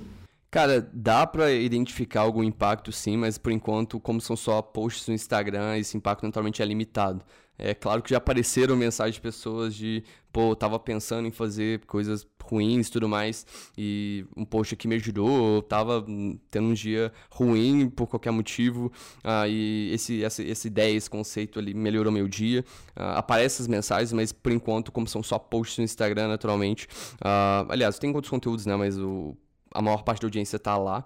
Cara, 0.52 0.86
dá 0.92 1.26
para 1.26 1.52
identificar 1.52 2.22
algum 2.22 2.44
impacto 2.44 2.92
sim, 2.92 3.16
mas 3.16 3.38
por 3.38 3.54
enquanto, 3.54 4.00
como 4.00 4.20
são 4.20 4.36
só 4.36 4.62
posts 4.62 5.08
no 5.08 5.14
Instagram, 5.14 5.78
esse 5.78 5.96
impacto 5.96 6.24
naturalmente 6.24 6.62
é 6.62 6.66
limitado. 6.66 7.24
É 7.58 7.74
claro 7.74 8.02
que 8.02 8.10
já 8.10 8.18
apareceram 8.18 8.76
mensagens 8.76 9.16
de 9.16 9.22
pessoas 9.22 9.74
de, 9.74 10.04
pô, 10.32 10.56
tava 10.56 10.80
pensando 10.80 11.28
em 11.28 11.32
fazer 11.32 11.86
coisas 11.86 12.26
ruins 12.44 12.88
e 12.88 12.92
tudo 12.92 13.08
mais, 13.08 13.46
e 13.78 14.26
um 14.36 14.44
post 14.44 14.74
aqui 14.74 14.88
me 14.88 14.96
ajudou, 14.96 15.56
eu 15.56 15.62
tava 15.62 16.06
tendo 16.50 16.68
um 16.68 16.74
dia 16.74 17.12
ruim 17.30 17.90
por 17.90 18.08
qualquer 18.08 18.32
motivo, 18.32 18.92
uh, 19.24 19.48
e 19.48 19.92
esse, 19.94 20.24
essa, 20.24 20.44
essa 20.44 20.68
ideia, 20.68 20.96
esse 20.96 21.10
conceito 21.10 21.60
ali 21.60 21.74
melhorou 21.74 22.12
meu 22.12 22.28
dia. 22.28 22.66
Uh, 22.90 23.16
aparecem 23.16 23.64
as 23.64 23.68
mensagens, 23.68 24.12
mas 24.12 24.32
por 24.32 24.52
enquanto, 24.52 24.92
como 24.92 25.08
são 25.08 25.24
só 25.24 25.40
posts 25.40 25.78
no 25.78 25.84
Instagram, 25.86 26.28
naturalmente. 26.28 26.88
Uh, 27.16 27.70
aliás, 27.70 27.98
tem 27.98 28.14
outros 28.14 28.30
conteúdos, 28.30 28.66
né, 28.66 28.76
mas 28.76 28.98
o, 28.98 29.38
a 29.74 29.82
maior 29.82 30.04
parte 30.04 30.22
da 30.22 30.28
audiência 30.28 30.60
tá 30.60 30.78
lá. 30.78 31.06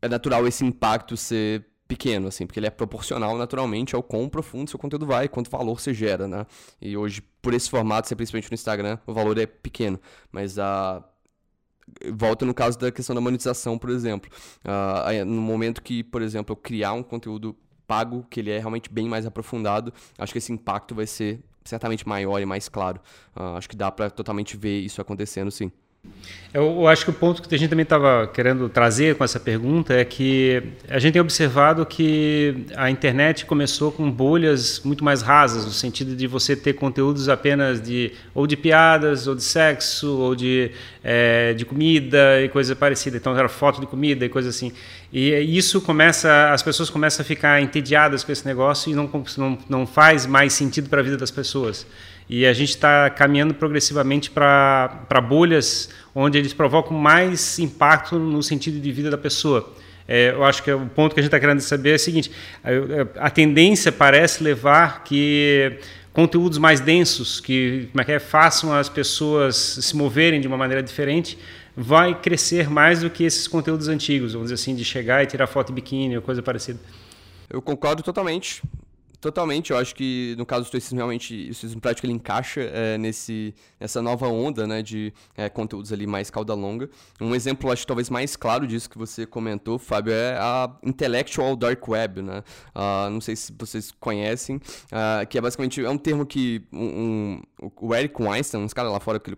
é 0.00 0.08
natural 0.08 0.46
esse 0.46 0.64
impacto 0.64 1.16
ser 1.16 1.66
pequeno, 1.90 2.28
assim, 2.28 2.46
porque 2.46 2.60
ele 2.60 2.68
é 2.68 2.70
proporcional 2.70 3.36
naturalmente 3.36 3.96
ao 3.96 4.02
quão 4.02 4.28
profundo 4.28 4.70
seu 4.70 4.78
conteúdo 4.78 5.06
vai, 5.06 5.28
quanto 5.28 5.50
valor 5.50 5.80
você 5.80 5.92
gera, 5.92 6.28
né? 6.28 6.46
E 6.80 6.96
hoje, 6.96 7.20
por 7.42 7.52
esse 7.52 7.68
formato, 7.68 8.06
ser 8.06 8.14
principalmente 8.14 8.48
no 8.48 8.54
Instagram, 8.54 8.96
o 9.08 9.12
valor 9.12 9.36
é 9.38 9.44
pequeno, 9.44 9.98
mas 10.30 10.56
a 10.56 11.04
volta 12.12 12.46
no 12.46 12.54
caso 12.54 12.78
da 12.78 12.92
questão 12.92 13.12
da 13.12 13.20
monetização, 13.20 13.76
por 13.76 13.90
exemplo. 13.90 14.30
Uh, 14.64 15.24
no 15.24 15.42
momento 15.42 15.82
que, 15.82 16.04
por 16.04 16.22
exemplo, 16.22 16.52
eu 16.52 16.56
criar 16.56 16.92
um 16.92 17.02
conteúdo 17.02 17.56
pago, 17.88 18.24
que 18.30 18.38
ele 18.38 18.52
é 18.52 18.58
realmente 18.60 18.88
bem 18.88 19.08
mais 19.08 19.26
aprofundado, 19.26 19.92
acho 20.16 20.32
que 20.32 20.38
esse 20.38 20.52
impacto 20.52 20.94
vai 20.94 21.08
ser 21.08 21.40
certamente 21.64 22.06
maior 22.06 22.40
e 22.40 22.46
mais 22.46 22.68
claro. 22.68 23.00
Uh, 23.34 23.56
acho 23.56 23.68
que 23.68 23.74
dá 23.74 23.90
para 23.90 24.08
totalmente 24.08 24.56
ver 24.56 24.78
isso 24.78 25.00
acontecendo, 25.00 25.50
sim. 25.50 25.72
Eu, 26.52 26.88
acho 26.88 27.04
que 27.04 27.10
o 27.10 27.14
ponto 27.14 27.48
que 27.48 27.54
a 27.54 27.58
gente 27.58 27.70
também 27.70 27.84
estava 27.84 28.26
querendo 28.26 28.68
trazer 28.68 29.14
com 29.14 29.22
essa 29.22 29.38
pergunta 29.38 29.94
é 29.94 30.04
que 30.04 30.60
a 30.88 30.98
gente 30.98 31.12
tem 31.12 31.22
observado 31.22 31.86
que 31.86 32.66
a 32.74 32.90
internet 32.90 33.46
começou 33.46 33.92
com 33.92 34.10
bolhas 34.10 34.80
muito 34.80 35.04
mais 35.04 35.22
rasas, 35.22 35.64
no 35.64 35.70
sentido 35.70 36.16
de 36.16 36.26
você 36.26 36.56
ter 36.56 36.72
conteúdos 36.72 37.28
apenas 37.28 37.80
de 37.80 38.12
ou 38.34 38.48
de 38.48 38.56
piadas, 38.56 39.28
ou 39.28 39.36
de 39.36 39.44
sexo, 39.44 40.18
ou 40.18 40.34
de, 40.34 40.72
é, 41.04 41.54
de 41.54 41.64
comida 41.64 42.42
e 42.42 42.48
coisa 42.48 42.74
parecida. 42.74 43.16
Então 43.16 43.36
era 43.36 43.48
foto 43.48 43.80
de 43.80 43.86
comida 43.86 44.24
e 44.24 44.28
coisa 44.28 44.48
assim. 44.48 44.72
E 45.12 45.30
isso 45.56 45.80
começa, 45.80 46.50
as 46.52 46.64
pessoas 46.64 46.90
começam 46.90 47.22
a 47.22 47.24
ficar 47.24 47.62
entediadas 47.62 48.24
com 48.24 48.32
esse 48.32 48.44
negócio 48.44 48.90
e 48.90 48.94
não, 48.94 49.08
não, 49.36 49.58
não 49.68 49.86
faz 49.86 50.26
mais 50.26 50.52
sentido 50.52 50.88
para 50.88 50.98
a 50.98 51.04
vida 51.04 51.16
das 51.16 51.30
pessoas. 51.30 51.86
E 52.32 52.46
a 52.46 52.52
gente 52.52 52.68
está 52.68 53.10
caminhando 53.10 53.52
progressivamente 53.52 54.30
para 54.30 55.20
bolhas 55.28 55.88
onde 56.14 56.38
eles 56.38 56.52
provocam 56.52 56.96
mais 56.96 57.58
impacto 57.58 58.20
no 58.20 58.40
sentido 58.40 58.78
de 58.78 58.92
vida 58.92 59.10
da 59.10 59.18
pessoa. 59.18 59.74
É, 60.06 60.30
eu 60.30 60.44
acho 60.44 60.62
que 60.62 60.70
o 60.70 60.86
ponto 60.86 61.12
que 61.12 61.18
a 61.18 61.22
gente 61.24 61.26
está 61.26 61.40
querendo 61.40 61.58
saber 61.58 61.90
é 61.90 61.94
o 61.96 61.98
seguinte: 61.98 62.30
a, 62.62 63.26
a, 63.26 63.30
tendência 63.30 63.90
parece 63.90 64.44
levar 64.44 65.02
que 65.02 65.76
conteúdos 66.12 66.56
mais 66.56 66.78
densos, 66.78 67.40
que, 67.40 67.88
como 67.90 68.00
é 68.00 68.04
que 68.04 68.12
é, 68.12 68.20
façam 68.20 68.72
as 68.72 68.88
pessoas 68.88 69.56
se 69.56 69.96
moverem 69.96 70.40
de 70.40 70.46
uma 70.46 70.56
maneira 70.56 70.84
diferente, 70.84 71.36
vai 71.76 72.14
crescer 72.14 72.70
mais 72.70 73.00
do 73.00 73.10
que 73.10 73.24
esses 73.24 73.48
conteúdos 73.48 73.88
antigos, 73.88 74.34
vamos 74.34 74.50
dizer 74.50 74.62
assim, 74.62 74.76
de 74.76 74.84
chegar 74.84 75.20
e 75.24 75.26
tirar 75.26 75.48
foto 75.48 75.68
de 75.68 75.72
biquíni 75.72 76.14
ou 76.14 76.22
coisa 76.22 76.40
parecida. 76.40 76.78
Eu 77.48 77.60
concordo 77.60 78.04
totalmente. 78.04 78.62
Totalmente, 79.20 79.70
eu 79.70 79.76
acho 79.76 79.94
que 79.94 80.34
no 80.38 80.46
caso 80.46 80.62
do 80.62 80.64
estoicismo, 80.64 80.96
realmente, 80.96 81.34
o 81.34 81.50
estoicismo 81.50 81.80
prático 81.80 82.06
ele 82.06 82.14
encaixa 82.14 82.62
é, 82.62 82.96
nesse, 82.96 83.54
nessa 83.78 84.00
nova 84.00 84.26
onda 84.28 84.66
né, 84.66 84.82
de 84.82 85.12
é, 85.36 85.46
conteúdos 85.50 85.92
ali 85.92 86.06
mais 86.06 86.30
cauda 86.30 86.54
longa. 86.54 86.88
Um 87.20 87.34
exemplo, 87.34 87.70
acho 87.70 87.86
talvez 87.86 88.08
mais 88.08 88.34
claro 88.34 88.66
disso 88.66 88.88
que 88.88 88.96
você 88.96 89.26
comentou, 89.26 89.78
Fábio, 89.78 90.14
é 90.14 90.38
a 90.38 90.74
Intellectual 90.82 91.54
Dark 91.54 91.86
Web. 91.86 92.22
Né? 92.22 92.42
Uh, 92.74 93.10
não 93.10 93.20
sei 93.20 93.36
se 93.36 93.52
vocês 93.58 93.92
conhecem, 94.00 94.56
uh, 94.56 95.26
que 95.28 95.36
é 95.36 95.40
basicamente 95.40 95.84
é 95.84 95.90
um 95.90 95.98
termo 95.98 96.24
que 96.24 96.66
um, 96.72 97.42
um, 97.60 97.72
o 97.76 97.94
Eric 97.94 98.22
Weinstein, 98.22 98.62
uns 98.62 98.72
caras 98.72 98.90
lá 98.90 99.00
fora 99.00 99.20
que 99.20 99.28
ele 99.28 99.36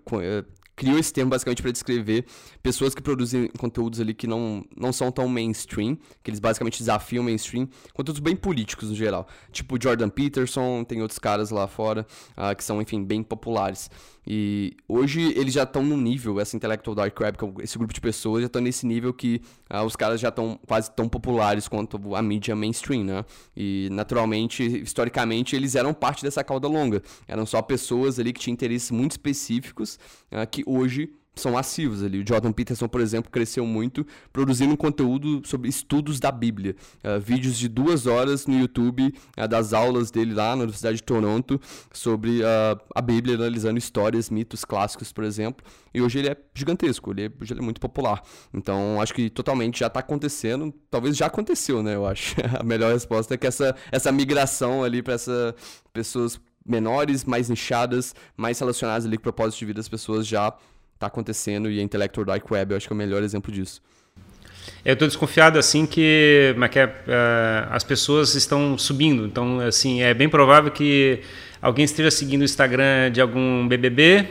criou 0.82 0.98
esse 0.98 1.12
termo 1.12 1.30
basicamente 1.30 1.62
para 1.62 1.70
descrever 1.70 2.24
pessoas 2.60 2.92
que 2.92 3.00
produzem 3.00 3.46
conteúdos 3.56 4.00
ali 4.00 4.12
que 4.12 4.26
não, 4.26 4.64
não 4.76 4.92
são 4.92 5.12
tão 5.12 5.28
mainstream, 5.28 5.96
que 6.24 6.28
eles 6.28 6.40
basicamente 6.40 6.80
desafiam 6.80 7.22
o 7.22 7.24
mainstream, 7.24 7.68
conteúdos 7.92 8.18
bem 8.18 8.34
políticos 8.34 8.88
no 8.90 8.96
geral. 8.96 9.28
Tipo 9.52 9.80
Jordan 9.80 10.08
Peterson, 10.08 10.82
tem 10.82 11.00
outros 11.00 11.20
caras 11.20 11.50
lá 11.50 11.68
fora 11.68 12.04
uh, 12.36 12.56
que 12.56 12.64
são, 12.64 12.82
enfim, 12.82 13.04
bem 13.04 13.22
populares. 13.22 13.88
E 14.26 14.76
hoje 14.88 15.32
eles 15.36 15.52
já 15.52 15.64
estão 15.64 15.82
no 15.82 15.96
nível, 15.96 16.38
essa 16.38 16.56
Intellectual 16.56 16.94
Dark 16.94 17.18
Web, 17.18 17.38
é 17.60 17.64
esse 17.64 17.76
grupo 17.76 17.92
de 17.92 18.00
pessoas, 18.00 18.42
já 18.42 18.46
estão 18.46 18.62
nesse 18.62 18.86
nível 18.86 19.12
que 19.12 19.42
uh, 19.72 19.84
os 19.84 19.96
caras 19.96 20.20
já 20.20 20.28
estão 20.28 20.58
quase 20.66 20.90
tão 20.92 21.08
populares 21.08 21.66
quanto 21.66 22.14
a 22.14 22.22
mídia 22.22 22.54
mainstream, 22.54 23.04
né? 23.04 23.24
E 23.56 23.88
naturalmente, 23.90 24.62
historicamente, 24.62 25.56
eles 25.56 25.74
eram 25.74 25.92
parte 25.92 26.22
dessa 26.22 26.44
cauda 26.44 26.68
longa. 26.68 27.02
Eram 27.26 27.44
só 27.44 27.60
pessoas 27.60 28.18
ali 28.18 28.32
que 28.32 28.40
tinham 28.40 28.54
interesses 28.54 28.90
muito 28.90 29.12
específicos 29.12 29.98
uh, 30.30 30.46
que 30.48 30.62
hoje 30.66 31.10
são 31.34 31.52
massivos 31.52 32.02
ali. 32.02 32.20
O 32.20 32.26
Jordan 32.26 32.52
Peterson, 32.52 32.86
por 32.88 33.00
exemplo, 33.00 33.30
cresceu 33.30 33.64
muito 33.64 34.06
produzindo 34.32 34.76
conteúdo 34.76 35.42
sobre 35.46 35.68
estudos 35.68 36.20
da 36.20 36.30
Bíblia. 36.30 36.76
Uh, 37.02 37.18
vídeos 37.18 37.58
de 37.58 37.68
duas 37.68 38.06
horas 38.06 38.46
no 38.46 38.58
YouTube 38.58 39.14
uh, 39.38 39.48
das 39.48 39.72
aulas 39.72 40.10
dele 40.10 40.34
lá 40.34 40.54
na 40.54 40.62
Universidade 40.62 40.96
de 40.96 41.02
Toronto 41.02 41.60
sobre 41.92 42.42
uh, 42.42 42.78
a 42.94 43.00
Bíblia, 43.00 43.36
analisando 43.36 43.78
histórias, 43.78 44.28
mitos 44.28 44.64
clássicos, 44.64 45.12
por 45.12 45.24
exemplo. 45.24 45.64
E 45.94 46.02
hoje 46.02 46.18
ele 46.18 46.28
é 46.28 46.36
gigantesco, 46.54 47.10
ele, 47.12 47.24
é, 47.26 47.32
hoje 47.40 47.52
ele 47.52 47.60
é 47.60 47.64
muito 47.64 47.80
popular. 47.80 48.22
Então, 48.52 49.00
acho 49.00 49.14
que 49.14 49.30
totalmente 49.30 49.80
já 49.80 49.86
está 49.86 50.00
acontecendo. 50.00 50.72
Talvez 50.90 51.16
já 51.16 51.26
aconteceu, 51.26 51.82
né? 51.82 51.94
Eu 51.94 52.06
acho. 52.06 52.36
a 52.58 52.62
melhor 52.62 52.92
resposta 52.92 53.34
é 53.34 53.36
que 53.38 53.46
essa, 53.46 53.74
essa 53.90 54.12
migração 54.12 54.84
ali 54.84 55.02
para 55.02 55.14
essas 55.14 55.54
pessoas 55.92 56.38
menores, 56.64 57.24
mais 57.24 57.48
nichadas, 57.48 58.14
mais 58.36 58.58
relacionadas 58.58 59.04
ali 59.04 59.16
com 59.16 59.22
o 59.22 59.24
propósito 59.24 59.58
de 59.60 59.66
vida 59.66 59.78
das 59.78 59.88
pessoas 59.88 60.26
já 60.26 60.54
está 61.02 61.08
acontecendo 61.08 61.68
e 61.70 61.80
a 61.80 61.82
Intellectual 61.82 62.24
Dark 62.24 62.48
Web 62.48 62.72
eu 62.72 62.76
acho 62.76 62.86
que 62.86 62.92
é 62.92 62.94
o 62.94 62.96
melhor 62.96 63.22
exemplo 63.22 63.52
disso. 63.52 63.82
Eu 64.84 64.92
estou 64.92 65.08
desconfiado 65.08 65.58
assim 65.58 65.84
que, 65.84 66.54
é 66.60 66.68
que 66.68 66.78
é, 66.78 66.86
uh, 66.86 66.90
as 67.70 67.82
pessoas 67.82 68.34
estão 68.34 68.78
subindo. 68.78 69.26
Então, 69.26 69.58
assim, 69.60 70.02
é 70.02 70.14
bem 70.14 70.28
provável 70.28 70.70
que 70.70 71.20
alguém 71.60 71.84
esteja 71.84 72.10
seguindo 72.10 72.42
o 72.42 72.44
Instagram 72.44 73.10
de 73.10 73.20
algum 73.20 73.66
BBB 73.66 74.28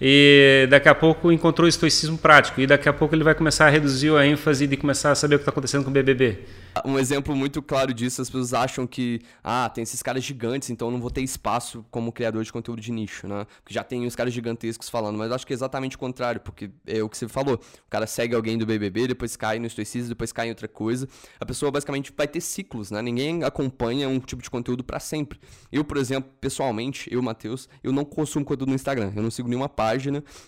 e 0.00 0.66
daqui 0.70 0.88
a 0.88 0.94
pouco 0.94 1.30
encontrou 1.30 1.66
o 1.66 1.68
estoicismo 1.68 2.16
prático 2.16 2.60
e 2.60 2.66
daqui 2.66 2.88
a 2.88 2.92
pouco 2.92 3.14
ele 3.14 3.22
vai 3.22 3.34
começar 3.34 3.66
a 3.66 3.68
reduzir 3.68 4.14
a 4.16 4.26
ênfase 4.26 4.66
de 4.66 4.76
começar 4.76 5.10
a 5.10 5.14
saber 5.14 5.34
o 5.34 5.38
que 5.38 5.42
está 5.42 5.50
acontecendo 5.50 5.84
com 5.84 5.90
o 5.90 5.92
BBB. 5.92 6.38
Um 6.84 6.98
exemplo 6.98 7.34
muito 7.34 7.60
claro 7.60 7.92
disso, 7.92 8.22
as 8.22 8.28
pessoas 8.28 8.54
acham 8.54 8.86
que, 8.86 9.20
ah, 9.42 9.68
tem 9.68 9.82
esses 9.82 10.02
caras 10.02 10.22
gigantes, 10.22 10.70
então 10.70 10.88
eu 10.88 10.92
não 10.92 11.00
vou 11.00 11.10
ter 11.10 11.20
espaço 11.20 11.84
como 11.90 12.12
criador 12.12 12.44
de 12.44 12.52
conteúdo 12.52 12.80
de 12.80 12.92
nicho, 12.92 13.26
né? 13.26 13.44
Porque 13.62 13.74
já 13.74 13.82
tem 13.82 14.06
os 14.06 14.14
caras 14.14 14.32
gigantescos 14.32 14.88
falando, 14.88 15.18
mas 15.18 15.28
eu 15.28 15.34
acho 15.34 15.46
que 15.46 15.52
é 15.52 15.54
exatamente 15.54 15.96
o 15.96 15.98
contrário, 15.98 16.40
porque 16.40 16.70
é 16.86 17.02
o 17.02 17.08
que 17.08 17.18
você 17.18 17.28
falou. 17.28 17.56
O 17.56 17.90
cara 17.90 18.06
segue 18.06 18.34
alguém 18.34 18.56
do 18.56 18.64
BBB, 18.64 19.08
depois 19.08 19.36
cai 19.36 19.58
no 19.58 19.66
estoicismo, 19.66 20.10
depois 20.10 20.32
cai 20.32 20.46
em 20.46 20.50
outra 20.50 20.68
coisa. 20.68 21.08
A 21.38 21.44
pessoa 21.44 21.70
basicamente 21.72 22.12
vai 22.16 22.28
ter 22.28 22.40
ciclos, 22.40 22.90
né? 22.90 23.02
Ninguém 23.02 23.42
acompanha 23.42 24.08
um 24.08 24.20
tipo 24.20 24.42
de 24.42 24.48
conteúdo 24.48 24.84
para 24.84 25.00
sempre. 25.00 25.40
Eu, 25.72 25.84
por 25.84 25.96
exemplo, 25.96 26.30
pessoalmente, 26.40 27.12
eu, 27.12 27.20
Matheus, 27.20 27.68
eu 27.82 27.92
não 27.92 28.04
consumo 28.04 28.44
conteúdo 28.44 28.70
no 28.70 28.76
Instagram. 28.76 29.12
Eu 29.14 29.22
não 29.22 29.30
sigo 29.30 29.48
nenhuma 29.48 29.68
página. 29.68 29.89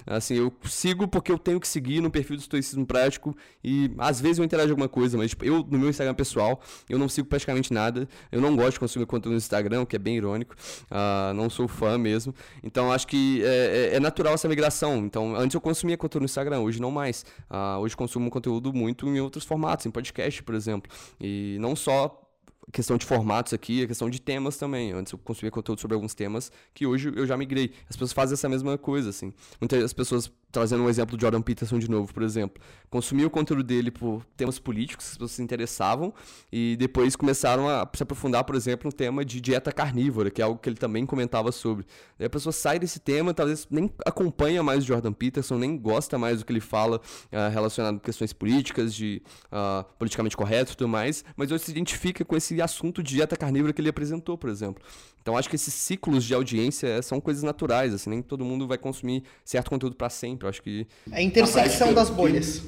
Assim, 0.07 0.35
eu 0.35 0.53
sigo 0.65 1.09
porque 1.09 1.31
eu 1.31 1.39
tenho 1.39 1.61
que 1.61 1.69
seguir 1.69 2.01
no 2.01 2.11
perfil 2.11 2.37
do 2.37 2.41
estoicismo 2.41 2.87
prático 2.87 3.37
e 3.63 3.91
às 3.99 4.21
vezes 4.21 4.39
eu 4.39 4.45
interajo 4.45 4.71
alguma 4.71 4.89
coisa, 4.89 5.17
mas 5.17 5.31
tipo, 5.31 5.45
eu 5.45 5.67
no 5.71 5.79
meu 5.79 5.89
Instagram 5.89 6.15
pessoal. 6.15 6.61
Eu 6.89 6.99
não 6.99 7.09
sigo 7.09 7.29
praticamente 7.29 7.73
nada. 7.73 8.09
Eu 8.31 8.41
não 8.41 8.55
gosto 8.55 8.73
de 8.75 8.81
consumir 8.81 9.07
conteúdo 9.07 9.33
no 9.33 9.39
Instagram, 9.39 9.83
o 9.83 9.87
que 9.87 9.97
é 9.97 9.99
bem 9.99 10.17
irônico. 10.17 10.55
Uh, 10.91 11.35
não 11.35 11.49
sou 11.49 11.69
fã 11.69 11.99
mesmo. 11.99 12.35
Então 12.63 12.93
acho 12.93 13.07
que 13.07 13.43
é, 13.45 13.91
é, 13.93 13.97
é, 13.97 14.01
natural 14.01 14.35
essa 14.35 14.49
migração. 14.49 14.99
Então 14.99 15.35
antes 15.37 15.55
eu 15.55 15.61
consumia 15.61 15.97
conteúdo 15.97 16.23
no 16.23 16.27
Instagram, 16.27 16.61
hoje 16.61 16.81
não 16.81 16.91
mais. 16.91 17.25
Uh, 17.51 17.79
hoje 17.81 17.97
consumo 17.97 18.31
conteúdo 18.31 18.73
muito 18.73 19.07
em 19.09 19.21
outros 19.21 19.45
formatos, 19.45 19.87
em 19.87 19.91
podcast, 19.91 20.43
por 20.43 20.55
exemplo. 20.55 20.91
E 21.21 21.57
não 21.61 21.75
só 21.77 22.22
questão 22.71 22.97
de 22.97 23.07
formatos 23.07 23.53
aqui, 23.53 23.83
a 23.83 23.87
questão 23.87 24.09
de 24.09 24.21
temas 24.21 24.57
também. 24.57 24.93
Antes 24.93 25.13
eu 25.13 25.19
consumia 25.19 25.51
conteúdo 25.51 25.81
sobre 25.81 25.95
alguns 25.95 26.15
temas 26.15 26.53
que 26.75 26.87
hoje 26.87 27.13
eu 27.15 27.27
já 27.27 27.37
migrei. 27.37 27.73
As 27.89 27.97
pessoas 27.97 28.13
fazem 28.13 28.35
essa 28.35 28.49
mesma 28.49 28.77
coisa, 28.79 29.11
assim. 29.11 29.33
Muitas 29.61 29.93
pessoas 29.93 30.31
trazendo 30.53 30.85
um 30.85 30.89
exemplo 30.89 31.17
do 31.17 31.21
Jordan 31.21 31.41
Peterson 31.41 31.79
de 31.79 31.91
novo, 31.91 32.13
por 32.13 32.23
exemplo. 32.23 32.63
Consumia 32.91 33.27
o 33.27 33.31
conteúdo 33.31 33.65
dele 33.65 33.91
por 33.91 34.25
temas 34.37 34.59
políticos, 34.59 35.07
as 35.07 35.13
pessoas 35.13 35.33
se 35.33 35.43
interessavam, 35.43 36.13
e 36.53 36.77
depois 36.77 37.17
começaram 37.17 37.69
a 37.69 37.89
se 37.95 38.03
aprofundar, 38.03 38.45
por 38.45 38.55
exemplo, 38.55 38.87
no 38.87 38.93
tema 38.93 39.25
de 39.25 39.41
dieta 39.41 39.73
carnívora, 39.73 40.31
que 40.31 40.43
é 40.43 40.45
algo 40.45 40.61
que 40.61 40.69
ele 40.69 40.77
também 40.77 41.07
comentava 41.07 41.51
sobre. 41.51 41.87
Daí 42.19 42.27
a 42.27 42.31
pessoa 42.31 42.53
sai 42.53 42.79
desse 42.79 43.01
tema, 43.01 43.33
talvez 43.33 43.67
nem 43.71 43.91
acompanha 44.05 44.63
mais 44.63 44.85
o 44.85 44.87
Jordan 44.87 45.13
Peterson, 45.13 45.57
nem 45.57 45.77
gosta 45.79 46.19
mais 46.19 46.41
do 46.41 46.45
que 46.45 46.53
ele 46.53 46.61
fala 46.61 46.99
uh, 46.99 47.51
relacionado 47.51 47.97
a 47.97 48.01
questões 48.01 48.33
políticas, 48.33 48.95
de 48.95 49.23
uh, 49.47 49.85
politicamente 49.99 50.37
correto 50.37 50.73
e 50.73 50.77
tudo 50.77 50.89
mais, 50.89 51.25
mas 51.35 51.51
hoje 51.51 51.65
se 51.65 51.71
identifica 51.71 52.25
com 52.25 52.37
esse 52.37 52.61
assunto 52.61 53.03
de 53.03 53.15
dieta 53.15 53.37
carnívora 53.37 53.73
que 53.73 53.81
ele 53.81 53.89
apresentou, 53.89 54.37
por 54.37 54.51
exemplo. 54.51 54.83
Então 55.23 55.37
acho 55.37 55.49
que 55.49 55.55
esses 55.55 55.73
ciclos 55.73 56.25
de 56.25 56.35
audiência 56.35 57.01
são 57.01 57.21
coisas 57.21 57.45
naturais, 57.45 57.95
assim, 57.95 58.11
nem 58.11 58.21
todo 58.21 58.45
mundo 58.45 58.67
vai 58.67 58.77
consumir 58.77 59.23
certo 59.45 59.71
conteúdo 59.71 59.95
para 59.95 60.11
sempre. 60.11 60.47
Eu 60.47 60.51
acho 60.51 60.61
que 60.61 60.87
é 61.11 61.19
a 61.19 61.23
intersecção 61.23 61.95
das 61.95 62.11
bolhas. 62.11 62.61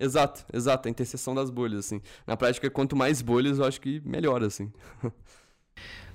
Exato, 0.00 0.46
exato, 0.52 0.88
a 0.88 0.90
interseção 0.90 1.34
das 1.34 1.50
bolhas, 1.50 1.86
assim. 1.86 2.00
Na 2.26 2.36
prática, 2.36 2.70
quanto 2.70 2.96
mais 2.96 3.20
bolhas, 3.20 3.58
eu 3.58 3.64
acho 3.64 3.80
que 3.80 4.00
melhor, 4.04 4.42
assim. 4.42 4.72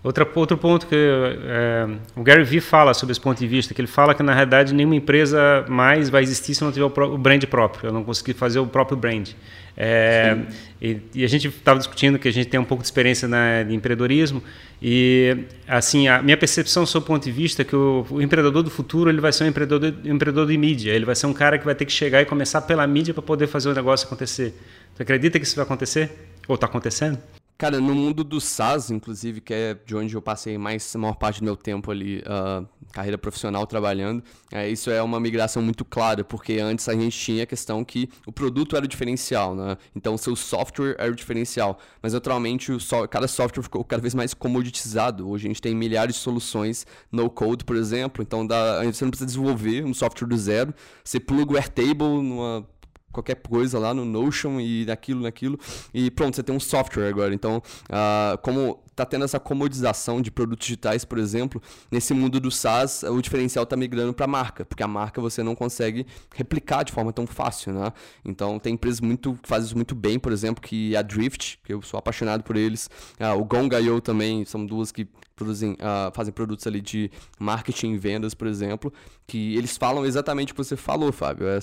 Outra, 0.04 0.28
outro 0.36 0.58
ponto 0.58 0.86
que 0.86 0.96
é, 0.96 1.88
o 2.14 2.24
Gary 2.24 2.44
Vee 2.44 2.60
fala 2.60 2.94
sobre 2.94 3.14
esse 3.14 3.22
ponto 3.22 3.40
de 3.40 3.48
vista, 3.48 3.74
que 3.74 3.80
ele 3.80 3.88
fala 3.88 4.14
que 4.14 4.22
na 4.22 4.34
realidade 4.34 4.74
nenhuma 4.74 4.98
empresa 4.98 5.64
mais 5.70 6.10
vai 6.10 6.22
existir 6.22 6.54
se 6.54 6.62
não 6.62 6.74
tiver 6.74 6.86
o, 6.86 7.14
o 7.14 7.18
brand 7.18 7.42
próprio, 7.46 7.88
eu 7.88 7.94
não 7.94 8.04
conseguir 8.04 8.34
fazer 8.34 8.60
o 8.60 8.68
próprio 8.68 8.98
brand. 8.98 9.30
É, 9.78 10.38
e, 10.82 11.00
e, 11.16 11.24
a 11.24 11.28
gente 11.28 11.48
estava 11.48 11.80
discutindo 11.80 12.20
que 12.20 12.28
a 12.28 12.32
gente 12.32 12.48
tem 12.48 12.60
um 12.60 12.66
pouco 12.66 12.84
de 12.84 12.88
experiência 12.88 13.28
na, 13.28 13.64
de 13.64 13.74
empreendedorismo 13.74 14.44
e 14.80 15.46
assim 15.68 16.08
a 16.08 16.22
minha 16.22 16.38
percepção, 16.38 16.84
do 16.84 17.02
ponto 17.02 17.24
de 17.24 17.32
vista, 17.32 17.62
é 17.62 17.66
que 17.66 17.76
o, 17.76 18.06
o, 18.12 18.22
empreendedor 18.22 18.62
do 18.62 18.70
futuro 18.70 19.10
ele 19.10 19.22
vai 19.22 19.32
ser 19.32 19.46
um 19.46 19.48
empreendedor, 19.48 19.94
um 20.06 20.14
empreendedor 20.14 20.46
de 20.46 20.58
mídia. 20.58 20.92
Ele 20.92 21.06
vai 21.06 21.16
ser 21.16 21.28
um 21.28 21.34
cara 21.34 21.58
que 21.58 21.66
vai 21.66 21.74
ter 21.74 21.86
que 21.86 21.94
chegar 21.94 22.22
e 22.22 22.26
começar 22.26 22.62
pela 22.62 22.86
mídia 22.86 23.14
para 23.14 23.24
poder 23.24 23.48
fazer 23.48 23.70
o 23.70 23.74
negócio 23.74 24.06
acontecer. 24.06 24.54
Você 24.94 25.04
acredita 25.04 25.40
que 25.40 25.46
isso 25.46 25.56
vai 25.56 25.64
acontecer? 25.64 26.12
Ou 26.48 26.56
está 26.56 26.68
acontecendo? 26.68 27.18
Cara, 27.58 27.80
no 27.80 27.94
mundo 27.94 28.24
do 28.24 28.42
SaaS, 28.42 28.90
inclusive, 28.90 29.40
que 29.40 29.54
é 29.54 29.74
de 29.74 29.96
onde 29.96 30.16
eu 30.16 30.22
passei 30.22 30.58
mais 30.58 30.94
a 30.96 31.00
maior 31.00 31.16
parte 31.16 31.40
do 31.40 31.46
meu 31.46 31.56
tempo 31.56 31.92
ali, 31.92 32.20
uh, 32.20 32.68
carreira 32.92 33.18
profissional 33.18 33.66
trabalhando, 33.68 34.24
é, 34.52 34.70
isso 34.70 34.90
é 34.90 35.02
uma 35.02 35.20
migração 35.20 35.62
muito 35.62 35.86
clara, 35.86 36.24
porque 36.24 36.60
antes 36.60 36.90
a 36.90 36.94
gente 36.94 37.18
tinha 37.18 37.44
a 37.44 37.46
questão 37.46 37.84
que 37.86 38.10
o 38.26 38.32
produto 38.32 38.76
era 38.76 38.84
o 38.84 38.88
diferencial, 38.88 39.56
né? 39.56 39.78
Então 39.96 40.16
o 40.16 40.18
seu 40.18 40.36
software 40.36 40.96
era 40.98 41.12
o 41.12 41.16
diferencial. 41.16 41.80
Mas 42.02 42.14
naturalmente 42.14 42.72
o 42.72 42.80
so 42.80 43.08
cada 43.08 43.28
software 43.28 43.64
ficou 43.64 43.84
cada 43.84 44.02
vez 44.02 44.14
mais 44.14 44.34
comoditizado. 44.34 45.30
Hoje 45.30 45.48
a 45.48 45.50
gente 45.50 45.62
tem 45.62 45.76
milhares 45.76 46.16
de 46.16 46.22
soluções 46.22 46.86
no 47.12 47.30
code, 47.30 47.64
por 47.64 47.76
exemplo, 47.76 48.24
então 48.24 48.46
dá, 48.46 48.84
você 48.84 49.06
não 49.06 49.12
precisa 49.12 49.28
desenvolver 49.28 49.86
um 49.86 49.94
software 49.94 50.28
do 50.28 50.38
zero. 50.38 50.74
Você 51.04 51.20
pluga 51.20 51.54
o 51.54 51.56
Airtable 51.56 52.22
numa 52.22 52.68
qualquer 53.14 53.36
coisa 53.36 53.80
lá 53.80 53.94
no 53.94 54.04
Notion 54.04 54.60
e 54.60 54.86
naquilo, 54.86 55.22
naquilo, 55.22 55.58
e 55.94 56.12
pronto, 56.12 56.36
você 56.36 56.44
tem 56.44 56.54
um 56.54 56.60
software 56.60 57.08
agora. 57.08 57.34
Então, 57.34 57.62
uh, 57.90 58.38
como 58.42 58.84
está 58.94 59.06
tendo 59.06 59.26
essa 59.26 59.40
comodização 59.40 60.22
de 60.22 60.32
produtos 60.32 60.66
digitais, 60.66 61.04
por 61.04 61.18
exemplo, 61.18 61.62
nesse 61.92 62.14
mundo 62.14 62.40
do 62.40 62.52
SaaS, 62.52 63.04
o 63.04 63.22
diferencial 63.22 63.64
está 63.64 63.76
migrando 63.76 64.14
para 64.14 64.28
marca, 64.28 64.64
porque 64.66 64.84
a 64.84 64.88
marca 64.88 65.20
você 65.20 65.42
não 65.44 65.56
consegue 65.56 66.06
replicar 66.36 66.84
de 66.84 66.92
forma 66.92 67.12
tão 67.12 67.26
fácil, 67.26 67.74
né? 67.74 67.92
Então, 68.24 68.60
tem 68.60 68.74
empresas 68.74 69.02
muito, 69.02 69.34
que 69.42 69.50
fazem 69.50 69.68
isso 69.68 69.76
muito 69.76 69.96
bem, 69.96 70.20
por 70.20 70.32
exemplo, 70.32 70.62
que 70.62 70.96
a 70.96 71.02
Drift, 71.02 71.60
que 71.64 71.74
eu 71.74 71.82
sou 71.82 71.98
apaixonado 71.98 72.44
por 72.44 72.56
eles, 72.56 72.90
uh, 73.20 73.40
o 73.40 73.44
Gong.io 73.44 74.00
também, 74.00 74.46
são 74.46 74.66
duas 74.66 74.92
que 74.92 75.08
produzem, 75.36 75.74
uh, 75.74 76.14
fazem 76.14 76.34
produtos 76.34 76.66
ali 76.68 76.80
de 76.80 77.12
marketing 77.40 77.94
e 77.94 77.98
vendas, 77.98 78.34
por 78.34 78.48
exemplo, 78.48 78.94
que 79.26 79.56
eles 79.58 79.76
falam 79.76 80.06
exatamente 80.06 80.52
o 80.52 80.56
que 80.56 80.64
você 80.64 80.78
falou, 80.78 81.12
Fábio. 81.12 81.48
É 81.48 81.60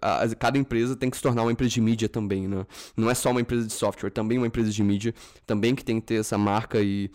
a, 0.00 0.26
cada 0.34 0.58
empresa 0.58 0.96
tem 0.96 1.10
que 1.10 1.16
se 1.16 1.22
tornar 1.22 1.42
uma 1.42 1.52
empresa 1.52 1.72
de 1.72 1.80
mídia 1.80 2.08
também, 2.08 2.48
né? 2.48 2.64
Não 2.96 3.10
é 3.10 3.14
só 3.14 3.30
uma 3.30 3.40
empresa 3.40 3.66
de 3.66 3.72
software, 3.72 4.10
também 4.10 4.38
uma 4.38 4.46
empresa 4.46 4.70
de 4.70 4.82
mídia, 4.82 5.14
também 5.46 5.74
que 5.74 5.84
tem 5.84 6.00
que 6.00 6.06
ter 6.06 6.20
essa 6.20 6.38
marca 6.38 6.80
e 6.80 7.10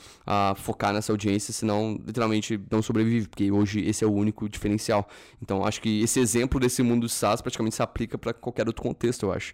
focar 0.58 0.94
nessa 0.94 1.12
audiência, 1.12 1.54
senão 1.54 2.00
literalmente 2.06 2.60
não 2.70 2.82
sobrevive, 2.82 3.28
porque 3.28 3.52
hoje 3.52 3.80
esse 3.82 4.04
é 4.04 4.08
o 4.08 4.12
único 4.12 4.48
diferencial. 4.50 5.08
Então 5.42 5.66
acho 5.66 5.82
que 5.82 6.02
esse 6.02 6.20
exemplo 6.20 6.60
desse 6.60 6.84
mundo 6.84 7.02
do 7.02 7.10
SaaS 7.10 7.42
praticamente 7.42 7.76
se 7.76 7.82
aplica 7.82 8.18
para 8.18 8.34
qualquer 8.34 8.68
outro 8.68 8.84
contexto, 8.84 9.26
eu 9.26 9.32
acho. 9.32 9.54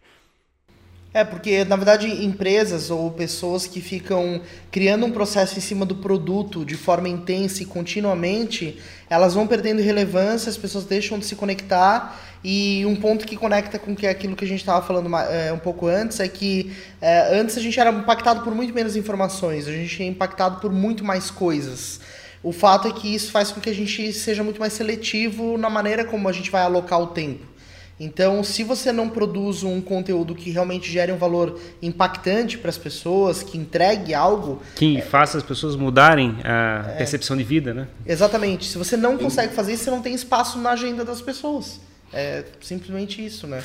É, 1.13 1.23
porque 1.23 1.63
na 1.63 1.75
verdade 1.75 2.07
empresas 2.25 2.89
ou 2.89 3.11
pessoas 3.11 3.67
que 3.67 3.79
ficam 3.79 4.41
criando 4.71 5.05
um 5.05 5.11
processo 5.11 5.59
em 5.59 5.61
cima 5.61 5.85
do 5.85 5.95
produto 5.97 6.65
de 6.65 6.75
forma 6.75 7.07
intensa 7.07 7.61
e 7.61 7.67
continuamente, 7.67 8.81
elas 9.07 9.35
vão 9.35 9.45
perdendo 9.45 9.79
relevância, 9.79 10.49
as 10.49 10.57
pessoas 10.57 10.85
deixam 10.85 11.19
de 11.19 11.25
se 11.25 11.35
conectar 11.35 12.19
e 12.43 12.85
um 12.85 12.95
ponto 12.95 13.25
que 13.25 13.37
conecta 13.37 13.79
com 13.79 13.95
que 13.95 14.05
aquilo 14.05 14.35
que 14.35 14.43
a 14.43 14.47
gente 14.47 14.59
estava 14.59 14.85
falando 14.85 15.09
é, 15.15 15.53
um 15.53 15.59
pouco 15.59 15.87
antes 15.87 16.19
é 16.19 16.27
que 16.27 16.73
é, 17.01 17.39
antes 17.39 17.57
a 17.57 17.61
gente 17.61 17.79
era 17.79 17.89
impactado 17.89 18.41
por 18.41 18.53
muito 18.53 18.73
menos 18.73 18.95
informações, 18.95 19.67
a 19.67 19.71
gente 19.71 20.03
é 20.03 20.05
impactado 20.05 20.59
por 20.59 20.71
muito 20.71 21.05
mais 21.05 21.31
coisas. 21.31 22.01
O 22.43 22.51
fato 22.51 22.89
é 22.89 22.91
que 22.91 23.15
isso 23.15 23.31
faz 23.31 23.51
com 23.51 23.61
que 23.61 23.69
a 23.69 23.73
gente 23.73 24.11
seja 24.11 24.43
muito 24.43 24.59
mais 24.59 24.73
seletivo 24.73 25.57
na 25.57 25.69
maneira 25.69 26.03
como 26.03 26.27
a 26.27 26.33
gente 26.33 26.51
vai 26.51 26.61
alocar 26.61 27.01
o 27.01 27.07
tempo. 27.07 27.53
Então, 27.97 28.43
se 28.43 28.63
você 28.63 28.91
não 28.91 29.07
produz 29.07 29.63
um 29.63 29.79
conteúdo 29.79 30.35
que 30.35 30.49
realmente 30.49 30.91
gere 30.91 31.11
um 31.11 31.17
valor 31.17 31.57
impactante 31.81 32.57
para 32.57 32.69
as 32.69 32.77
pessoas, 32.77 33.43
que 33.43 33.57
entregue 33.57 34.13
algo. 34.13 34.61
Que 34.75 34.97
é, 34.97 35.01
faça 35.01 35.37
as 35.37 35.43
pessoas 35.43 35.77
mudarem 35.77 36.35
a 36.43 36.85
é, 36.89 36.97
percepção 36.97 37.37
de 37.37 37.43
vida, 37.43 37.73
né? 37.73 37.87
Exatamente. 38.05 38.65
Se 38.65 38.77
você 38.77 38.97
não 38.97 39.17
consegue 39.17 39.53
fazer 39.53 39.73
isso, 39.73 39.85
você 39.85 39.91
não 39.91 40.01
tem 40.01 40.13
espaço 40.13 40.57
na 40.57 40.71
agenda 40.71 41.05
das 41.05 41.21
pessoas. 41.21 41.79
É 42.13 42.45
simplesmente 42.61 43.25
isso, 43.25 43.47
né? 43.47 43.63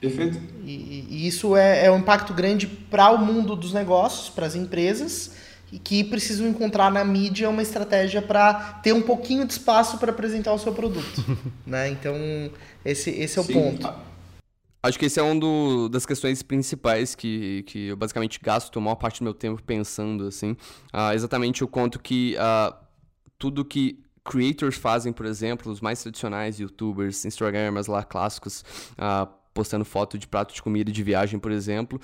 Perfeito. 0.00 0.40
E, 0.64 1.06
e 1.08 1.26
isso 1.26 1.56
é, 1.56 1.86
é 1.86 1.90
um 1.90 1.98
impacto 1.98 2.34
grande 2.34 2.66
para 2.66 3.10
o 3.10 3.18
mundo 3.18 3.54
dos 3.54 3.72
negócios, 3.72 4.28
para 4.28 4.46
as 4.46 4.54
empresas 4.54 5.32
e 5.70 5.78
que 5.78 6.04
precisam 6.04 6.46
encontrar 6.48 6.90
na 6.90 7.04
mídia 7.04 7.48
uma 7.48 7.62
estratégia 7.62 8.20
para 8.20 8.54
ter 8.82 8.92
um 8.92 9.00
pouquinho 9.00 9.46
de 9.46 9.52
espaço 9.52 9.96
para 9.98 10.10
apresentar 10.10 10.52
o 10.52 10.58
seu 10.58 10.72
produto, 10.72 11.24
né? 11.64 11.88
Então 11.88 12.14
esse, 12.84 13.10
esse 13.10 13.38
é 13.38 13.42
o 13.42 13.44
Sim. 13.44 13.52
ponto. 13.54 13.94
Acho 14.82 14.98
que 14.98 15.06
esse 15.06 15.20
é 15.20 15.22
um 15.22 15.38
do, 15.38 15.88
das 15.88 16.04
questões 16.04 16.42
principais 16.42 17.14
que, 17.14 17.62
que 17.68 17.86
eu 17.86 17.96
basicamente 17.96 18.40
gasto 18.42 18.76
a 18.76 18.82
maior 18.82 18.96
parte 18.96 19.20
do 19.20 19.24
meu 19.24 19.32
tempo 19.32 19.62
pensando, 19.62 20.26
assim. 20.26 20.56
Uh, 20.92 21.12
exatamente 21.14 21.62
o 21.62 21.68
quanto 21.68 22.00
que 22.00 22.36
uh, 22.36 22.74
tudo 23.38 23.64
que 23.64 24.01
creators 24.24 24.76
fazem, 24.76 25.12
por 25.12 25.26
exemplo, 25.26 25.70
os 25.70 25.80
mais 25.80 26.00
tradicionais 26.02 26.58
youtubers, 26.58 27.24
instagramers 27.24 27.86
lá 27.86 28.02
clássicos, 28.04 28.64
uh, 28.92 29.28
postando 29.52 29.84
foto 29.84 30.16
de 30.18 30.26
prato 30.26 30.54
de 30.54 30.62
comida 30.62 30.90
de 30.90 31.02
viagem, 31.02 31.38
por 31.38 31.50
exemplo, 31.50 32.00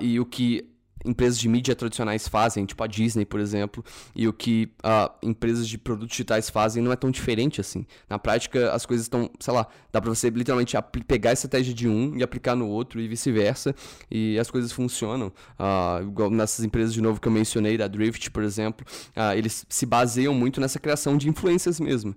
e 0.00 0.18
o 0.18 0.26
que 0.26 0.68
empresas 1.04 1.38
de 1.38 1.48
mídia 1.48 1.74
tradicionais 1.74 2.28
fazem, 2.28 2.64
tipo 2.64 2.82
a 2.82 2.86
Disney, 2.86 3.24
por 3.24 3.40
exemplo, 3.40 3.84
e 4.14 4.26
o 4.28 4.32
que 4.32 4.70
uh, 4.84 5.10
empresas 5.22 5.68
de 5.68 5.78
produtos 5.78 6.10
digitais 6.10 6.50
fazem 6.50 6.82
não 6.82 6.92
é 6.92 6.96
tão 6.96 7.10
diferente 7.10 7.60
assim. 7.60 7.86
Na 8.08 8.18
prática, 8.18 8.72
as 8.72 8.86
coisas 8.86 9.06
estão, 9.06 9.30
sei 9.40 9.52
lá, 9.52 9.66
dá 9.92 10.00
para 10.00 10.10
você 10.10 10.30
literalmente 10.30 10.76
pegar 11.06 11.30
a 11.30 11.32
estratégia 11.32 11.74
de 11.74 11.88
um 11.88 12.16
e 12.16 12.22
aplicar 12.22 12.54
no 12.54 12.68
outro 12.68 13.00
e 13.00 13.08
vice-versa, 13.08 13.74
e 14.10 14.38
as 14.38 14.50
coisas 14.50 14.72
funcionam. 14.72 15.32
Uh, 15.58 16.30
nessas 16.30 16.64
empresas, 16.64 16.92
de 16.92 17.00
novo, 17.00 17.20
que 17.20 17.28
eu 17.28 17.32
mencionei, 17.32 17.76
da 17.76 17.88
Drift, 17.88 18.30
por 18.30 18.42
exemplo, 18.42 18.86
uh, 19.16 19.36
eles 19.36 19.66
se 19.68 19.86
baseiam 19.86 20.34
muito 20.34 20.60
nessa 20.60 20.78
criação 20.78 21.16
de 21.16 21.28
influências 21.28 21.80
mesmo, 21.80 22.14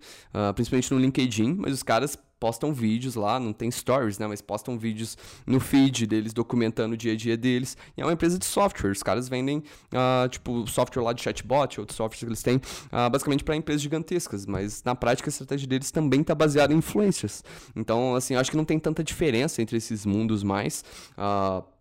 principalmente 0.56 0.94
no 0.94 1.00
LinkedIn, 1.00 1.56
mas 1.60 1.74
os 1.74 1.84
caras 1.84 2.18
postam 2.40 2.74
vídeos 2.74 3.16
lá, 3.16 3.40
não 3.40 3.54
tem 3.54 3.70
stories, 3.72 4.20
né? 4.20 4.28
Mas 4.28 4.42
postam 4.42 4.78
vídeos 4.78 5.18
no 5.46 5.60
feed 5.60 6.06
deles, 6.06 6.34
documentando 6.34 6.94
o 6.94 6.98
dia 6.98 7.14
a 7.14 7.16
dia 7.16 7.38
deles. 7.38 7.78
E 7.98 8.02
é 8.02 8.06
uma 8.06 8.14
empresa 8.14 8.38
de 8.38 8.46
software. 8.46 8.92
Os 8.92 9.04
caras 9.04 9.28
vendem, 9.30 9.60
uh, 9.94 10.28
tipo, 10.30 10.68
software 10.68 11.04
lá 11.04 11.14
de 11.14 11.22
chatbot, 11.22 11.80
outros 11.80 11.96
softwares 11.98 12.20
que 12.20 12.26
eles 12.26 12.44
têm, 12.44 12.58
uh, 12.58 13.10
basicamente 13.10 13.44
para 13.44 13.56
empresas 13.56 13.82
gigantescas. 13.82 14.46
Mas 14.46 14.84
na 14.84 14.96
prática 14.96 15.30
a 15.30 15.32
estratégia 15.32 15.68
deles 15.68 15.92
também 15.92 16.22
está 16.22 16.36
baseada 16.36 16.74
em 16.74 16.78
influências. 16.78 17.44
Então, 17.76 18.16
assim, 18.16 18.34
eu 18.34 18.40
acho 18.40 18.52
que 18.52 18.58
não 18.58 18.66
tem 18.66 18.80
tanta 18.80 19.04
diferença 19.04 19.62
entre 19.62 19.78
esses 19.78 20.06
mundos 20.06 20.44
mais. 20.44 20.84
Uh, 21.18 21.76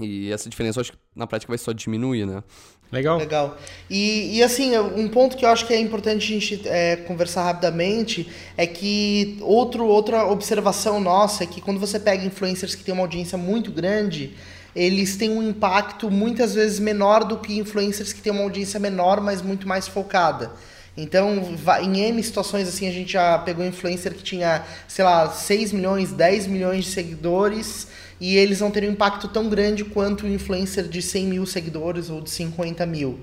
e 0.00 0.30
essa 0.30 0.48
diferença 0.48 0.78
eu 0.78 0.82
acho 0.82 0.92
que 0.92 0.98
na 1.14 1.26
prática 1.26 1.50
vai 1.50 1.58
só 1.58 1.72
diminuir, 1.72 2.26
né? 2.26 2.42
Legal. 2.90 3.18
Legal. 3.18 3.58
E, 3.90 4.38
e 4.38 4.42
assim, 4.42 4.76
um 4.78 5.08
ponto 5.08 5.36
que 5.36 5.44
eu 5.44 5.50
acho 5.50 5.66
que 5.66 5.74
é 5.74 5.78
importante 5.78 6.24
a 6.24 6.40
gente 6.40 6.62
é, 6.66 6.96
conversar 6.96 7.44
rapidamente 7.44 8.28
é 8.56 8.66
que 8.66 9.36
outro, 9.42 9.84
outra 9.86 10.24
observação 10.26 10.98
nossa 10.98 11.44
é 11.44 11.46
que 11.46 11.60
quando 11.60 11.78
você 11.78 12.00
pega 12.00 12.24
influencers 12.24 12.74
que 12.74 12.82
têm 12.82 12.94
uma 12.94 13.02
audiência 13.02 13.36
muito 13.36 13.70
grande, 13.70 14.34
eles 14.74 15.16
têm 15.16 15.30
um 15.30 15.42
impacto 15.42 16.10
muitas 16.10 16.54
vezes 16.54 16.78
menor 16.78 17.24
do 17.24 17.38
que 17.38 17.58
influencers 17.58 18.12
que 18.12 18.22
têm 18.22 18.32
uma 18.32 18.42
audiência 18.42 18.80
menor, 18.80 19.20
mas 19.20 19.42
muito 19.42 19.68
mais 19.68 19.86
focada. 19.86 20.52
Então, 20.96 21.56
em 21.82 22.00
N 22.00 22.22
situações 22.22 22.66
assim, 22.66 22.88
a 22.88 22.90
gente 22.90 23.12
já 23.12 23.38
pegou 23.38 23.64
influencer 23.64 24.14
que 24.14 24.22
tinha, 24.22 24.64
sei 24.88 25.04
lá, 25.04 25.30
6 25.30 25.72
milhões, 25.72 26.10
10 26.10 26.48
milhões 26.48 26.86
de 26.86 26.90
seguidores 26.90 27.86
e 28.20 28.36
eles 28.36 28.60
não 28.60 28.70
teriam 28.70 28.90
um 28.90 28.94
impacto 28.94 29.28
tão 29.28 29.48
grande 29.48 29.84
quanto 29.84 30.26
o 30.26 30.28
influencer 30.28 30.84
de 30.84 31.00
100 31.00 31.26
mil 31.26 31.46
seguidores 31.46 32.10
ou 32.10 32.20
de 32.20 32.30
50 32.30 32.84
mil. 32.86 33.20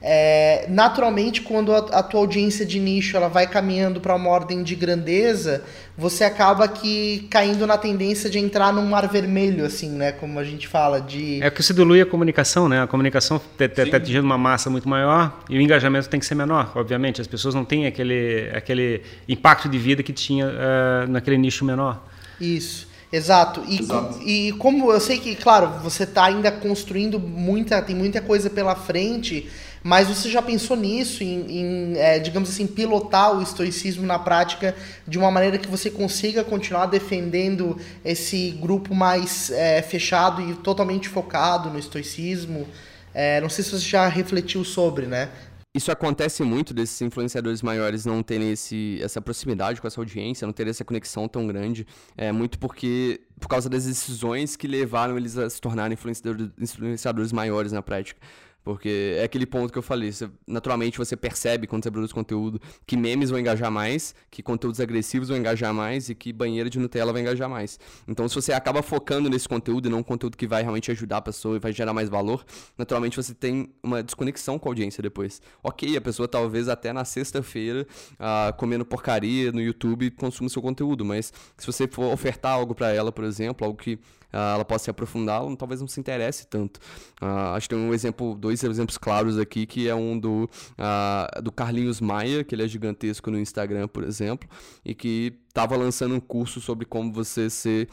É, 0.00 0.66
naturalmente, 0.68 1.42
quando 1.42 1.74
a, 1.74 1.78
a, 1.78 2.02
tua 2.04 2.20
audiência 2.20 2.64
de 2.64 2.78
nicho 2.78 3.16
ela 3.16 3.26
vai 3.28 3.48
caminhando 3.48 4.00
para 4.00 4.14
uma 4.14 4.30
ordem 4.30 4.62
de 4.62 4.76
grandeza, 4.76 5.64
você 5.96 6.22
acaba 6.22 6.68
que 6.68 7.26
caindo 7.28 7.66
na 7.66 7.76
tendência 7.76 8.30
de 8.30 8.38
entrar 8.38 8.72
num 8.72 8.86
mar 8.86 9.08
vermelho, 9.08 9.64
assim, 9.64 9.90
né? 9.90 10.12
Como 10.12 10.38
a 10.38 10.44
gente 10.44 10.68
fala 10.68 11.00
de. 11.00 11.42
É 11.42 11.50
que 11.50 11.64
se 11.64 11.74
dilui 11.74 12.00
a 12.00 12.06
comunicação, 12.06 12.68
né? 12.68 12.80
A 12.80 12.86
comunicação 12.86 13.40
está 13.58 13.96
atingindo 13.96 14.24
uma 14.24 14.38
massa 14.38 14.70
muito 14.70 14.88
maior 14.88 15.36
e 15.50 15.58
o 15.58 15.60
engajamento 15.60 16.08
tem 16.08 16.20
que 16.20 16.26
ser 16.26 16.36
menor, 16.36 16.70
obviamente. 16.76 17.20
As 17.20 17.26
pessoas 17.26 17.52
não 17.52 17.64
têm 17.64 17.86
aquele, 17.88 18.50
aquele 18.54 19.02
impacto 19.28 19.68
de 19.68 19.78
vida 19.78 20.04
que 20.04 20.12
tinha 20.12 20.46
uh, 20.46 21.10
naquele 21.10 21.38
nicho 21.38 21.64
menor. 21.64 22.00
Isso. 22.40 22.87
Exato. 23.12 23.62
E, 23.66 23.80
Exato. 23.80 24.20
e 24.22 24.52
como 24.52 24.92
eu 24.92 25.00
sei 25.00 25.18
que, 25.18 25.34
claro, 25.34 25.80
você 25.82 26.02
está 26.02 26.24
ainda 26.24 26.52
construindo 26.52 27.18
muita, 27.18 27.80
tem 27.80 27.96
muita 27.96 28.20
coisa 28.20 28.50
pela 28.50 28.74
frente, 28.74 29.48
mas 29.82 30.08
você 30.08 30.28
já 30.28 30.42
pensou 30.42 30.76
nisso, 30.76 31.22
em, 31.22 31.60
em 31.60 31.96
é, 31.96 32.18
digamos 32.18 32.50
assim, 32.50 32.66
pilotar 32.66 33.36
o 33.36 33.42
estoicismo 33.42 34.06
na 34.06 34.18
prática 34.18 34.74
de 35.06 35.18
uma 35.18 35.30
maneira 35.30 35.56
que 35.56 35.68
você 35.68 35.90
consiga 35.90 36.44
continuar 36.44 36.86
defendendo 36.86 37.78
esse 38.04 38.50
grupo 38.60 38.94
mais 38.94 39.50
é, 39.50 39.80
fechado 39.80 40.42
e 40.42 40.54
totalmente 40.56 41.08
focado 41.08 41.70
no 41.70 41.78
estoicismo? 41.78 42.66
É, 43.14 43.40
não 43.40 43.48
sei 43.48 43.64
se 43.64 43.70
você 43.70 43.88
já 43.88 44.06
refletiu 44.06 44.62
sobre, 44.64 45.06
né? 45.06 45.30
Isso 45.78 45.92
acontece 45.92 46.42
muito 46.42 46.74
desses 46.74 47.00
influenciadores 47.02 47.62
maiores 47.62 48.04
não 48.04 48.20
terem 48.20 48.50
esse, 48.50 48.98
essa 49.00 49.20
proximidade 49.20 49.80
com 49.80 49.86
essa 49.86 50.00
audiência, 50.00 50.44
não 50.44 50.52
terem 50.52 50.70
essa 50.70 50.84
conexão 50.84 51.28
tão 51.28 51.46
grande. 51.46 51.86
É 52.16 52.32
muito 52.32 52.58
porque 52.58 53.20
por 53.38 53.46
causa 53.46 53.70
das 53.70 53.84
decisões 53.86 54.56
que 54.56 54.66
levaram 54.66 55.16
eles 55.16 55.38
a 55.38 55.48
se 55.48 55.60
tornarem 55.60 55.94
influenciadores, 55.94 56.50
influenciadores 56.58 57.32
maiores 57.32 57.70
na 57.70 57.80
prática. 57.80 58.20
Porque 58.62 59.16
é 59.18 59.24
aquele 59.24 59.46
ponto 59.46 59.72
que 59.72 59.78
eu 59.78 59.82
falei, 59.82 60.12
você, 60.12 60.28
naturalmente 60.46 60.98
você 60.98 61.16
percebe 61.16 61.66
quando 61.66 61.84
você 61.84 61.90
produz 61.90 62.12
conteúdo 62.12 62.60
que 62.86 62.96
memes 62.96 63.30
vão 63.30 63.38
engajar 63.38 63.70
mais, 63.70 64.14
que 64.30 64.42
conteúdos 64.42 64.78
agressivos 64.78 65.28
vão 65.28 65.38
engajar 65.38 65.72
mais 65.72 66.10
e 66.10 66.14
que 66.14 66.32
banheira 66.32 66.68
de 66.68 66.78
Nutella 66.78 67.12
vai 67.12 67.22
engajar 67.22 67.48
mais. 67.48 67.78
Então 68.06 68.28
se 68.28 68.34
você 68.34 68.52
acaba 68.52 68.82
focando 68.82 69.30
nesse 69.30 69.48
conteúdo 69.48 69.88
e 69.88 69.90
não 69.90 70.00
um 70.00 70.02
conteúdo 70.02 70.36
que 70.36 70.46
vai 70.46 70.62
realmente 70.62 70.90
ajudar 70.90 71.18
a 71.18 71.22
pessoa 71.22 71.56
e 71.56 71.58
vai 71.58 71.72
gerar 71.72 71.94
mais 71.94 72.08
valor, 72.08 72.44
naturalmente 72.76 73.16
você 73.16 73.32
tem 73.32 73.72
uma 73.82 74.02
desconexão 74.02 74.58
com 74.58 74.68
a 74.68 74.70
audiência 74.70 75.02
depois. 75.02 75.40
Ok, 75.62 75.96
a 75.96 76.00
pessoa 76.00 76.28
talvez 76.28 76.68
até 76.68 76.92
na 76.92 77.04
sexta-feira, 77.04 77.86
uh, 78.14 78.54
comendo 78.56 78.84
porcaria 78.84 79.50
no 79.50 79.60
YouTube, 79.60 80.10
consuma 80.10 80.48
seu 80.48 80.60
conteúdo, 80.60 81.04
mas 81.04 81.32
se 81.56 81.66
você 81.66 81.88
for 81.88 82.12
ofertar 82.12 82.52
algo 82.52 82.74
para 82.74 82.92
ela, 82.92 83.10
por 83.10 83.24
exemplo, 83.24 83.66
algo 83.66 83.78
que 83.78 83.98
ela 84.32 84.64
possa 84.64 84.84
se 84.84 84.90
aprofundar, 84.90 85.42
ela 85.42 85.56
talvez 85.56 85.80
não 85.80 85.88
se 85.88 85.98
interesse 85.98 86.46
tanto. 86.46 86.78
Uh, 87.20 87.54
acho 87.54 87.68
que 87.68 87.74
tem 87.74 87.84
um 87.84 87.94
exemplo, 87.94 88.34
dois 88.34 88.62
exemplos 88.62 88.98
claros 88.98 89.38
aqui, 89.38 89.66
que 89.66 89.88
é 89.88 89.94
um 89.94 90.18
do, 90.18 90.48
uh, 90.78 91.42
do 91.42 91.50
Carlinhos 91.50 92.00
Maia, 92.00 92.44
que 92.44 92.54
ele 92.54 92.62
é 92.64 92.68
gigantesco 92.68 93.30
no 93.30 93.38
Instagram, 93.38 93.88
por 93.88 94.04
exemplo, 94.04 94.48
e 94.84 94.94
que 94.94 95.38
estava 95.48 95.76
lançando 95.76 96.14
um 96.14 96.20
curso 96.20 96.60
sobre 96.60 96.84
como 96.84 97.12
você 97.12 97.50
ser 97.50 97.88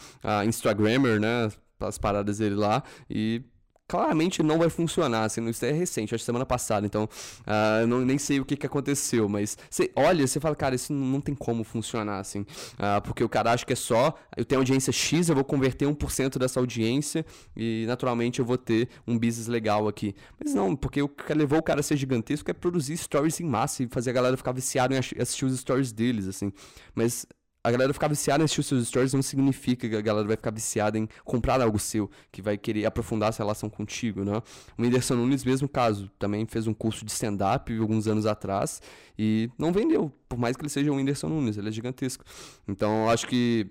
Instagrammer, 0.45 1.19
né? 1.19 1.49
As 1.79 1.97
paradas 1.97 2.37
dele 2.37 2.55
lá, 2.55 2.83
e 3.09 3.43
claramente 3.87 4.41
não 4.41 4.57
vai 4.57 4.69
funcionar, 4.69 5.25
assim, 5.25 5.47
isso 5.47 5.65
é 5.65 5.71
recente, 5.71 6.13
acho 6.15 6.21
que 6.21 6.25
semana 6.25 6.45
passada, 6.45 6.85
então 6.85 7.03
uh, 7.05 7.85
não, 7.87 8.01
nem 8.01 8.17
sei 8.17 8.39
o 8.39 8.45
que, 8.45 8.55
que 8.55 8.65
aconteceu, 8.65 9.29
mas 9.29 9.57
você 9.69 9.91
olha, 9.95 10.25
você 10.25 10.39
fala, 10.39 10.55
cara, 10.55 10.75
isso 10.75 10.91
não 10.91 11.21
tem 11.21 11.35
como 11.35 11.63
funcionar, 11.63 12.19
assim, 12.19 12.41
uh, 12.41 13.01
porque 13.03 13.23
o 13.23 13.29
cara 13.29 13.51
acha 13.51 13.65
que 13.65 13.73
é 13.73 13.75
só, 13.75 14.15
eu 14.35 14.43
tenho 14.43 14.59
audiência 14.59 14.91
X, 14.91 15.29
eu 15.29 15.35
vou 15.35 15.43
converter 15.43 15.87
1% 15.87 16.37
dessa 16.37 16.59
audiência 16.59 17.25
e 17.55 17.85
naturalmente 17.87 18.39
eu 18.39 18.45
vou 18.45 18.57
ter 18.57 18.89
um 19.07 19.17
business 19.17 19.47
legal 19.47 19.87
aqui. 19.87 20.15
Mas 20.43 20.53
não, 20.53 20.75
porque 20.75 21.01
o 21.01 21.07
que 21.07 21.33
levou 21.33 21.59
o 21.59 21.63
cara 21.63 21.79
a 21.79 21.83
ser 21.83 21.97
gigantesco 21.97 22.49
é 22.49 22.53
produzir 22.53 22.97
stories 22.97 23.39
em 23.39 23.45
massa 23.45 23.83
e 23.83 23.87
fazer 23.87 24.09
a 24.09 24.13
galera 24.13 24.37
ficar 24.37 24.51
viciada 24.51 24.95
em 24.95 24.97
assistir 24.97 25.45
os 25.45 25.59
stories 25.59 25.91
deles, 25.91 26.27
assim, 26.27 26.51
mas 26.93 27.25
a 27.65 27.71
galera 27.71 27.91
ficar 27.91 28.07
viciada 28.07 28.43
em 28.43 28.45
assistir 28.45 28.61
os 28.61 28.67
seus 28.67 28.87
stories 28.87 29.11
não 29.11 29.23
significa 29.23 29.89
que 29.89 29.95
a 29.95 30.01
galera 30.01 30.27
vai 30.27 30.37
ficar 30.37 30.51
viciada 30.51 30.99
em 30.99 31.09
comprar 31.23 31.59
algo 31.59 31.79
seu, 31.79 32.07
que 32.31 32.39
vai 32.39 32.59
querer 32.59 32.85
aprofundar 32.85 33.29
essa 33.29 33.41
relação 33.41 33.67
contigo, 33.71 34.23
né? 34.23 34.37
O 34.77 34.83
Whindersson 34.83 35.15
Nunes, 35.15 35.43
mesmo 35.43 35.67
caso, 35.67 36.11
também 36.19 36.45
fez 36.45 36.67
um 36.67 36.75
curso 36.75 37.03
de 37.03 37.11
stand-up 37.11 37.75
alguns 37.75 38.07
anos 38.07 38.27
atrás 38.27 38.83
e 39.17 39.49
não 39.57 39.73
vendeu, 39.73 40.11
por 40.29 40.37
mais 40.37 40.55
que 40.55 40.61
ele 40.61 40.69
seja 40.69 40.91
o 40.91 40.95
Whindersson 40.95 41.27
Nunes, 41.27 41.57
ele 41.57 41.69
é 41.69 41.71
gigantesco. 41.71 42.23
Então, 42.67 43.09
acho 43.09 43.25
que 43.25 43.67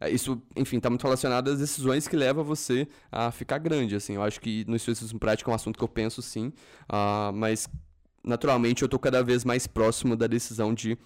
é, 0.00 0.10
isso, 0.10 0.42
enfim, 0.56 0.78
está 0.78 0.90
muito 0.90 1.04
relacionado 1.04 1.48
às 1.48 1.60
decisões 1.60 2.08
que 2.08 2.16
levam 2.16 2.42
você 2.42 2.88
a 3.12 3.30
ficar 3.30 3.58
grande, 3.58 3.94
assim. 3.94 4.14
Eu 4.14 4.24
acho 4.24 4.40
que 4.40 4.64
no 4.66 4.74
estudo 4.74 5.18
prático 5.20 5.48
é 5.48 5.52
um 5.52 5.54
assunto 5.54 5.78
que 5.78 5.84
eu 5.84 5.88
penso 5.88 6.20
sim, 6.20 6.52
uh, 6.90 7.32
mas 7.32 7.68
naturalmente 8.24 8.82
eu 8.82 8.86
estou 8.86 8.98
cada 8.98 9.22
vez 9.22 9.44
mais 9.44 9.68
próximo 9.68 10.16
da 10.16 10.26
decisão 10.26 10.74
de 10.74 10.98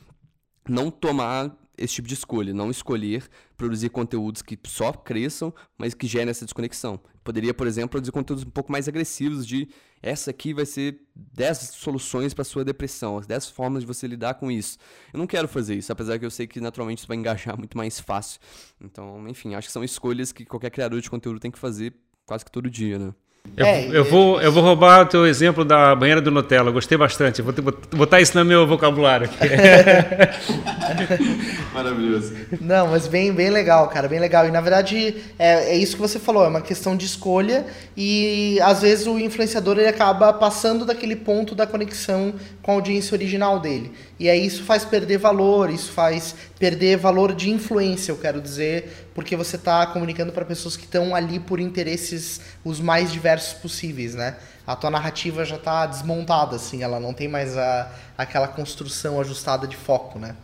não 0.66 0.90
tomar 0.90 1.54
esse 1.80 1.94
tipo 1.94 2.06
de 2.06 2.14
escolha, 2.14 2.52
não 2.52 2.70
escolher 2.70 3.28
produzir 3.56 3.88
conteúdos 3.88 4.42
que 4.42 4.58
só 4.66 4.92
cresçam, 4.92 5.52
mas 5.76 5.94
que 5.94 6.06
gerem 6.06 6.28
essa 6.28 6.44
desconexão. 6.44 7.00
Poderia, 7.24 7.52
por 7.52 7.66
exemplo, 7.66 7.90
produzir 7.90 8.12
conteúdos 8.12 8.44
um 8.44 8.50
pouco 8.50 8.70
mais 8.70 8.86
agressivos 8.86 9.46
de 9.46 9.68
essa 10.02 10.30
aqui 10.30 10.54
vai 10.54 10.64
ser 10.64 11.00
10 11.14 11.58
soluções 11.58 12.32
para 12.32 12.44
sua 12.44 12.64
depressão, 12.64 13.20
10 13.20 13.48
formas 13.48 13.82
de 13.82 13.86
você 13.86 14.06
lidar 14.06 14.34
com 14.34 14.50
isso. 14.50 14.78
Eu 15.12 15.18
não 15.18 15.26
quero 15.26 15.48
fazer 15.48 15.74
isso, 15.74 15.92
apesar 15.92 16.18
que 16.18 16.24
eu 16.24 16.30
sei 16.30 16.46
que 16.46 16.60
naturalmente 16.60 16.98
isso 16.98 17.08
vai 17.08 17.16
engajar 17.16 17.56
muito 17.58 17.76
mais 17.76 17.98
fácil. 17.98 18.40
Então, 18.80 19.26
enfim, 19.28 19.54
acho 19.54 19.68
que 19.68 19.72
são 19.72 19.84
escolhas 19.84 20.32
que 20.32 20.44
qualquer 20.44 20.70
criador 20.70 21.00
de 21.00 21.10
conteúdo 21.10 21.40
tem 21.40 21.50
que 21.50 21.58
fazer 21.58 21.94
quase 22.26 22.44
que 22.44 22.50
todo 22.50 22.70
dia, 22.70 22.98
né? 22.98 23.14
Eu, 23.56 23.66
é, 23.66 23.88
eu, 23.92 24.04
vou, 24.04 24.40
eu 24.40 24.52
vou 24.52 24.62
roubar 24.62 25.02
o 25.02 25.06
teu 25.06 25.26
exemplo 25.26 25.64
da 25.64 25.94
banheira 25.94 26.20
do 26.20 26.30
Nutella, 26.30 26.70
gostei 26.70 26.96
bastante. 26.96 27.42
Vou 27.42 27.52
botar 27.92 28.20
isso 28.20 28.38
no 28.38 28.44
meu 28.44 28.66
vocabulário 28.66 29.26
aqui. 29.26 29.36
Maravilhoso. 31.74 32.34
Não, 32.60 32.88
mas 32.88 33.06
bem, 33.06 33.32
bem 33.32 33.50
legal, 33.50 33.88
cara, 33.88 34.08
bem 34.08 34.20
legal. 34.20 34.46
E 34.46 34.50
na 34.50 34.60
verdade 34.60 35.16
é, 35.38 35.72
é 35.72 35.76
isso 35.76 35.96
que 35.96 36.02
você 36.02 36.18
falou, 36.18 36.44
é 36.44 36.48
uma 36.48 36.60
questão 36.60 36.96
de 36.96 37.04
escolha 37.04 37.66
e 37.96 38.58
às 38.62 38.82
vezes 38.82 39.06
o 39.06 39.18
influenciador 39.18 39.78
ele 39.78 39.88
acaba 39.88 40.32
passando 40.32 40.86
daquele 40.86 41.16
ponto 41.16 41.54
da 41.54 41.66
conexão 41.66 42.34
com 42.62 42.70
a 42.70 42.74
audiência 42.74 43.14
original 43.14 43.58
dele. 43.58 43.92
E 44.18 44.28
aí 44.28 44.46
isso 44.46 44.62
faz 44.62 44.84
perder 44.84 45.18
valor, 45.18 45.70
isso 45.70 45.92
faz 45.92 46.34
perder 46.60 46.98
valor 46.98 47.34
de 47.34 47.50
influência, 47.50 48.12
eu 48.12 48.18
quero 48.18 48.38
dizer, 48.38 49.08
porque 49.14 49.34
você 49.34 49.56
está 49.56 49.86
comunicando 49.86 50.30
para 50.30 50.44
pessoas 50.44 50.76
que 50.76 50.84
estão 50.84 51.14
ali 51.14 51.40
por 51.40 51.58
interesses 51.58 52.38
os 52.62 52.78
mais 52.78 53.10
diversos 53.10 53.54
possíveis, 53.54 54.14
né? 54.14 54.36
A 54.66 54.76
tua 54.76 54.90
narrativa 54.90 55.42
já 55.42 55.56
está 55.56 55.86
desmontada, 55.86 56.56
assim, 56.56 56.82
ela 56.82 57.00
não 57.00 57.14
tem 57.14 57.28
mais 57.28 57.56
a, 57.56 57.90
aquela 58.16 58.46
construção 58.46 59.18
ajustada 59.18 59.66
de 59.66 59.74
foco, 59.74 60.18
né? 60.18 60.36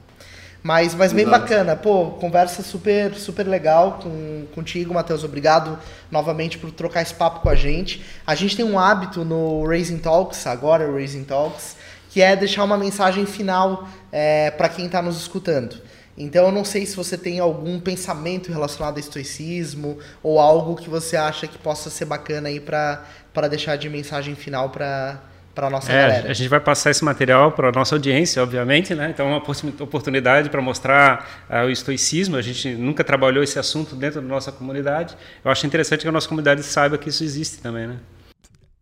Mas, 0.62 0.94
mas 0.94 1.12
bem 1.12 1.26
Exato. 1.26 1.42
bacana, 1.42 1.76
pô, 1.76 2.12
conversa 2.12 2.62
super, 2.62 3.14
super 3.14 3.46
legal 3.46 4.00
com, 4.02 4.46
contigo, 4.54 4.94
Matheus. 4.94 5.22
Obrigado 5.22 5.78
novamente 6.10 6.56
por 6.56 6.72
trocar 6.72 7.02
esse 7.02 7.14
papo 7.14 7.40
com 7.40 7.48
a 7.50 7.54
gente. 7.54 8.04
A 8.26 8.34
gente 8.34 8.56
tem 8.56 8.64
um 8.64 8.78
hábito 8.78 9.22
no 9.22 9.64
Raising 9.66 9.98
Talks, 9.98 10.46
agora 10.46 10.90
Raising 10.90 11.24
Talks, 11.24 11.76
que 12.10 12.22
é 12.22 12.34
deixar 12.34 12.64
uma 12.64 12.78
mensagem 12.78 13.26
final 13.26 13.86
é, 14.10 14.50
para 14.50 14.70
quem 14.70 14.86
está 14.86 15.00
nos 15.02 15.18
escutando. 15.18 15.76
Então 16.16 16.46
eu 16.46 16.52
não 16.52 16.64
sei 16.64 16.86
se 16.86 16.96
você 16.96 17.18
tem 17.18 17.38
algum 17.40 17.78
pensamento 17.78 18.50
relacionado 18.50 18.96
a 18.96 19.00
estoicismo 19.00 19.98
ou 20.22 20.40
algo 20.40 20.74
que 20.74 20.88
você 20.88 21.16
acha 21.16 21.46
que 21.46 21.58
possa 21.58 21.90
ser 21.90 22.06
bacana 22.06 22.48
aí 22.48 22.58
para 22.58 23.48
deixar 23.50 23.76
de 23.76 23.88
mensagem 23.88 24.34
final 24.34 24.70
para 24.70 25.20
para 25.56 25.70
nossa 25.70 25.90
é, 25.90 26.02
galera. 26.02 26.30
A 26.30 26.34
gente 26.34 26.48
vai 26.48 26.60
passar 26.60 26.90
esse 26.90 27.02
material 27.02 27.50
para 27.50 27.70
a 27.70 27.72
nossa 27.72 27.94
audiência, 27.94 28.42
obviamente, 28.42 28.94
né? 28.94 29.08
Então 29.08 29.26
é 29.26 29.30
uma 29.30 29.38
oportunidade 29.38 30.50
para 30.50 30.60
mostrar 30.60 31.46
uh, 31.48 31.64
o 31.64 31.70
estoicismo. 31.70 32.36
A 32.36 32.42
gente 32.42 32.74
nunca 32.74 33.02
trabalhou 33.02 33.42
esse 33.42 33.58
assunto 33.58 33.96
dentro 33.96 34.20
da 34.20 34.28
nossa 34.28 34.52
comunidade. 34.52 35.16
Eu 35.42 35.50
acho 35.50 35.66
interessante 35.66 36.02
que 36.02 36.08
a 36.08 36.12
nossa 36.12 36.28
comunidade 36.28 36.62
saiba 36.62 36.98
que 36.98 37.08
isso 37.08 37.24
existe 37.24 37.62
também, 37.62 37.86
né? 37.86 37.96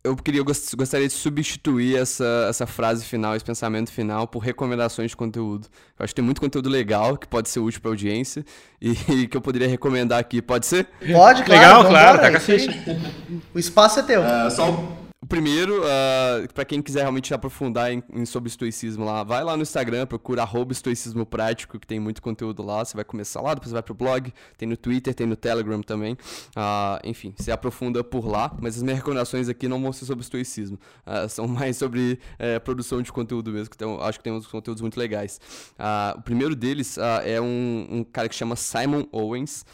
Eu 0.04 0.14
queria 0.14 0.40
eu 0.40 0.44
gostaria 0.44 1.08
de 1.08 1.14
substituir 1.14 1.96
essa, 1.96 2.46
essa 2.48 2.66
frase 2.66 3.06
final, 3.06 3.34
esse 3.34 3.44
pensamento 3.44 3.90
final, 3.90 4.28
por 4.28 4.40
recomendações 4.40 5.10
de 5.10 5.16
conteúdo. 5.16 5.66
Eu 5.98 6.04
acho 6.04 6.12
que 6.12 6.16
tem 6.16 6.24
muito 6.24 6.42
conteúdo 6.42 6.68
legal 6.68 7.16
que 7.16 7.26
pode 7.26 7.48
ser 7.48 7.60
útil 7.60 7.80
para 7.80 7.90
a 7.90 7.92
audiência 7.92 8.44
e, 8.80 8.90
e, 9.10 9.26
que 9.26 9.34
eu 9.34 9.40
poderia 9.40 9.66
recomendar 9.66 10.18
aqui. 10.18 10.42
Pode 10.42 10.66
ser? 10.66 10.86
Pode, 11.10 11.42
claro. 11.42 11.48
Legal, 11.48 11.88
claro, 11.88 12.20
tá 12.20 12.30
com 12.30 12.36
a 12.36 12.40
ficha. 12.40 12.70
O 13.54 13.58
espaço 13.58 14.00
é 14.00 14.02
teu. 14.02 14.22
É, 14.22 14.50
só 14.50 15.03
o 15.24 15.26
primeiro, 15.26 15.80
uh, 15.80 15.86
ah, 15.86 16.48
para 16.52 16.66
quem 16.66 16.82
quiser 16.82 17.00
realmente 17.00 17.32
aprofundar 17.32 17.90
em, 17.90 18.02
em, 18.12 18.26
sobre 18.26 18.50
estoicismo 18.50 19.06
lá, 19.06 19.24
vai 19.24 19.42
lá 19.42 19.56
no 19.56 19.62
Instagram, 19.62 20.06
procura 20.06 20.42
arroba 20.42 20.72
estoicismo 20.72 21.24
prático, 21.24 21.78
que 21.78 21.86
tem 21.86 21.98
muito 21.98 22.20
conteúdo 22.20 22.62
lá. 22.62 22.84
Você 22.84 22.94
vai 22.94 23.06
começar 23.06 23.40
lá, 23.40 23.54
depois 23.54 23.72
vai 23.72 23.82
pro 23.82 23.94
blog, 23.94 24.30
tem 24.58 24.68
no 24.68 24.76
Twitter, 24.76 25.14
tem 25.14 25.26
no 25.26 25.34
Telegram 25.34 25.80
também. 25.80 26.12
Uh, 26.12 27.00
enfim, 27.04 27.34
você 27.38 27.50
aprofunda 27.50 28.04
por 28.04 28.26
lá, 28.26 28.54
mas 28.60 28.76
as 28.76 28.82
minhas 28.82 28.98
recomendações 28.98 29.48
aqui 29.48 29.66
não 29.66 29.80
vão 29.80 29.94
ser 29.94 30.04
sobre 30.04 30.22
estoicismo. 30.22 30.78
Uh, 31.06 31.26
são 31.26 31.48
mais 31.48 31.78
sobre 31.78 32.20
uh, 32.34 32.60
produção 32.60 33.00
de 33.00 33.10
conteúdo 33.10 33.50
mesmo, 33.50 33.70
que 33.70 33.78
tem, 33.78 33.98
acho 34.02 34.18
que 34.18 34.24
tem 34.24 34.32
uns 34.32 34.46
conteúdos 34.46 34.82
muito 34.82 35.00
legais. 35.00 35.40
o 36.18 36.20
primeiro 36.20 36.54
deles 36.54 36.98
é 37.24 37.40
um, 37.40 37.86
um, 37.90 38.04
cara 38.04 38.28
que 38.28 38.34
chama 38.34 38.56
Simon 38.56 39.06
Owens, 39.10 39.64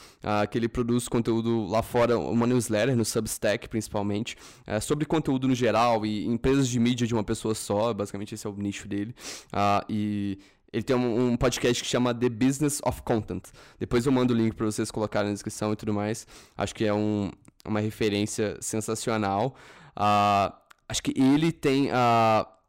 que 0.50 0.56
ele 0.56 0.68
produz 0.68 1.08
conteúdo 1.08 1.66
lá 1.66 1.82
fora, 1.82 2.16
uma 2.16 2.46
newsletter, 2.46 2.96
no 2.96 3.04
Substack 3.04 3.68
principalmente, 3.68 4.36
sobre 4.80 5.04
conteúdo 5.04 5.39
conteúdo 5.40 5.48
no 5.48 5.54
geral 5.54 6.04
e 6.04 6.26
empresas 6.26 6.68
de 6.68 6.78
mídia 6.78 7.06
de 7.06 7.14
uma 7.14 7.24
pessoa 7.24 7.54
só, 7.54 7.94
basicamente 7.94 8.34
esse 8.34 8.46
é 8.46 8.50
o 8.50 8.52
nicho 8.52 8.86
dele. 8.86 9.14
Uh, 9.46 9.84
e 9.88 10.38
ele 10.72 10.82
tem 10.82 10.94
um, 10.94 11.32
um, 11.32 11.36
podcast 11.36 11.82
que 11.82 11.88
chama 11.88 12.14
The 12.14 12.28
Business 12.28 12.80
of 12.84 13.02
Content. 13.02 13.44
Depois 13.78 14.06
eu 14.06 14.12
mando 14.12 14.34
o 14.34 14.36
link 14.36 14.54
para 14.54 14.66
vocês 14.66 14.90
colocarem 14.90 15.28
na 15.28 15.34
descrição 15.34 15.72
e 15.72 15.76
tudo 15.76 15.94
mais. 15.94 16.26
Acho 16.56 16.74
que 16.74 16.84
é 16.84 16.92
um, 16.92 17.30
uma 17.64 17.80
referência 17.80 18.56
sensacional. 18.60 19.56
Uh, 19.96 20.52
acho 20.88 21.02
que 21.02 21.18
ele 21.18 21.50
tem. 21.50 21.88
Uh, 21.88 22.59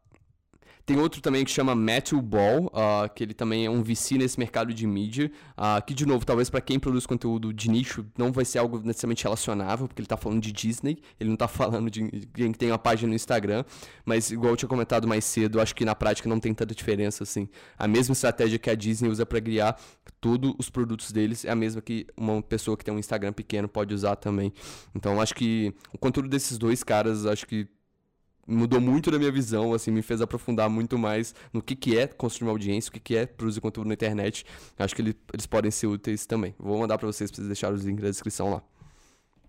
tem 0.86 0.98
outro 0.98 1.22
também 1.22 1.46
que 1.46 1.52
chama 1.52 1.76
Matthew 1.76 2.22
Ball, 2.22 2.66
uh, 2.66 3.10
que 3.14 3.24
ele 3.24 3.34
também 3.34 3.66
é 3.66 3.70
um 3.70 3.84
VC 3.84 4.18
nesse 4.18 4.40
mercado 4.40 4.74
de 4.74 4.86
mídia, 4.88 5.32
uh, 5.58 5.84
que 5.86 5.94
de 5.94 6.06
novo, 6.06 6.26
talvez 6.26 6.50
para 6.50 6.62
quem 6.62 6.80
produz 6.80 7.06
conteúdo 7.06 7.54
de 7.54 7.70
nicho 7.70 8.06
não 8.18 8.32
vai 8.32 8.46
ser 8.46 8.60
algo 8.60 8.80
necessariamente 8.80 9.24
relacionável, 9.24 9.88
porque 9.88 10.02
ele 10.02 10.06
está 10.06 10.18
falando 10.18 10.42
de 10.42 10.52
Disney, 10.52 10.98
ele 11.20 11.30
não 11.30 11.36
está 11.36 11.48
falando 11.50 11.90
de 11.90 12.28
quem 12.34 12.52
tem 12.52 12.72
uma 12.72 12.80
página 12.80 13.10
no 13.10 13.16
Instagram, 13.16 13.64
mas 14.06 14.32
igual 14.32 14.54
eu 14.54 14.58
tinha 14.58 14.70
comentado 14.70 15.08
mais 15.08 15.26
cedo, 15.26 15.62
acho 15.62 15.76
que 15.76 15.86
na 15.86 15.96
prática 15.96 16.28
não 16.28 16.40
tem 16.40 16.54
tanta 16.54 16.74
diferença 16.74 17.24
assim. 17.24 17.48
A 17.78 17.88
mesma 17.88 18.14
estratégia 18.14 18.58
que 18.58 18.70
a 18.70 18.76
Disney 18.76 19.10
usa 19.10 19.26
para 19.26 19.40
criar 19.42 19.80
todos 20.20 20.54
os 20.58 20.70
produtos 20.70 21.12
deles 21.12 21.46
é 21.46 21.52
a 21.52 21.56
mesma 21.56 21.82
que 21.82 22.08
uma 22.18 22.42
pessoa 22.42 22.76
que 22.76 22.84
tem 22.84 22.94
um 22.94 23.00
Instagram 23.00 23.34
pequeno 23.34 23.68
pode 23.68 23.94
usar 23.94 24.16
também. 24.16 24.54
Então 24.96 25.22
acho 25.22 25.36
que 25.36 25.74
o 25.94 25.98
conteúdo 25.98 26.30
desses 26.30 26.58
dois 26.58 26.84
caras, 26.84 27.26
acho 27.26 27.46
que 27.48 27.68
mudou 28.52 28.82
muito 28.82 29.10
da 29.10 29.18
minha 29.18 29.32
visão, 29.32 29.74
assim, 29.74 29.92
me 29.92 30.02
fez 30.02 30.22
aprofundar 30.22 30.70
muito 30.70 30.98
mais 30.98 31.34
no 31.54 31.62
que, 31.62 31.76
que 31.76 31.98
é 31.98 32.08
construir 32.08 32.48
uma 32.48 32.54
audiência, 32.54 32.90
o 32.90 32.94
que, 32.94 33.00
que 33.00 33.16
é 33.16 33.26
produzir 33.26 33.62
conteúdo 33.62 33.88
na 33.88 33.94
internet. 33.94 34.46
Acho 34.78 34.96
que 34.96 35.02
ele, 35.02 35.16
eles 35.34 35.46
podem 35.46 35.72
ser 35.72 35.88
úteis 35.88 36.26
também. 36.26 36.54
Vou 36.60 36.78
mandar 36.78 36.98
para 36.98 37.08
vocês, 37.08 37.32
vocês 37.32 37.48
deixarem 37.48 37.76
os 37.76 37.84
links 37.84 38.04
na 38.04 38.10
descrição 38.10 38.52
lá. 38.52 38.62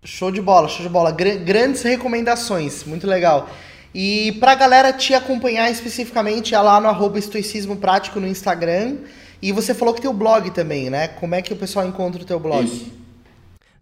Show 0.03 0.31
de 0.31 0.41
bola, 0.41 0.67
show 0.67 0.83
de 0.85 0.89
bola. 0.89 1.11
Gr 1.11 1.37
grandes 1.45 1.81
recomendações, 1.81 2.83
muito 2.83 3.07
legal. 3.07 3.49
E 3.93 4.31
pra 4.39 4.55
galera 4.55 4.91
te 4.91 5.13
acompanhar 5.13 5.69
especificamente, 5.69 6.55
é 6.55 6.59
lá 6.59 6.81
no 6.81 6.87
arroba 6.87 7.19
estoicismo 7.19 7.77
prático 7.77 8.19
no 8.19 8.27
Instagram. 8.27 8.97
E 9.41 9.51
você 9.51 9.73
falou 9.73 9.93
que 9.93 10.01
tem 10.01 10.09
o 10.09 10.13
blog 10.13 10.49
também, 10.51 10.89
né? 10.89 11.07
Como 11.07 11.35
é 11.35 11.41
que 11.41 11.53
o 11.53 11.55
pessoal 11.55 11.85
encontra 11.85 12.21
o 12.21 12.25
teu 12.25 12.39
blog? 12.39 12.65
Isso. 12.65 13.02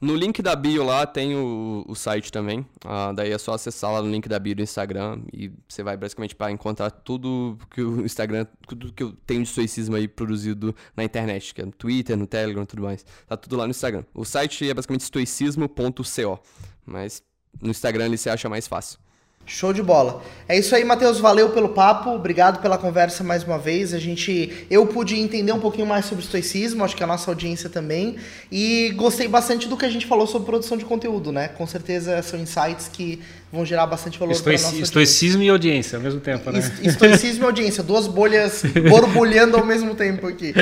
No 0.02 0.16
link 0.16 0.42
da 0.42 0.56
bio 0.56 0.84
lá 0.84 1.06
tem 1.06 1.36
o, 1.36 1.86
o 1.88 1.94
site 1.94 2.32
também. 2.32 2.62
Uh, 2.84 3.14
daí 3.16 3.32
é 3.32 3.38
só 3.38 3.54
acessar 3.54 3.92
lá 3.92 4.02
no 4.02 4.10
link 4.10 4.28
da 4.28 4.40
bio 4.40 4.56
do 4.56 4.64
Instagram 4.64 5.22
e 5.32 5.52
você 5.70 5.84
vai 5.84 5.96
basicamente 5.96 6.36
para 6.36 6.52
encontrar 6.52 6.90
tudo 6.90 7.56
que 7.70 7.84
o 7.84 8.04
Instagram, 8.04 8.48
tudo 8.68 8.92
que 8.92 9.04
eu 9.04 9.14
tenho 9.28 9.44
de 9.44 9.50
stoicismo 9.50 9.96
aí 9.96 10.08
produzido 10.08 10.76
na 10.98 11.04
internet, 11.04 11.54
que 11.54 11.62
é 11.62 11.66
no 11.66 11.72
Twitter, 11.72 12.18
no 12.18 12.26
Telegram 12.26 12.64
e 12.64 12.66
tudo 12.66 12.82
mais. 12.82 13.06
Tá 13.28 13.38
tudo 13.38 13.56
lá 13.56 13.66
no 13.66 13.72
Instagram. 13.72 14.04
O 14.12 14.26
site 14.26 14.68
é 14.68 14.74
basicamente 14.74 15.02
stoicismo.co, 15.02 16.40
mas 16.84 17.22
no 17.62 17.70
Instagram 17.70 18.08
ele 18.08 18.18
se 18.18 18.28
acha 18.28 18.50
mais 18.50 18.68
fácil. 18.68 18.98
Show 19.46 19.74
de 19.74 19.84
bola. 19.84 20.24
É 20.48 20.58
isso 20.58 20.74
aí, 20.76 20.84
Matheus. 20.84 21.20
Valeu 21.20 21.50
pelo 21.50 21.70
papo. 21.70 22.12
Obrigado 22.12 22.62
pela 22.62 22.78
conversa 22.78 23.24
mais 23.24 23.44
uma 23.44 23.58
vez. 23.58 23.94
A 23.94 24.00
gente, 24.00 24.66
eu 24.70 24.86
pude 24.88 25.20
entender 25.20 25.52
um 25.52 25.60
pouquinho 25.60 25.86
mais 25.86 26.06
sobre 26.06 26.24
estoicismo, 26.24 26.84
acho 26.84 26.96
que 26.96 27.04
a 27.04 27.08
nossa 27.08 27.30
audiência 27.30 27.70
também. 27.70 28.16
E 28.52 28.92
gostei 28.96 29.28
bastante 29.28 29.68
do 29.68 29.76
que 29.76 29.86
a 29.86 29.90
gente 29.90 30.06
falou 30.06 30.26
sobre 30.26 30.46
produção 30.48 30.78
de 30.78 30.86
conteúdo, 30.86 31.32
né? 31.32 31.50
Com 31.50 31.68
certeza 31.68 32.22
são 32.22 32.40
insights 32.40 32.88
que 32.88 33.22
vão 33.52 33.66
gerar 33.66 33.86
bastante 33.86 34.18
valor 34.18 34.40
para 34.42 34.52
nossa 34.54 34.76
Estoicismo 34.78 35.44
e 35.44 35.50
audiência 35.50 35.98
ao 35.98 36.02
mesmo 36.02 36.22
tempo, 36.22 36.50
né? 36.52 36.60
Estoicismo 36.82 37.44
e 37.44 37.46
audiência, 37.46 37.84
duas 37.84 38.08
bolhas 38.08 38.64
borbulhando 38.90 39.58
ao 39.58 39.66
mesmo 39.66 39.94
tempo 39.94 40.28
aqui. 40.28 40.54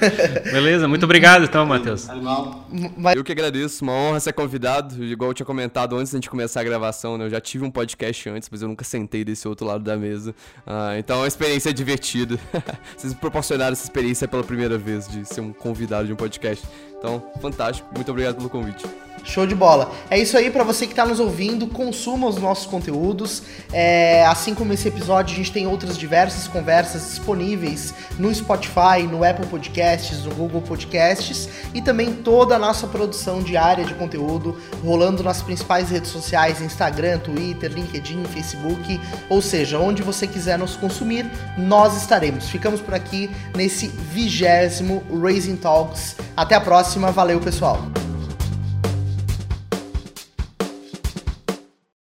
Beleza, 0.50 0.88
muito 0.88 1.04
obrigado 1.04 1.44
então, 1.44 1.66
Matheus. 1.66 2.06
Eu 3.14 3.22
que 3.22 3.32
agradeço, 3.32 3.84
uma 3.84 3.92
honra 3.92 4.20
ser 4.20 4.32
convidado, 4.32 5.04
igual 5.04 5.30
eu 5.30 5.34
tinha 5.34 5.46
comentado 5.46 5.96
antes 5.96 6.12
da 6.12 6.16
gente 6.16 6.30
começar 6.30 6.60
a 6.60 6.64
gravação, 6.64 7.18
né? 7.18 7.26
Eu 7.26 7.30
já 7.30 7.40
tive 7.40 7.64
um 7.64 7.70
podcast 7.70 8.28
antes, 8.30 8.48
mas 8.50 8.62
eu 8.62 8.68
nunca 8.68 8.84
sentei 8.84 9.24
desse 9.24 9.46
outro 9.46 9.66
lado 9.66 9.84
da 9.84 9.96
mesa. 9.96 10.34
Ah, 10.66 10.94
então 10.98 11.16
é 11.18 11.20
uma 11.20 11.28
experiência 11.28 11.72
divertida. 11.72 12.38
Vocês 12.96 13.12
me 13.12 13.18
proporcionaram 13.20 13.72
essa 13.72 13.84
experiência 13.84 14.26
pela 14.26 14.42
primeira 14.42 14.78
vez 14.78 15.06
de 15.08 15.24
ser 15.24 15.40
um 15.40 15.52
convidado 15.52 16.06
de 16.06 16.12
um 16.12 16.16
podcast. 16.16 16.66
Então, 16.98 17.30
fantástico. 17.40 17.88
Muito 17.94 18.10
obrigado 18.10 18.36
pelo 18.36 18.48
convite. 18.48 18.84
Show 19.24 19.46
de 19.46 19.54
bola. 19.54 19.92
É 20.10 20.18
isso 20.18 20.36
aí 20.36 20.50
para 20.50 20.64
você 20.64 20.86
que 20.86 20.92
está 20.92 21.04
nos 21.04 21.20
ouvindo, 21.20 21.66
consuma 21.66 22.26
os 22.26 22.36
nossos 22.36 22.66
conteúdos. 22.66 23.42
É, 23.72 24.24
assim 24.26 24.54
como 24.54 24.72
esse 24.72 24.88
episódio, 24.88 25.34
a 25.34 25.36
gente 25.36 25.52
tem 25.52 25.66
outras 25.66 25.98
diversas 25.98 26.48
conversas 26.48 27.08
disponíveis 27.08 27.94
no 28.18 28.34
Spotify, 28.34 29.02
no 29.10 29.24
Apple 29.24 29.46
Podcasts, 29.46 30.24
no 30.24 30.34
Google 30.34 30.62
Podcasts 30.62 31.48
e 31.74 31.82
também 31.82 32.14
toda 32.14 32.56
a 32.56 32.58
nossa 32.58 32.86
produção 32.86 33.42
diária 33.42 33.84
de 33.84 33.94
conteúdo 33.94 34.58
rolando 34.84 35.22
nas 35.22 35.42
principais 35.42 35.90
redes 35.90 36.10
sociais, 36.10 36.60
Instagram, 36.60 37.18
Twitter, 37.18 37.72
LinkedIn, 37.72 38.24
Facebook, 38.24 39.00
ou 39.28 39.42
seja, 39.42 39.78
onde 39.78 40.02
você 40.02 40.26
quiser 40.26 40.58
nos 40.58 40.76
consumir, 40.76 41.30
nós 41.56 41.96
estaremos. 41.96 42.48
Ficamos 42.48 42.80
por 42.80 42.94
aqui 42.94 43.30
nesse 43.54 43.88
vigésimo 43.88 45.02
Raising 45.10 45.56
Talks. 45.56 46.16
Até 46.36 46.54
a 46.54 46.60
próxima, 46.60 47.10
valeu 47.10 47.40
pessoal! 47.40 48.07